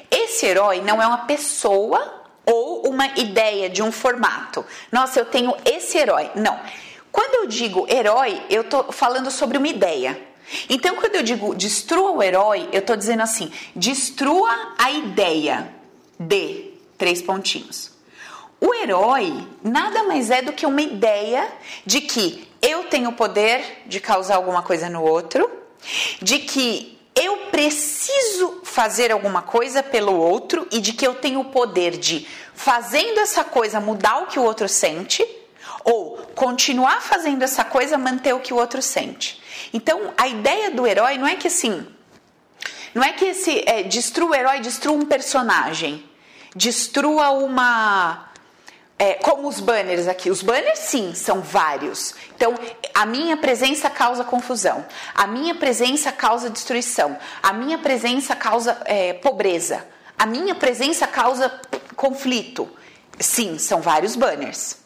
Esse 0.09 0.47
herói 0.47 0.81
não 0.81 1.03
é 1.03 1.07
uma 1.07 1.27
pessoa 1.27 2.23
ou 2.45 2.89
uma 2.89 3.09
ideia 3.19 3.69
de 3.69 3.83
um 3.83 3.91
formato. 3.91 4.65
Nossa, 4.93 5.19
eu 5.19 5.25
tenho 5.25 5.57
esse 5.65 5.99
herói. 5.99 6.31
Não. 6.37 6.59
Quando 7.11 7.35
eu 7.43 7.47
digo 7.49 7.87
herói, 7.89 8.41
eu 8.49 8.63
tô 8.63 8.93
falando 8.93 9.31
sobre 9.31 9.59
uma 9.59 9.67
ideia. 9.67 10.21
Então, 10.69 10.97
quando 10.97 11.17
eu 11.17 11.23
digo 11.23 11.55
destrua 11.55 12.11
o 12.11 12.23
herói, 12.23 12.69
eu 12.73 12.83
tô 12.83 12.97
dizendo 12.97 13.23
assim: 13.23 13.51
destrua 13.75 14.75
a 14.79 14.91
ideia 14.91 15.73
de 16.19 16.73
três 16.97 17.21
pontinhos. 17.21 17.91
O 18.61 18.73
herói 18.75 19.47
nada 19.63 20.03
mais 20.05 20.31
é 20.31 20.41
do 20.41 20.53
que 20.53 20.65
uma 20.65 20.81
ideia 20.81 21.47
de 21.85 22.01
que 22.01 22.49
eu 22.63 22.85
tenho 22.85 23.11
o 23.11 23.15
poder 23.15 23.83
de 23.87 24.01
causar 24.01 24.37
alguma 24.37 24.63
coisa 24.63 24.89
no 24.89 25.03
outro, 25.03 25.51
de 26.23 26.39
que 26.39 26.99
eu 27.15 27.37
preciso 27.51 28.61
fazer 28.63 29.11
alguma 29.11 29.43
coisa 29.43 29.83
pelo 29.83 30.15
outro 30.15 30.67
e 30.71 30.81
de 30.81 30.93
que 30.93 31.07
eu 31.07 31.15
tenho 31.15 31.41
o 31.41 31.47
poder 31.47 31.97
de, 31.97 32.27
fazendo 32.55 33.21
essa 33.21 33.45
coisa, 33.45 33.81
mudar 33.81 34.23
o 34.23 34.27
que 34.27 34.39
o 34.39 34.43
outro 34.43 34.69
sente, 34.69 35.27
ou 35.87 36.17
continuar 36.35 37.01
fazendo 37.01 37.45
essa 37.45 37.65
coisa, 37.65 37.97
manter 37.97 38.35
o 38.35 38.41
que 38.41 38.53
o 38.53 38.57
outro 38.57 38.83
sente. 38.83 39.41
Então, 39.73 40.13
a 40.17 40.27
ideia 40.27 40.73
do 40.73 40.85
herói 40.85 41.17
não 41.17 41.29
é 41.29 41.37
que 41.37 41.47
assim, 41.47 41.87
não 42.93 43.05
é 43.05 43.13
que 43.13 43.27
esse 43.27 43.63
é, 43.67 43.85
destrua 43.85 44.31
o 44.31 44.35
herói, 44.35 44.59
destrua 44.59 44.97
um 44.97 45.07
personagem, 45.07 46.05
destrua 46.57 47.31
uma 47.31 48.31
é, 48.99 49.15
como 49.15 49.47
os 49.47 49.61
banners 49.61 50.09
aqui. 50.09 50.29
Os 50.29 50.43
banners, 50.43 50.81
sim, 50.81 51.15
são 51.15 51.41
vários. 51.41 52.17
Então, 52.35 52.55
a 52.93 53.07
minha 53.07 53.37
presença 53.37 53.89
causa 53.89 54.25
confusão, 54.25 54.85
a 55.15 55.27
minha 55.27 55.55
presença 55.55 56.11
causa 56.11 56.51
destruição, 56.51 57.17
a 57.41 57.53
minha 57.53 57.79
presença 57.79 58.35
causa 58.35 58.77
é, 58.87 59.13
pobreza, 59.13 59.87
a 60.19 60.27
minha 60.27 60.55
presença 60.55 61.07
causa 61.07 61.61
conflito. 61.95 62.69
Sim, 63.21 63.57
são 63.59 63.81
vários 63.81 64.17
banners. 64.17 64.86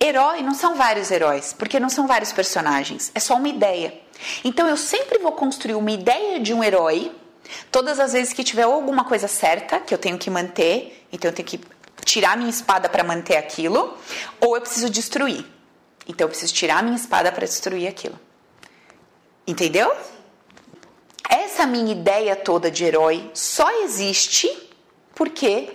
Herói 0.00 0.42
não 0.42 0.54
são 0.54 0.74
vários 0.74 1.10
heróis, 1.10 1.52
porque 1.52 1.80
não 1.80 1.88
são 1.88 2.06
vários 2.06 2.32
personagens, 2.32 3.10
é 3.14 3.20
só 3.20 3.34
uma 3.34 3.48
ideia. 3.48 3.92
Então, 4.44 4.66
eu 4.66 4.76
sempre 4.76 5.18
vou 5.18 5.32
construir 5.32 5.74
uma 5.74 5.90
ideia 5.90 6.40
de 6.40 6.52
um 6.52 6.62
herói. 6.62 7.12
Todas 7.70 7.98
as 7.98 8.12
vezes 8.12 8.32
que 8.32 8.44
tiver 8.44 8.64
alguma 8.64 9.04
coisa 9.04 9.26
certa 9.26 9.80
que 9.80 9.94
eu 9.94 9.98
tenho 9.98 10.18
que 10.18 10.28
manter, 10.28 11.06
então 11.12 11.30
eu 11.30 11.34
tenho 11.34 11.48
que 11.48 11.60
tirar 12.04 12.36
minha 12.36 12.50
espada 12.50 12.88
para 12.88 13.02
manter 13.02 13.36
aquilo, 13.36 13.96
ou 14.40 14.54
eu 14.54 14.60
preciso 14.60 14.90
destruir. 14.90 15.44
Então 16.06 16.24
eu 16.24 16.28
preciso 16.28 16.52
tirar 16.54 16.82
minha 16.82 16.96
espada 16.96 17.30
para 17.30 17.46
destruir 17.46 17.86
aquilo. 17.86 18.18
Entendeu? 19.46 19.94
Essa 21.28 21.66
minha 21.66 21.92
ideia 21.92 22.34
toda 22.34 22.70
de 22.70 22.84
herói 22.84 23.30
só 23.34 23.82
existe 23.82 24.50
porque 25.14 25.70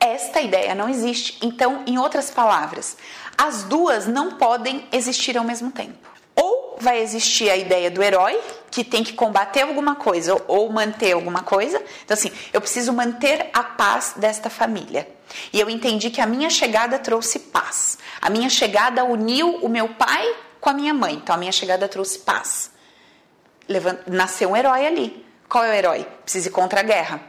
esta 0.00 0.40
ideia 0.40 0.74
não 0.74 0.88
existe. 0.88 1.38
Então, 1.42 1.84
em 1.86 1.98
outras 1.98 2.30
palavras, 2.30 2.96
as 3.36 3.64
duas 3.64 4.06
não 4.06 4.32
podem 4.32 4.88
existir 4.90 5.36
ao 5.36 5.44
mesmo 5.44 5.70
tempo. 5.70 6.08
Ou 6.34 6.78
vai 6.80 7.02
existir 7.02 7.50
a 7.50 7.56
ideia 7.56 7.90
do 7.90 8.02
herói, 8.02 8.40
que 8.70 8.82
tem 8.82 9.04
que 9.04 9.12
combater 9.12 9.62
alguma 9.62 9.94
coisa 9.96 10.40
ou 10.48 10.72
manter 10.72 11.12
alguma 11.12 11.42
coisa. 11.42 11.82
Então, 12.04 12.14
assim, 12.14 12.32
eu 12.52 12.60
preciso 12.60 12.92
manter 12.92 13.50
a 13.52 13.62
paz 13.62 14.14
desta 14.16 14.48
família. 14.48 15.06
E 15.52 15.60
eu 15.60 15.68
entendi 15.68 16.08
que 16.08 16.20
a 16.20 16.26
minha 16.26 16.48
chegada 16.48 16.98
trouxe 16.98 17.38
paz. 17.38 17.98
A 18.20 18.30
minha 18.30 18.48
chegada 18.48 19.04
uniu 19.04 19.56
o 19.56 19.68
meu 19.68 19.90
pai 19.90 20.34
com 20.60 20.70
a 20.70 20.74
minha 20.74 20.94
mãe. 20.94 21.14
Então, 21.14 21.34
a 21.34 21.38
minha 21.38 21.52
chegada 21.52 21.86
trouxe 21.88 22.20
paz. 22.20 22.70
Nasceu 24.06 24.50
um 24.50 24.56
herói 24.56 24.86
ali. 24.86 25.26
Qual 25.48 25.62
é 25.62 25.70
o 25.70 25.74
herói? 25.74 26.06
Precisa 26.22 26.48
ir 26.48 26.52
contra 26.52 26.80
a 26.80 26.82
guerra. 26.82 27.20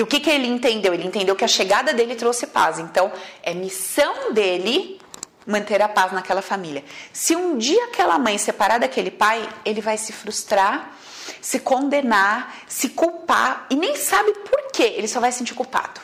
E 0.00 0.02
o 0.02 0.06
que, 0.06 0.18
que 0.18 0.30
ele 0.30 0.46
entendeu? 0.46 0.94
Ele 0.94 1.06
entendeu 1.06 1.36
que 1.36 1.44
a 1.44 1.48
chegada 1.48 1.92
dele 1.92 2.14
trouxe 2.14 2.46
paz. 2.46 2.78
Então, 2.78 3.12
é 3.42 3.52
missão 3.52 4.32
dele 4.32 4.98
manter 5.46 5.82
a 5.82 5.88
paz 5.90 6.10
naquela 6.10 6.40
família. 6.40 6.82
Se 7.12 7.36
um 7.36 7.58
dia 7.58 7.84
aquela 7.84 8.18
mãe 8.18 8.38
separar 8.38 8.78
daquele 8.78 9.10
pai, 9.10 9.46
ele 9.62 9.82
vai 9.82 9.98
se 9.98 10.10
frustrar, 10.10 10.90
se 11.42 11.60
condenar, 11.60 12.60
se 12.66 12.88
culpar 12.88 13.66
e 13.68 13.76
nem 13.76 13.94
sabe 13.94 14.32
por 14.32 14.72
quê, 14.72 14.94
ele 14.96 15.06
só 15.06 15.20
vai 15.20 15.30
se 15.32 15.36
sentir 15.36 15.52
culpado. 15.52 16.00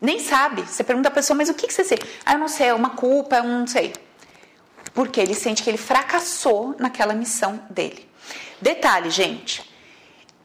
Nem 0.00 0.18
sabe. 0.18 0.62
Você 0.62 0.82
pergunta 0.82 1.06
a 1.06 1.12
pessoa, 1.12 1.36
mas 1.36 1.48
o 1.48 1.54
que, 1.54 1.68
que 1.68 1.72
você 1.72 1.84
sente? 1.84 2.04
Ah, 2.26 2.32
eu 2.32 2.40
não 2.40 2.48
sei, 2.48 2.70
é 2.70 2.74
uma 2.74 2.90
culpa, 2.90 3.36
eu 3.36 3.44
não 3.44 3.68
sei. 3.68 3.92
Porque 4.92 5.20
ele 5.20 5.34
sente 5.34 5.62
que 5.62 5.70
ele 5.70 5.78
fracassou 5.78 6.74
naquela 6.76 7.14
missão 7.14 7.64
dele. 7.70 8.10
Detalhe, 8.60 9.10
gente. 9.10 9.71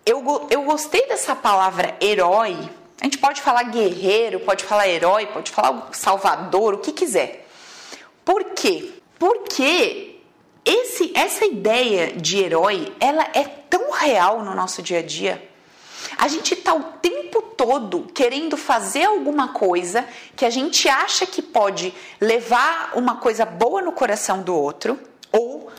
Eu, 0.07 0.47
eu 0.49 0.63
gostei 0.63 1.05
dessa 1.05 1.35
palavra 1.35 1.97
herói. 1.99 2.57
A 2.99 3.03
gente 3.03 3.17
pode 3.17 3.41
falar 3.41 3.63
guerreiro, 3.63 4.39
pode 4.39 4.63
falar 4.63 4.87
herói, 4.87 5.27
pode 5.27 5.51
falar 5.51 5.89
salvador, 5.91 6.75
o 6.75 6.77
que 6.77 6.93
quiser. 6.93 7.45
Por 8.23 8.43
quê? 8.45 8.93
Porque 9.19 10.15
esse, 10.63 11.11
essa 11.13 11.45
ideia 11.45 12.13
de 12.13 12.39
herói, 12.39 12.93
ela 13.01 13.27
é 13.33 13.43
tão 13.43 13.91
real 13.91 14.43
no 14.43 14.55
nosso 14.55 14.81
dia 14.81 14.99
a 14.99 15.03
dia. 15.03 15.45
A 16.17 16.29
gente 16.29 16.53
está 16.53 16.73
o 16.73 16.83
tempo 17.01 17.41
todo 17.41 18.07
querendo 18.13 18.55
fazer 18.55 19.03
alguma 19.03 19.49
coisa 19.49 20.07
que 20.37 20.45
a 20.45 20.49
gente 20.49 20.87
acha 20.87 21.25
que 21.25 21.41
pode 21.41 21.93
levar 22.21 22.93
uma 22.95 23.17
coisa 23.17 23.45
boa 23.45 23.81
no 23.81 23.91
coração 23.91 24.41
do 24.41 24.55
outro, 24.55 24.97
ou 25.33 25.69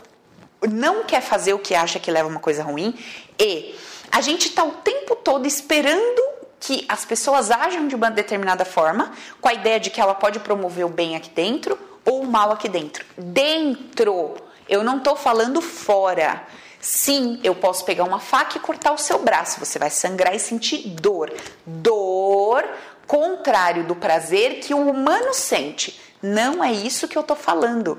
não 0.69 1.03
quer 1.03 1.21
fazer 1.21 1.53
o 1.53 1.59
que 1.59 1.73
acha 1.73 1.99
que 1.99 2.11
leva 2.11 2.29
uma 2.29 2.39
coisa 2.39 2.61
ruim, 2.63 2.93
e 3.39 3.73
a 4.11 4.21
gente 4.21 4.49
está 4.49 4.63
o 4.63 4.71
tempo 4.71 5.15
todo 5.15 5.45
esperando 5.45 6.21
que 6.59 6.85
as 6.89 7.05
pessoas 7.05 7.49
ajam 7.49 7.87
de 7.87 7.95
uma 7.95 8.11
determinada 8.11 8.65
forma, 8.65 9.11
com 9.39 9.47
a 9.47 9.53
ideia 9.53 9.79
de 9.79 9.89
que 9.89 10.01
ela 10.01 10.13
pode 10.13 10.39
promover 10.39 10.85
o 10.85 10.89
bem 10.89 11.15
aqui 11.15 11.29
dentro 11.29 11.79
ou 12.05 12.21
o 12.23 12.27
mal 12.27 12.51
aqui 12.51 12.67
dentro. 12.67 13.05
Dentro, 13.17 14.35
eu 14.67 14.83
não 14.83 14.97
estou 14.97 15.15
falando 15.15 15.61
fora. 15.61 16.43
Sim, 16.81 17.39
eu 17.43 17.55
posso 17.55 17.83
pegar 17.85 18.03
uma 18.03 18.19
faca 18.19 18.57
e 18.57 18.61
cortar 18.61 18.93
o 18.93 18.97
seu 18.97 19.19
braço, 19.19 19.59
você 19.59 19.77
vai 19.77 19.89
sangrar 19.89 20.35
e 20.35 20.39
sentir 20.39 20.89
dor. 20.89 21.33
Dor 21.65 22.65
contrário 23.05 23.85
do 23.85 23.95
prazer 23.95 24.59
que 24.59 24.73
o 24.73 24.89
humano 24.89 25.33
sente. 25.33 25.99
Não 26.21 26.63
é 26.63 26.71
isso 26.71 27.07
que 27.07 27.17
eu 27.17 27.23
tô 27.23 27.35
falando. 27.35 27.97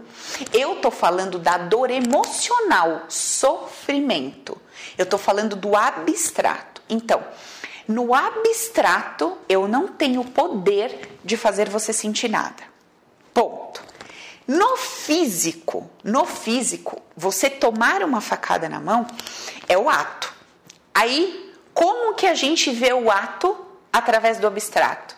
Eu 0.52 0.76
tô 0.76 0.90
falando 0.90 1.38
da 1.38 1.58
dor 1.58 1.90
emocional, 1.90 3.02
sofrimento. 3.08 4.56
Eu 5.00 5.06
tô 5.06 5.16
falando 5.16 5.56
do 5.56 5.74
abstrato. 5.74 6.82
Então, 6.86 7.24
no 7.88 8.14
abstrato, 8.14 9.38
eu 9.48 9.66
não 9.66 9.88
tenho 9.88 10.22
poder 10.22 11.18
de 11.24 11.38
fazer 11.38 11.70
você 11.70 11.90
sentir 11.90 12.28
nada. 12.28 12.62
Ponto. 13.32 13.82
No 14.46 14.76
físico, 14.76 15.90
no 16.04 16.26
físico, 16.26 17.00
você 17.16 17.48
tomar 17.48 18.02
uma 18.02 18.20
facada 18.20 18.68
na 18.68 18.78
mão 18.78 19.06
é 19.66 19.78
o 19.78 19.88
ato. 19.88 20.34
Aí, 20.92 21.50
como 21.72 22.14
que 22.14 22.26
a 22.26 22.34
gente 22.34 22.70
vê 22.70 22.92
o 22.92 23.10
ato 23.10 23.56
através 23.90 24.38
do 24.38 24.46
abstrato? 24.46 25.16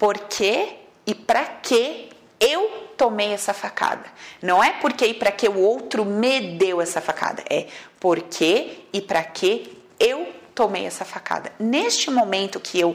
Por 0.00 0.18
que 0.18 0.78
e 1.06 1.14
para 1.14 1.44
que 1.44 2.10
eu 2.40 2.88
tomei 2.96 3.32
essa 3.32 3.52
facada? 3.52 4.04
Não 4.40 4.62
é 4.62 4.72
porque 4.72 5.06
e 5.06 5.14
para 5.14 5.32
que 5.32 5.48
o 5.48 5.58
outro 5.58 6.04
me 6.04 6.56
deu 6.56 6.80
essa 6.80 7.00
facada, 7.00 7.42
é 7.48 7.66
porque 7.98 8.84
e 8.92 9.00
para 9.00 9.22
que 9.24 9.82
eu 9.98 10.32
tomei 10.54 10.86
essa 10.86 11.04
facada. 11.04 11.52
Neste 11.58 12.10
momento 12.10 12.60
que 12.60 12.78
eu 12.80 12.94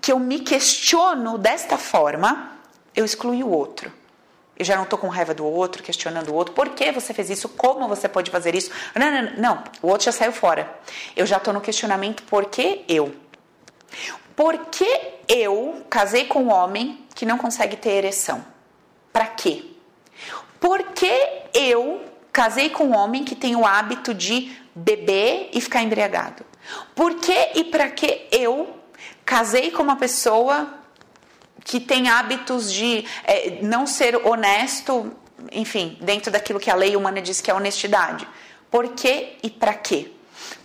que 0.00 0.10
eu 0.10 0.18
me 0.18 0.40
questiono 0.40 1.38
desta 1.38 1.78
forma, 1.78 2.58
eu 2.94 3.04
excluí 3.04 3.44
o 3.44 3.48
outro. 3.48 3.92
Eu 4.58 4.64
já 4.64 4.76
não 4.76 4.82
estou 4.82 4.98
com 4.98 5.08
raiva 5.08 5.32
do 5.32 5.46
outro, 5.46 5.82
questionando 5.82 6.30
o 6.30 6.34
outro. 6.34 6.54
Por 6.54 6.70
que 6.70 6.90
você 6.90 7.14
fez 7.14 7.30
isso? 7.30 7.48
Como 7.48 7.88
você 7.88 8.08
pode 8.08 8.30
fazer 8.30 8.54
isso? 8.54 8.70
Não, 8.94 9.10
não, 9.10 9.32
não. 9.36 9.64
O 9.80 9.88
outro 9.88 10.06
já 10.06 10.12
saiu 10.12 10.32
fora. 10.32 10.72
Eu 11.16 11.24
já 11.24 11.36
estou 11.36 11.54
no 11.54 11.60
questionamento 11.60 12.22
por 12.24 12.46
que 12.46 12.84
eu? 12.88 13.14
Por 14.34 14.58
que 14.66 14.86
eu 15.28 15.84
casei 15.88 16.26
com 16.26 16.44
um 16.44 16.52
homem 16.52 17.04
que 17.14 17.24
não 17.24 17.38
consegue 17.38 17.76
ter 17.76 17.90
ereção? 17.90 18.51
Para 19.12 19.26
quê? 19.26 19.64
Por 20.58 20.82
que 20.92 21.12
eu 21.52 22.04
casei 22.32 22.70
com 22.70 22.84
um 22.84 22.96
homem 22.96 23.24
que 23.24 23.34
tem 23.34 23.56
o 23.56 23.66
hábito 23.66 24.14
de 24.14 24.56
beber 24.74 25.50
e 25.52 25.60
ficar 25.60 25.82
embriagado? 25.82 26.44
Por 26.94 27.16
que 27.16 27.50
e 27.56 27.64
para 27.64 27.90
que 27.90 28.28
eu 28.30 28.78
casei 29.24 29.70
com 29.70 29.82
uma 29.82 29.96
pessoa 29.96 30.78
que 31.64 31.80
tem 31.80 32.08
hábitos 32.08 32.72
de 32.72 33.04
é, 33.24 33.58
não 33.62 33.86
ser 33.86 34.16
honesto, 34.26 35.12
enfim, 35.52 35.96
dentro 36.00 36.30
daquilo 36.30 36.58
que 36.60 36.70
a 36.70 36.74
lei 36.74 36.96
humana 36.96 37.20
diz 37.20 37.40
que 37.40 37.50
é 37.50 37.54
honestidade. 37.54 38.26
Por 38.70 38.88
que 38.94 39.36
e 39.42 39.50
para 39.50 39.74
quê? 39.74 40.10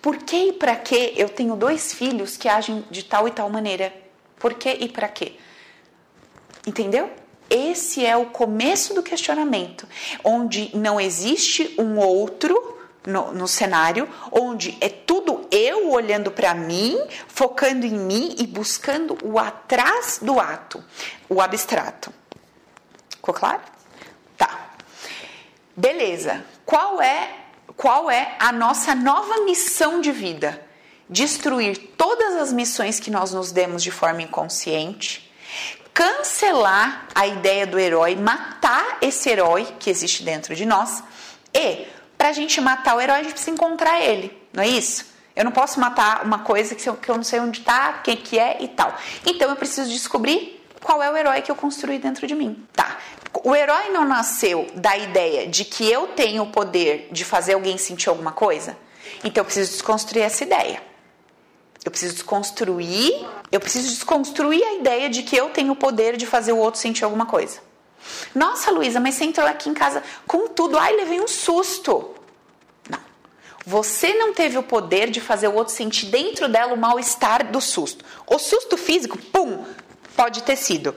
Por 0.02 0.18
que 0.18 0.50
e 0.50 0.54
para 0.54 0.76
que 0.76 1.14
eu 1.16 1.30
tenho 1.30 1.56
dois 1.56 1.94
filhos 1.94 2.38
que 2.38 2.48
agem 2.48 2.84
de 2.90 3.04
tal 3.04 3.28
e 3.28 3.32
tal 3.32 3.50
maneira? 3.50 3.94
Por 4.40 4.54
que 4.54 4.70
e 4.70 4.90
para 4.90 5.08
quê? 5.08 5.36
Entendeu? 6.66 7.12
Esse 7.50 8.06
é 8.06 8.16
o 8.16 8.28
começo 8.28 8.94
do 8.94 9.02
questionamento, 9.02 9.88
onde 10.24 10.76
não 10.76 11.00
existe 11.00 11.76
um 11.78 11.98
outro 11.98 12.78
no, 13.06 13.32
no 13.32 13.48
cenário, 13.48 14.10
onde 14.32 14.78
é 14.82 14.90
tudo 14.90 15.48
eu 15.50 15.90
olhando 15.92 16.30
para 16.30 16.54
mim, 16.54 17.00
focando 17.28 17.86
em 17.86 17.94
mim 17.94 18.36
e 18.38 18.46
buscando 18.46 19.18
o 19.24 19.40
atrás 19.40 20.20
do 20.22 20.40
ato, 20.40 20.84
o 21.30 21.42
abstrato. 21.42 22.14
Ficou 23.10 23.34
claro? 23.34 23.62
Tá. 24.38 24.74
Beleza. 25.76 26.46
Qual 26.66 27.02
é 27.02 27.48
qual 27.78 28.10
é 28.10 28.36
a 28.40 28.52
nossa 28.52 28.96
nova 28.96 29.46
missão 29.46 30.02
de 30.02 30.12
vida? 30.12 30.60
Destruir 31.08 31.94
todas 31.96 32.36
as 32.36 32.52
missões 32.52 33.00
que 33.00 33.12
nós 33.12 33.32
nos 33.34 33.52
demos 33.52 33.84
de 33.84 33.92
forma 33.92 34.24
inconsciente, 34.24 35.27
cancelar 35.98 37.08
a 37.16 37.26
ideia 37.26 37.66
do 37.66 37.80
herói, 37.80 38.16
matar 38.16 39.00
esse 39.02 39.32
herói 39.32 39.68
que 39.80 39.90
existe 39.90 40.22
dentro 40.22 40.56
de 40.56 40.64
nós 40.64 41.04
e 41.52 41.88
para 42.16 42.30
a 42.30 42.34
gente 42.34 42.62
matar 42.62 42.96
o 42.96 43.02
herói, 43.02 43.16
a 43.16 43.24
gente 43.24 43.32
precisa 43.32 43.50
encontrar 43.50 44.00
ele, 44.00 44.32
não 44.54 44.62
é 44.62 44.68
isso? 44.68 45.08
Eu 45.36 45.44
não 45.44 45.52
posso 45.52 45.80
matar 45.80 46.24
uma 46.24 46.40
coisa 46.40 46.76
que 46.76 46.88
eu, 46.88 46.98
não 47.16 47.24
sei 47.24 47.40
onde 47.40 47.62
está, 47.62 47.94
quem 48.04 48.16
que 48.16 48.38
é 48.38 48.58
e 48.62 48.68
tal. 48.68 48.96
Então 49.26 49.50
eu 49.50 49.56
preciso 49.56 49.90
descobrir 49.90 50.64
qual 50.84 51.02
é 51.02 51.10
o 51.10 51.18
herói 51.18 51.42
que 51.42 51.50
eu 51.50 51.56
construí 51.56 51.98
dentro 51.98 52.28
de 52.28 52.36
mim. 52.36 52.64
Tá. 52.74 52.98
O 53.44 53.56
herói 53.56 53.90
não 53.90 54.06
nasceu 54.06 54.68
da 54.76 54.96
ideia 54.96 55.48
de 55.48 55.66
que 55.66 55.92
eu 55.92 56.10
tenho 56.10 56.44
o 56.44 56.52
poder 56.52 57.10
de 57.12 57.26
fazer 57.26 57.54
alguém 57.54 57.76
sentir 57.80 58.10
alguma 58.10 58.32
coisa. 58.32 58.78
Então 59.24 59.42
eu 59.42 59.46
preciso 59.46 59.72
desconstruir 59.72 60.22
essa 60.22 60.44
ideia. 60.44 60.80
Eu 61.88 61.92
preciso 61.92 62.16
desconstruir, 62.16 63.26
eu 63.50 63.62
preciso 63.62 63.88
desconstruir 63.88 64.62
a 64.62 64.74
ideia 64.74 65.10
de 65.10 65.24
que 65.24 65.38
eu 65.38 65.52
tenho 65.52 65.72
o 65.72 65.76
poder 65.76 66.18
de 66.18 66.26
fazer 66.26 66.52
o 66.52 66.58
outro 66.58 66.82
sentir 66.82 67.06
alguma 67.06 67.26
coisa. 67.26 67.60
Nossa, 68.36 68.72
Luísa, 68.72 69.00
mas 69.00 69.16
você 69.16 69.24
entrou 69.24 69.48
aqui 69.48 69.70
em 69.70 69.74
casa 69.74 70.04
com 70.28 70.50
tudo. 70.50 70.78
Ai, 70.78 70.98
levei 70.98 71.22
um 71.22 71.30
susto. 71.30 72.14
Não. 72.90 73.00
Você 73.66 74.14
não 74.16 74.34
teve 74.34 74.58
o 74.58 74.64
poder 74.64 75.10
de 75.10 75.22
fazer 75.22 75.48
o 75.48 75.54
outro 75.54 75.74
sentir 75.74 76.08
dentro 76.08 76.50
dela 76.50 76.74
o 76.74 76.78
mal-estar 76.78 77.50
do 77.50 77.62
susto. 77.62 78.04
O 78.28 78.38
susto 78.38 78.76
físico, 78.76 79.18
pum, 79.18 79.64
pode 80.14 80.44
ter 80.44 80.58
sido. 80.58 80.94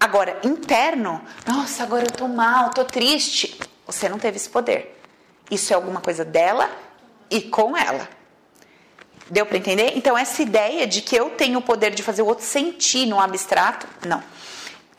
Agora, 0.00 0.40
interno, 0.42 1.22
nossa, 1.46 1.84
agora 1.84 2.02
eu 2.02 2.10
tô 2.10 2.26
mal, 2.26 2.70
tô 2.70 2.84
triste. 2.84 3.60
Você 3.86 4.08
não 4.08 4.18
teve 4.18 4.38
esse 4.38 4.48
poder. 4.48 5.00
Isso 5.48 5.72
é 5.72 5.76
alguma 5.76 6.00
coisa 6.00 6.24
dela 6.24 6.68
e 7.30 7.42
com 7.42 7.76
ela. 7.76 8.21
Deu 9.32 9.46
para 9.46 9.56
entender? 9.56 9.94
Então, 9.96 10.16
essa 10.16 10.42
ideia 10.42 10.86
de 10.86 11.00
que 11.00 11.16
eu 11.16 11.30
tenho 11.30 11.58
o 11.58 11.62
poder 11.62 11.90
de 11.90 12.02
fazer 12.02 12.22
o 12.22 12.26
outro 12.26 12.44
sentir 12.44 13.06
no 13.06 13.18
abstrato, 13.18 13.88
não 14.06 14.22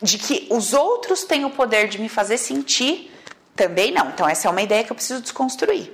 de 0.03 0.17
que 0.17 0.47
os 0.49 0.73
outros 0.73 1.23
têm 1.23 1.45
o 1.45 1.49
poder 1.49 1.87
de 1.87 1.97
me 1.97 2.09
fazer 2.09 2.37
sentir, 2.37 3.09
também 3.55 3.89
não. 3.89 4.09
Então, 4.09 4.27
essa 4.27 4.49
é 4.49 4.51
uma 4.51 4.61
ideia 4.61 4.83
que 4.83 4.91
eu 4.91 4.95
preciso 4.95 5.21
desconstruir. 5.21 5.93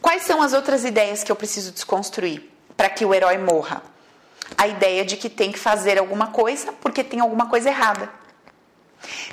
Quais 0.00 0.22
são 0.22 0.40
as 0.40 0.54
outras 0.54 0.86
ideias 0.86 1.22
que 1.22 1.30
eu 1.30 1.36
preciso 1.36 1.70
desconstruir 1.70 2.50
para 2.74 2.88
que 2.88 3.04
o 3.04 3.12
herói 3.12 3.36
morra? 3.36 3.82
A 4.56 4.66
ideia 4.66 5.04
de 5.04 5.18
que 5.18 5.28
tem 5.28 5.52
que 5.52 5.58
fazer 5.58 5.98
alguma 5.98 6.28
coisa 6.28 6.72
porque 6.80 7.04
tem 7.04 7.20
alguma 7.20 7.46
coisa 7.46 7.68
errada. 7.68 8.08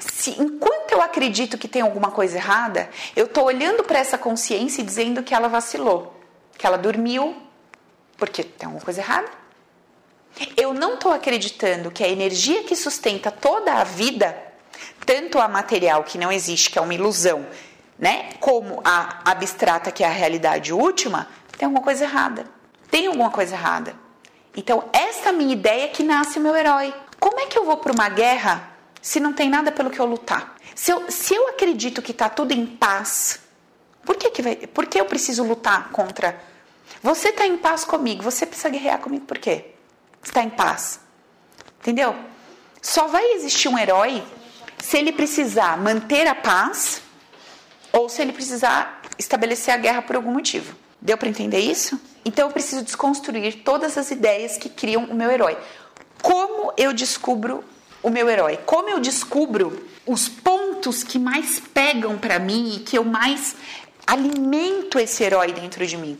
Se 0.02 0.32
enquanto 0.32 0.92
eu 0.92 1.02
acredito 1.02 1.58
que 1.58 1.68
tem 1.68 1.82
alguma 1.82 2.12
coisa 2.12 2.38
errada, 2.38 2.90
eu 3.16 3.26
estou 3.26 3.46
olhando 3.46 3.86
para 3.86 4.00
essa 4.00 4.18
consciência 4.18 4.82
e 4.82 4.86
dizendo 4.86 5.24
que 5.24 5.34
ela 5.34 5.48
vacilou, 5.48 6.14
que 6.58 6.68
ela 6.68 6.78
dormiu 6.78 7.36
porque 8.18 8.44
tem 8.44 8.66
alguma 8.66 8.84
coisa 8.84 9.00
errada 9.00 9.30
eu 10.56 10.74
não 10.74 10.96
estou 10.96 11.12
acreditando 11.12 11.92
que 11.92 12.04
a 12.04 12.08
energia 12.08 12.64
que 12.64 12.76
sustenta 12.76 13.32
toda 13.32 13.74
a 13.74 13.84
vida, 13.84 14.38
tanto 15.06 15.40
a 15.40 15.48
material 15.48 16.04
que 16.04 16.18
não 16.18 16.32
existe, 16.32 16.70
que 16.70 16.78
é 16.78 16.82
uma 16.82 16.94
ilusão, 16.94 17.46
né, 17.98 18.30
como 18.40 18.82
a 18.84 19.22
abstrata 19.26 19.92
que 19.92 20.04
é 20.04 20.08
a 20.08 20.12
realidade 20.12 20.74
última, 20.74 21.28
tem 21.58 21.66
alguma 21.66 21.84
coisa 21.84 22.04
errada. 22.04 22.46
Tem 22.92 23.08
alguma 23.08 23.32
coisa 23.32 23.56
errada. 23.56 23.96
Então, 24.56 24.90
essa 24.94 25.32
minha 25.32 25.54
ideia 25.54 25.86
é 25.86 25.88
que 25.88 26.04
nasce 26.04 26.40
o 26.40 26.42
meu 26.42 26.56
herói. 26.56 26.94
Como 27.20 27.40
é 27.40 27.48
que 27.48 27.58
eu 27.58 27.66
vou 27.66 27.78
para 27.78 27.92
uma 27.92 28.10
guerra 28.10 28.72
se 29.02 29.20
não 29.20 29.34
tem 29.34 29.50
nada 29.50 29.72
pelo 29.72 29.90
que 29.90 30.00
eu 30.00 30.06
lutar? 30.06 30.56
Se 30.76 30.92
eu, 30.92 31.10
se 31.10 31.34
eu 31.34 31.48
acredito 31.50 32.02
que 32.02 32.12
está 32.12 32.30
tudo 32.30 32.54
em 32.54 32.66
paz, 32.66 33.40
por 34.06 34.16
que, 34.16 34.30
que, 34.30 34.42
vai, 34.42 34.56
por 34.56 34.86
que 34.86 35.00
eu 35.00 35.06
preciso 35.06 35.44
lutar 35.44 35.90
contra? 35.90 36.40
Você 37.02 37.30
está 37.30 37.46
em 37.46 37.58
paz 37.58 37.84
comigo, 37.86 38.24
você 38.24 38.46
precisa 38.46 38.70
guerrear 38.70 39.00
comigo 39.00 39.26
por 39.26 39.38
quê? 39.38 39.66
está 40.28 40.44
em 40.44 40.50
paz. 40.50 41.00
Entendeu? 41.80 42.16
Só 42.82 43.08
vai 43.08 43.34
existir 43.34 43.68
um 43.68 43.78
herói 43.78 44.24
se 44.78 44.98
ele 44.98 45.12
precisar 45.12 45.78
manter 45.78 46.28
a 46.28 46.36
paz 46.36 47.02
ou 47.92 48.10
se 48.10 48.22
ele 48.22 48.34
precisar 48.34 49.02
estabelecer 49.18 49.74
a 49.74 49.78
guerra 49.78 50.02
por 50.02 50.16
algum 50.16 50.32
motivo. 50.32 50.76
Deu 51.02 51.18
para 51.18 51.30
entender 51.30 51.60
isso? 51.60 52.00
Então 52.26 52.48
eu 52.48 52.54
preciso 52.54 52.84
desconstruir 52.84 53.64
todas 53.64 53.98
as 53.98 54.12
ideias 54.12 54.58
que 54.58 54.70
criam 54.70 55.06
o 55.06 55.16
meu 55.16 55.32
herói. 55.32 55.58
Como 56.22 56.74
eu 56.78 56.94
descubro 56.94 57.64
o 58.04 58.10
meu 58.10 58.30
herói? 58.30 58.58
Como 58.66 58.90
eu 58.90 59.00
descubro 59.00 59.86
os 60.06 60.28
pontos 60.28 61.04
que 61.04 61.20
mais 61.20 61.60
pegam 61.60 62.18
para 62.18 62.40
mim 62.40 62.76
e 62.76 62.80
que 62.80 62.98
eu 62.98 63.04
mais 63.04 63.56
alimento 64.06 65.00
esse 65.00 65.24
herói 65.24 65.52
dentro 65.52 65.86
de 65.86 65.98
mim? 65.98 66.20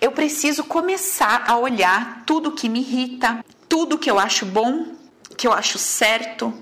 Eu 0.00 0.12
preciso 0.12 0.64
começar 0.64 1.44
a 1.46 1.56
olhar 1.56 2.22
tudo 2.26 2.52
que 2.52 2.68
me 2.68 2.80
irrita, 2.80 3.44
tudo 3.68 3.98
que 3.98 4.10
eu 4.10 4.18
acho 4.18 4.44
bom, 4.44 4.94
que 5.36 5.46
eu 5.46 5.52
acho 5.52 5.78
certo, 5.78 6.52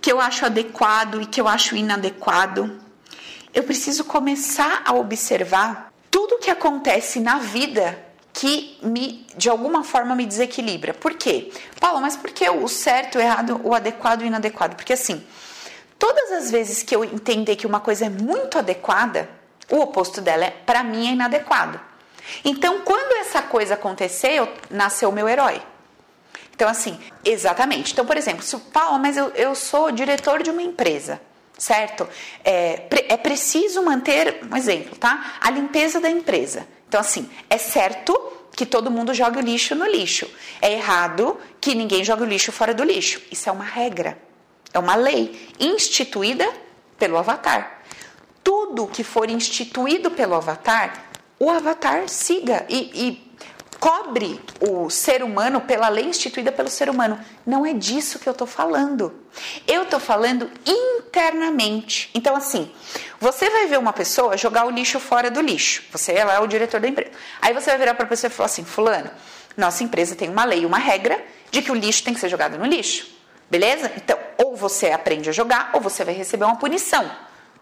que 0.00 0.12
eu 0.12 0.20
acho 0.20 0.44
adequado 0.44 1.20
e 1.20 1.26
que 1.26 1.40
eu 1.40 1.48
acho 1.48 1.74
inadequado. 1.74 2.78
Eu 3.54 3.62
preciso 3.62 4.04
começar 4.04 4.82
a 4.84 4.92
observar 4.92 5.92
tudo 6.10 6.38
que 6.38 6.50
acontece 6.50 7.20
na 7.20 7.38
vida 7.38 7.98
que 8.34 8.78
me 8.82 9.26
de 9.36 9.48
alguma 9.48 9.82
forma 9.82 10.14
me 10.14 10.26
desequilibra. 10.26 10.92
Por 10.92 11.14
quê? 11.14 11.50
Paulo, 11.80 12.00
mas 12.00 12.16
por 12.16 12.30
que 12.30 12.48
o 12.48 12.68
certo, 12.68 13.16
o 13.16 13.20
errado, 13.20 13.60
o 13.64 13.74
adequado 13.74 14.20
e 14.20 14.24
o 14.24 14.26
inadequado? 14.26 14.76
Porque 14.76 14.92
assim, 14.92 15.24
todas 15.98 16.32
as 16.32 16.50
vezes 16.50 16.82
que 16.82 16.94
eu 16.94 17.02
entender 17.02 17.56
que 17.56 17.66
uma 17.66 17.80
coisa 17.80 18.06
é 18.06 18.10
muito 18.10 18.58
adequada, 18.58 19.28
o 19.70 19.80
oposto 19.80 20.20
dela 20.20 20.44
é 20.44 20.50
para 20.50 20.84
mim 20.84 21.08
é 21.08 21.12
inadequado. 21.12 21.80
Então, 22.44 22.80
quando 22.80 23.16
essa 23.16 23.42
coisa 23.42 23.74
aconteceu, 23.74 24.48
nasceu 24.70 25.08
o 25.08 25.12
meu 25.12 25.28
herói. 25.28 25.62
Então, 26.54 26.68
assim, 26.68 26.98
exatamente. 27.24 27.92
Então, 27.92 28.04
por 28.04 28.16
exemplo, 28.16 28.42
se 28.42 28.56
o 28.56 28.60
Paulo, 28.60 28.98
mas 28.98 29.16
eu, 29.16 29.28
eu 29.30 29.54
sou 29.54 29.92
diretor 29.92 30.42
de 30.42 30.50
uma 30.50 30.60
empresa, 30.60 31.20
certo? 31.56 32.08
É, 32.44 32.82
é 33.08 33.16
preciso 33.16 33.82
manter, 33.82 34.40
um 34.50 34.56
exemplo, 34.56 34.96
tá? 34.96 35.34
A 35.40 35.50
limpeza 35.50 36.00
da 36.00 36.10
empresa. 36.10 36.66
Então, 36.88 37.00
assim, 37.00 37.30
é 37.48 37.58
certo 37.58 38.12
que 38.56 38.66
todo 38.66 38.90
mundo 38.90 39.14
joga 39.14 39.38
o 39.38 39.40
lixo 39.40 39.76
no 39.76 39.86
lixo. 39.86 40.28
É 40.60 40.72
errado 40.72 41.38
que 41.60 41.76
ninguém 41.76 42.02
joga 42.02 42.24
o 42.24 42.26
lixo 42.26 42.50
fora 42.50 42.74
do 42.74 42.82
lixo. 42.82 43.22
Isso 43.30 43.48
é 43.48 43.52
uma 43.52 43.62
regra, 43.62 44.18
é 44.74 44.80
uma 44.80 44.96
lei 44.96 45.48
instituída 45.60 46.52
pelo 46.98 47.16
Avatar. 47.18 47.82
Tudo 48.42 48.88
que 48.88 49.04
for 49.04 49.30
instituído 49.30 50.10
pelo 50.10 50.34
Avatar, 50.34 51.07
o 51.38 51.50
Avatar 51.50 52.08
siga 52.08 52.66
e, 52.68 52.90
e 52.94 53.28
cobre 53.78 54.40
o 54.60 54.90
ser 54.90 55.22
humano 55.22 55.60
pela 55.60 55.88
lei 55.88 56.06
instituída 56.06 56.50
pelo 56.50 56.68
ser 56.68 56.90
humano. 56.90 57.18
Não 57.46 57.64
é 57.64 57.72
disso 57.72 58.18
que 58.18 58.28
eu 58.28 58.32
estou 58.32 58.46
falando. 58.46 59.14
Eu 59.66 59.84
estou 59.84 60.00
falando 60.00 60.50
internamente. 60.66 62.10
Então, 62.14 62.34
assim, 62.34 62.70
você 63.20 63.48
vai 63.50 63.66
ver 63.66 63.78
uma 63.78 63.92
pessoa 63.92 64.36
jogar 64.36 64.66
o 64.66 64.70
lixo 64.70 64.98
fora 64.98 65.30
do 65.30 65.40
lixo. 65.40 65.84
Você 65.92 66.12
é 66.12 66.24
lá 66.24 66.40
o 66.40 66.46
diretor 66.46 66.80
da 66.80 66.88
empresa. 66.88 67.12
Aí 67.40 67.54
você 67.54 67.70
vai 67.70 67.78
virar 67.78 67.94
para 67.94 68.04
a 68.04 68.08
pessoa 68.08 68.28
e 68.28 68.34
falar 68.34 68.46
assim: 68.46 68.64
Fulano, 68.64 69.10
nossa 69.56 69.84
empresa 69.84 70.16
tem 70.16 70.28
uma 70.28 70.44
lei, 70.44 70.66
uma 70.66 70.78
regra 70.78 71.22
de 71.50 71.62
que 71.62 71.70
o 71.70 71.74
lixo 71.74 72.02
tem 72.02 72.14
que 72.14 72.20
ser 72.20 72.28
jogado 72.28 72.58
no 72.58 72.66
lixo. 72.66 73.06
Beleza? 73.50 73.90
Então, 73.96 74.18
ou 74.36 74.54
você 74.56 74.90
aprende 74.90 75.30
a 75.30 75.32
jogar, 75.32 75.70
ou 75.72 75.80
você 75.80 76.04
vai 76.04 76.14
receber 76.14 76.44
uma 76.44 76.56
punição. 76.56 77.10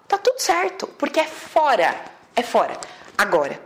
Tá 0.09 0.19
tudo 0.19 0.41
certo, 0.41 0.87
porque 0.99 1.21
é 1.21 1.27
fora. 1.27 1.95
É 2.35 2.43
fora. 2.43 2.77
Agora, 3.17 3.61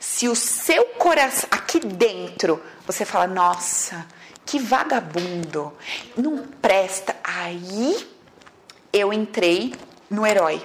se 0.00 0.28
o 0.28 0.34
seu 0.34 0.84
coração, 0.98 1.48
aqui 1.50 1.80
dentro, 1.80 2.62
você 2.86 3.04
fala, 3.04 3.26
nossa, 3.26 4.06
que 4.44 4.58
vagabundo, 4.58 5.72
não 6.16 6.38
presta, 6.62 7.16
aí 7.22 8.08
eu 8.92 9.12
entrei 9.12 9.74
no 10.08 10.26
herói. 10.26 10.62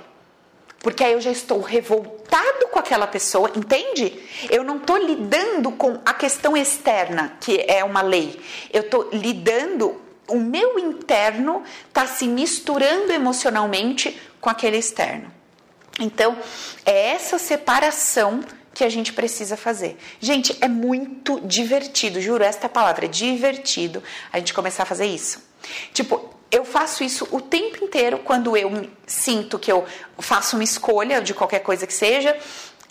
Porque 0.79 1.03
aí 1.03 1.13
eu 1.13 1.21
já 1.21 1.31
estou 1.31 1.61
revoltado 1.61 2.67
com 2.71 2.79
aquela 2.79 3.05
pessoa, 3.05 3.51
entende? 3.55 4.19
Eu 4.49 4.63
não 4.63 4.77
estou 4.77 4.97
lidando 4.97 5.71
com 5.71 5.99
a 6.05 6.13
questão 6.13 6.55
externa, 6.55 7.37
que 7.39 7.63
é 7.67 7.83
uma 7.83 8.01
lei. 8.01 8.39
Eu 8.71 8.81
estou 8.81 9.09
lidando, 9.11 10.01
o 10.27 10.39
meu 10.39 10.79
interno 10.79 11.63
está 11.87 12.07
se 12.07 12.27
misturando 12.27 13.11
emocionalmente 13.11 14.19
com 14.39 14.49
aquele 14.49 14.77
externo. 14.77 15.40
Então, 16.01 16.37
é 16.85 17.11
essa 17.11 17.37
separação 17.37 18.43
que 18.73 18.83
a 18.83 18.89
gente 18.89 19.13
precisa 19.13 19.55
fazer. 19.55 19.97
Gente, 20.19 20.57
é 20.61 20.67
muito 20.67 21.39
divertido, 21.41 22.19
juro, 22.19 22.43
esta 22.43 22.67
palavra 22.67 23.07
divertido 23.07 24.01
a 24.31 24.39
gente 24.39 24.53
começar 24.53 24.83
a 24.83 24.85
fazer 24.85 25.05
isso. 25.05 25.43
Tipo, 25.93 26.33
eu 26.49 26.65
faço 26.65 27.03
isso 27.03 27.27
o 27.31 27.39
tempo 27.39 27.83
inteiro 27.83 28.19
quando 28.19 28.57
eu 28.57 28.89
sinto 29.05 29.59
que 29.59 29.71
eu 29.71 29.85
faço 30.19 30.57
uma 30.57 30.63
escolha 30.63 31.21
de 31.21 31.33
qualquer 31.33 31.59
coisa 31.59 31.85
que 31.85 31.93
seja, 31.93 32.37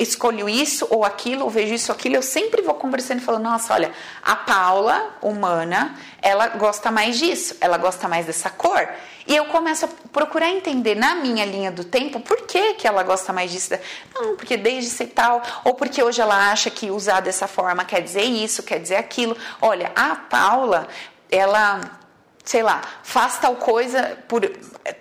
escolho 0.03 0.49
isso 0.49 0.87
ou 0.91 1.05
aquilo, 1.05 1.45
ou 1.45 1.51
vejo 1.51 1.75
isso 1.75 1.93
ou 1.93 1.97
aquilo, 1.97 2.17
eu 2.17 2.23
sempre 2.23 2.63
vou 2.63 2.75
conversando 2.75 3.19
e 3.19 3.25
falando, 3.25 3.45
nossa, 3.45 3.75
olha, 3.75 3.93
a 4.23 4.35
Paula, 4.37 5.17
humana, 5.21 5.97
ela 6.23 6.49
gosta 6.49 6.91
mais 6.91 7.19
disso, 7.19 7.57
ela 7.61 7.77
gosta 7.77 8.09
mais 8.09 8.27
dessa 8.27 8.51
cor. 8.51 8.89
E 9.27 9.37
eu 9.37 9.45
começo 9.47 9.85
a 9.85 9.89
procurar 10.13 10.49
entender 10.49 10.95
na 10.95 11.15
minha 11.15 11.45
linha 11.45 11.71
do 11.71 11.85
tempo 11.85 12.19
por 12.21 12.39
que, 12.47 12.75
que 12.75 12.89
ela 12.89 13.03
gosta 13.03 13.33
mais 13.33 13.51
disso. 13.51 13.75
Não, 14.15 14.35
porque 14.37 14.57
desde 14.57 14.91
ser 14.91 15.09
tal, 15.09 15.43
ou 15.65 15.75
porque 15.75 16.03
hoje 16.03 16.21
ela 16.21 16.51
acha 16.51 16.71
que 16.71 16.91
usar 16.91 17.21
dessa 17.21 17.47
forma 17.47 17.85
quer 17.85 18.01
dizer 18.01 18.25
isso, 18.25 18.63
quer 18.63 18.81
dizer 18.81 18.97
aquilo. 18.97 19.37
Olha, 19.61 19.93
a 19.95 20.17
Paula, 20.17 20.89
ela 21.31 22.01
sei 22.45 22.63
lá, 22.63 22.81
faz 23.03 23.39
tal 23.39 23.55
coisa 23.57 24.19
por 24.27 24.51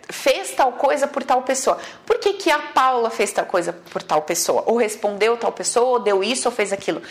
fez 0.09 0.51
tal 0.51 0.73
coisa 0.73 1.07
por 1.07 1.23
tal 1.23 1.41
pessoa. 1.41 1.77
Por 2.05 2.19
que, 2.19 2.33
que 2.33 2.51
a 2.51 2.59
Paula 2.59 3.09
fez 3.09 3.31
tal 3.31 3.45
coisa 3.45 3.73
por 3.73 4.01
tal 4.03 4.21
pessoa? 4.21 4.63
Ou 4.65 4.77
respondeu 4.77 5.37
tal 5.37 5.51
pessoa, 5.51 5.85
ou 5.85 5.99
deu 5.99 6.23
isso, 6.23 6.47
ou 6.47 6.53
fez 6.53 6.73
aquilo? 6.73 7.01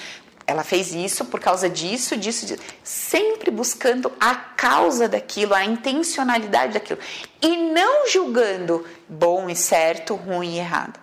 ela 0.48 0.64
fez 0.64 0.94
isso 0.94 1.26
por 1.26 1.38
causa 1.40 1.68
disso, 1.68 2.16
disso, 2.16 2.46
disso, 2.46 2.62
sempre 2.82 3.50
buscando 3.50 4.10
a 4.18 4.34
causa 4.34 5.06
daquilo, 5.06 5.52
a 5.52 5.62
intencionalidade 5.62 6.72
daquilo 6.72 6.98
e 7.42 7.54
não 7.70 8.08
julgando 8.08 8.82
bom 9.06 9.50
e 9.50 9.54
certo, 9.54 10.14
ruim 10.14 10.54
e 10.54 10.58
errado. 10.58 10.98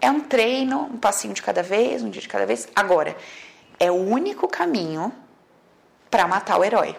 É 0.00 0.08
um 0.08 0.20
treino, 0.20 0.82
um 0.82 0.98
passinho 0.98 1.34
de 1.34 1.42
cada 1.42 1.64
vez, 1.64 2.00
um 2.00 2.10
dia 2.10 2.22
de 2.22 2.28
cada 2.28 2.46
vez. 2.46 2.68
Agora, 2.76 3.16
é 3.80 3.90
o 3.90 3.94
único 3.94 4.46
caminho 4.46 5.12
para 6.08 6.28
matar 6.28 6.56
o 6.56 6.64
herói. 6.64 6.94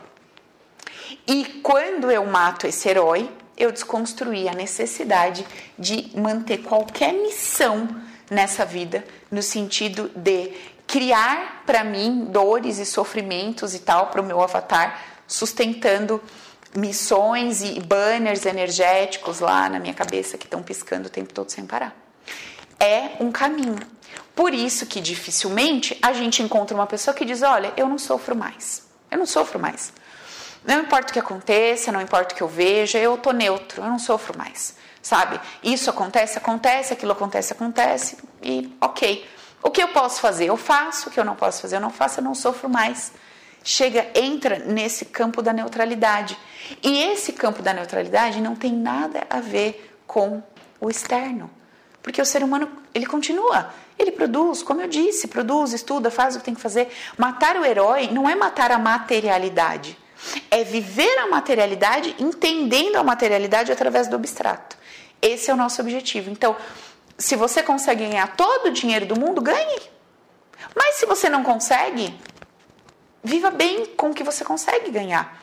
E 1.25 1.61
quando 1.63 2.11
eu 2.11 2.25
mato 2.25 2.67
esse 2.67 2.89
herói, 2.89 3.31
eu 3.57 3.71
desconstruí 3.71 4.47
a 4.47 4.53
necessidade 4.53 5.45
de 5.77 6.11
manter 6.15 6.59
qualquer 6.59 7.13
missão 7.13 7.89
nessa 8.29 8.65
vida, 8.65 9.03
no 9.31 9.41
sentido 9.41 10.11
de 10.15 10.51
criar 10.85 11.63
para 11.65 11.83
mim 11.83 12.25
dores 12.29 12.77
e 12.77 12.85
sofrimentos 12.85 13.73
e 13.73 13.79
tal 13.79 14.07
para 14.07 14.21
o 14.21 14.25
meu 14.25 14.41
avatar, 14.41 15.01
sustentando 15.27 16.21
missões 16.75 17.61
e 17.61 17.79
banners 17.79 18.45
energéticos 18.45 19.39
lá 19.39 19.67
na 19.67 19.79
minha 19.79 19.93
cabeça 19.93 20.37
que 20.37 20.45
estão 20.45 20.61
piscando 20.61 21.07
o 21.07 21.11
tempo 21.11 21.33
todo 21.33 21.49
sem 21.49 21.65
parar. 21.65 21.95
É 22.79 23.11
um 23.19 23.31
caminho. 23.31 23.79
Por 24.35 24.53
isso 24.53 24.85
que 24.85 25.01
dificilmente 25.01 25.97
a 26.01 26.13
gente 26.13 26.43
encontra 26.43 26.75
uma 26.75 26.85
pessoa 26.85 27.13
que 27.13 27.25
diz: 27.25 27.41
Olha, 27.41 27.73
eu 27.75 27.89
não 27.89 27.97
sofro 27.97 28.35
mais. 28.35 28.87
Eu 29.09 29.17
não 29.17 29.25
sofro 29.25 29.59
mais. 29.59 29.91
Não 30.67 30.81
importa 30.81 31.11
o 31.11 31.13
que 31.13 31.19
aconteça, 31.19 31.93
não 31.93 32.01
importa 32.01 32.33
o 32.33 32.37
que 32.37 32.43
eu 32.43 32.47
veja, 32.47 32.99
eu 32.99 33.17
tô 33.17 33.31
neutro, 33.31 33.81
eu 33.81 33.87
não 33.87 33.97
sofro 33.97 34.37
mais. 34.37 34.75
Sabe? 35.01 35.39
Isso 35.63 35.89
acontece, 35.89 36.37
acontece, 36.37 36.91
aquilo 36.91 37.13
acontece, 37.13 37.53
acontece 37.53 38.17
e 38.43 38.75
ok. 38.81 39.25
O 39.63 39.71
que 39.71 39.81
eu 39.81 39.87
posso 39.87 40.19
fazer, 40.19 40.47
eu 40.47 40.57
faço, 40.57 41.07
o 41.07 41.11
que 41.11 41.17
eu 41.17 41.23
não 41.23 41.35
posso 41.35 41.61
fazer, 41.61 41.77
eu 41.77 41.79
não 41.79 41.89
faço, 41.89 42.19
eu 42.19 42.23
não 42.25 42.35
sofro 42.35 42.69
mais. 42.69 43.13
Chega, 43.63 44.07
entra 44.13 44.59
nesse 44.59 45.05
campo 45.05 45.41
da 45.41 45.53
neutralidade. 45.53 46.37
E 46.83 47.01
esse 47.01 47.31
campo 47.31 47.61
da 47.61 47.73
neutralidade 47.73 48.41
não 48.41 48.53
tem 48.53 48.73
nada 48.73 49.25
a 49.29 49.39
ver 49.39 49.97
com 50.05 50.43
o 50.81 50.89
externo. 50.89 51.49
Porque 52.03 52.21
o 52.21 52.25
ser 52.25 52.43
humano, 52.43 52.69
ele 52.93 53.05
continua, 53.05 53.73
ele 53.97 54.11
produz, 54.11 54.61
como 54.63 54.81
eu 54.81 54.87
disse, 54.87 55.27
produz, 55.27 55.71
estuda, 55.71 56.11
faz 56.11 56.35
o 56.35 56.39
que 56.39 56.45
tem 56.45 56.55
que 56.55 56.61
fazer. 56.61 56.89
Matar 57.17 57.55
o 57.55 57.63
herói 57.63 58.09
não 58.11 58.29
é 58.29 58.35
matar 58.35 58.71
a 58.71 58.77
materialidade, 58.77 59.97
é 60.49 60.63
viver 60.63 61.17
a 61.19 61.27
materialidade 61.27 62.15
entendendo 62.19 62.95
a 62.97 63.03
materialidade 63.03 63.71
através 63.71 64.07
do 64.07 64.15
abstrato. 64.15 64.77
Esse 65.21 65.49
é 65.49 65.53
o 65.53 65.57
nosso 65.57 65.81
objetivo. 65.81 66.29
Então, 66.29 66.55
se 67.17 67.35
você 67.35 67.63
consegue 67.63 68.05
ganhar 68.07 68.35
todo 68.35 68.67
o 68.67 68.71
dinheiro 68.71 69.05
do 69.05 69.19
mundo, 69.19 69.41
ganhe. 69.41 69.81
Mas 70.75 70.95
se 70.95 71.05
você 71.05 71.29
não 71.29 71.43
consegue, 71.43 72.13
viva 73.23 73.49
bem 73.49 73.85
com 73.85 74.11
o 74.11 74.13
que 74.13 74.23
você 74.23 74.43
consegue 74.43 74.91
ganhar. 74.91 75.41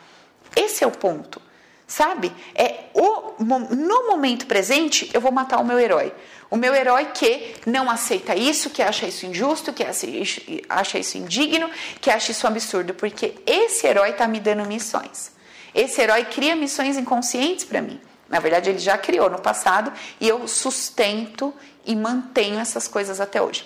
Esse 0.55 0.83
é 0.83 0.87
o 0.87 0.91
ponto. 0.91 1.41
Sabe? 1.87 2.31
É 2.55 2.85
o, 2.93 3.43
no 3.43 4.07
momento 4.07 4.47
presente 4.47 5.09
eu 5.13 5.21
vou 5.21 5.31
matar 5.31 5.59
o 5.59 5.65
meu 5.65 5.79
herói. 5.79 6.13
O 6.49 6.57
meu 6.57 6.73
herói 6.73 7.05
que 7.13 7.55
não 7.65 7.89
aceita 7.89 8.35
isso, 8.35 8.69
que 8.69 8.81
acha 8.81 9.05
isso 9.07 9.25
injusto, 9.25 9.73
que 9.73 9.83
acha 9.83 10.97
isso 10.97 11.17
indigno, 11.17 11.69
que 11.99 12.09
acha 12.09 12.31
isso 12.31 12.47
absurdo, 12.47 12.93
porque 12.93 13.35
esse 13.45 13.85
herói 13.85 14.11
está 14.11 14.27
me 14.27 14.39
dando 14.39 14.65
missões. 14.65 15.31
Esse 15.73 16.01
herói 16.01 16.25
cria 16.25 16.55
missões 16.55 16.97
inconscientes 16.97 17.65
para 17.65 17.81
mim. 17.81 17.99
Na 18.29 18.39
verdade, 18.39 18.69
ele 18.69 18.79
já 18.79 18.97
criou 18.97 19.29
no 19.29 19.39
passado 19.39 19.91
e 20.19 20.27
eu 20.27 20.47
sustento 20.47 21.53
e 21.85 21.95
mantenho 21.95 22.59
essas 22.59 22.87
coisas 22.87 23.19
até 23.19 23.41
hoje. 23.41 23.65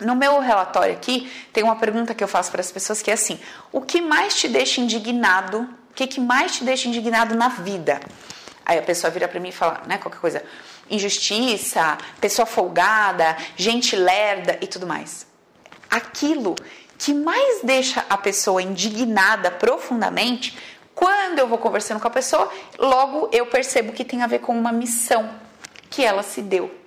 No 0.00 0.16
meu 0.16 0.38
relatório 0.40 0.94
aqui, 0.94 1.30
tem 1.52 1.62
uma 1.62 1.76
pergunta 1.76 2.14
que 2.14 2.22
eu 2.22 2.28
faço 2.28 2.50
para 2.50 2.60
as 2.60 2.72
pessoas 2.72 3.02
que 3.02 3.10
é 3.10 3.14
assim: 3.14 3.38
o 3.70 3.80
que 3.80 4.00
mais 4.00 4.34
te 4.34 4.48
deixa 4.48 4.80
indignado? 4.80 5.68
O 5.92 5.94
que, 5.94 6.06
que 6.06 6.18
mais 6.18 6.56
te 6.56 6.64
deixa 6.64 6.88
indignado 6.88 7.34
na 7.34 7.48
vida? 7.48 8.00
Aí 8.64 8.78
a 8.78 8.82
pessoa 8.82 9.10
vira 9.10 9.28
para 9.28 9.38
mim 9.38 9.50
e 9.50 9.52
fala, 9.52 9.82
né, 9.86 9.98
qualquer 9.98 10.18
coisa, 10.18 10.42
injustiça, 10.90 11.98
pessoa 12.18 12.46
folgada, 12.46 13.36
gente 13.56 13.94
lerda 13.94 14.56
e 14.62 14.66
tudo 14.66 14.86
mais. 14.86 15.26
Aquilo 15.90 16.54
que 16.96 17.12
mais 17.12 17.60
deixa 17.62 18.06
a 18.08 18.16
pessoa 18.16 18.62
indignada 18.62 19.50
profundamente, 19.50 20.56
quando 20.94 21.40
eu 21.40 21.46
vou 21.46 21.58
conversando 21.58 22.00
com 22.00 22.08
a 22.08 22.10
pessoa, 22.10 22.50
logo 22.78 23.28
eu 23.30 23.44
percebo 23.44 23.92
que 23.92 24.02
tem 24.02 24.22
a 24.22 24.26
ver 24.26 24.38
com 24.38 24.58
uma 24.58 24.72
missão 24.72 25.28
que 25.90 26.02
ela 26.02 26.22
se 26.22 26.40
deu. 26.40 26.81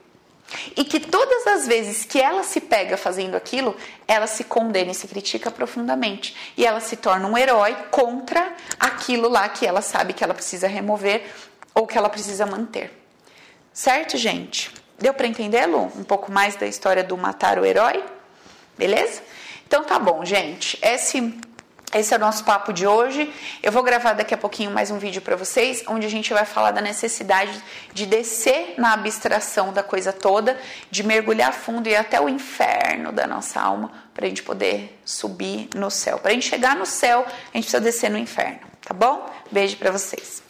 E 0.77 0.83
que 0.83 0.99
todas 0.99 1.47
as 1.47 1.67
vezes 1.67 2.05
que 2.05 2.19
ela 2.19 2.43
se 2.43 2.61
pega 2.61 2.97
fazendo 2.97 3.35
aquilo, 3.35 3.75
ela 4.07 4.27
se 4.27 4.43
condena 4.43 4.91
e 4.91 4.95
se 4.95 5.07
critica 5.07 5.49
profundamente. 5.49 6.35
E 6.55 6.65
ela 6.65 6.79
se 6.79 6.95
torna 6.95 7.27
um 7.27 7.37
herói 7.37 7.75
contra 7.89 8.53
aquilo 8.79 9.27
lá 9.27 9.49
que 9.49 9.65
ela 9.65 9.81
sabe 9.81 10.13
que 10.13 10.23
ela 10.23 10.33
precisa 10.33 10.67
remover 10.67 11.25
ou 11.73 11.87
que 11.87 11.97
ela 11.97 12.09
precisa 12.09 12.45
manter. 12.45 12.91
Certo, 13.73 14.17
gente? 14.17 14.71
Deu 14.97 15.13
para 15.13 15.27
entender, 15.27 15.65
Lu? 15.65 15.91
Um 15.95 16.03
pouco 16.03 16.31
mais 16.31 16.55
da 16.55 16.65
história 16.65 17.03
do 17.03 17.17
matar 17.17 17.59
o 17.59 17.65
herói? 17.65 18.03
Beleza? 18.77 19.21
Então 19.67 19.83
tá 19.83 19.99
bom, 19.99 20.23
gente. 20.23 20.77
Esse 20.81 21.37
esse 21.93 22.13
é 22.13 22.17
o 22.17 22.19
nosso 22.19 22.43
papo 22.43 22.73
de 22.73 22.85
hoje. 22.85 23.31
Eu 23.61 23.71
vou 23.71 23.83
gravar 23.83 24.13
daqui 24.13 24.33
a 24.33 24.37
pouquinho 24.37 24.71
mais 24.71 24.91
um 24.91 24.97
vídeo 24.97 25.21
para 25.21 25.35
vocês, 25.35 25.83
onde 25.87 26.05
a 26.05 26.09
gente 26.09 26.33
vai 26.33 26.45
falar 26.45 26.71
da 26.71 26.81
necessidade 26.81 27.61
de 27.93 28.05
descer 28.05 28.75
na 28.77 28.93
abstração 28.93 29.71
da 29.71 29.83
coisa 29.83 30.11
toda, 30.11 30.57
de 30.89 31.03
mergulhar 31.03 31.53
fundo 31.53 31.87
e 31.87 31.95
até 31.95 32.19
o 32.19 32.27
inferno 32.27 33.11
da 33.11 33.27
nossa 33.27 33.61
alma, 33.61 33.91
para 34.13 34.25
a 34.25 34.29
gente 34.29 34.43
poder 34.43 34.99
subir 35.05 35.69
no 35.75 35.89
céu. 35.89 36.17
Para 36.19 36.31
a 36.31 36.33
gente 36.33 36.47
chegar 36.47 36.75
no 36.75 36.85
céu, 36.85 37.25
a 37.25 37.57
gente 37.57 37.63
precisa 37.63 37.81
descer 37.81 38.09
no 38.09 38.17
inferno, 38.17 38.59
tá 38.85 38.93
bom? 38.93 39.29
Beijo 39.51 39.77
para 39.77 39.91
vocês. 39.91 40.43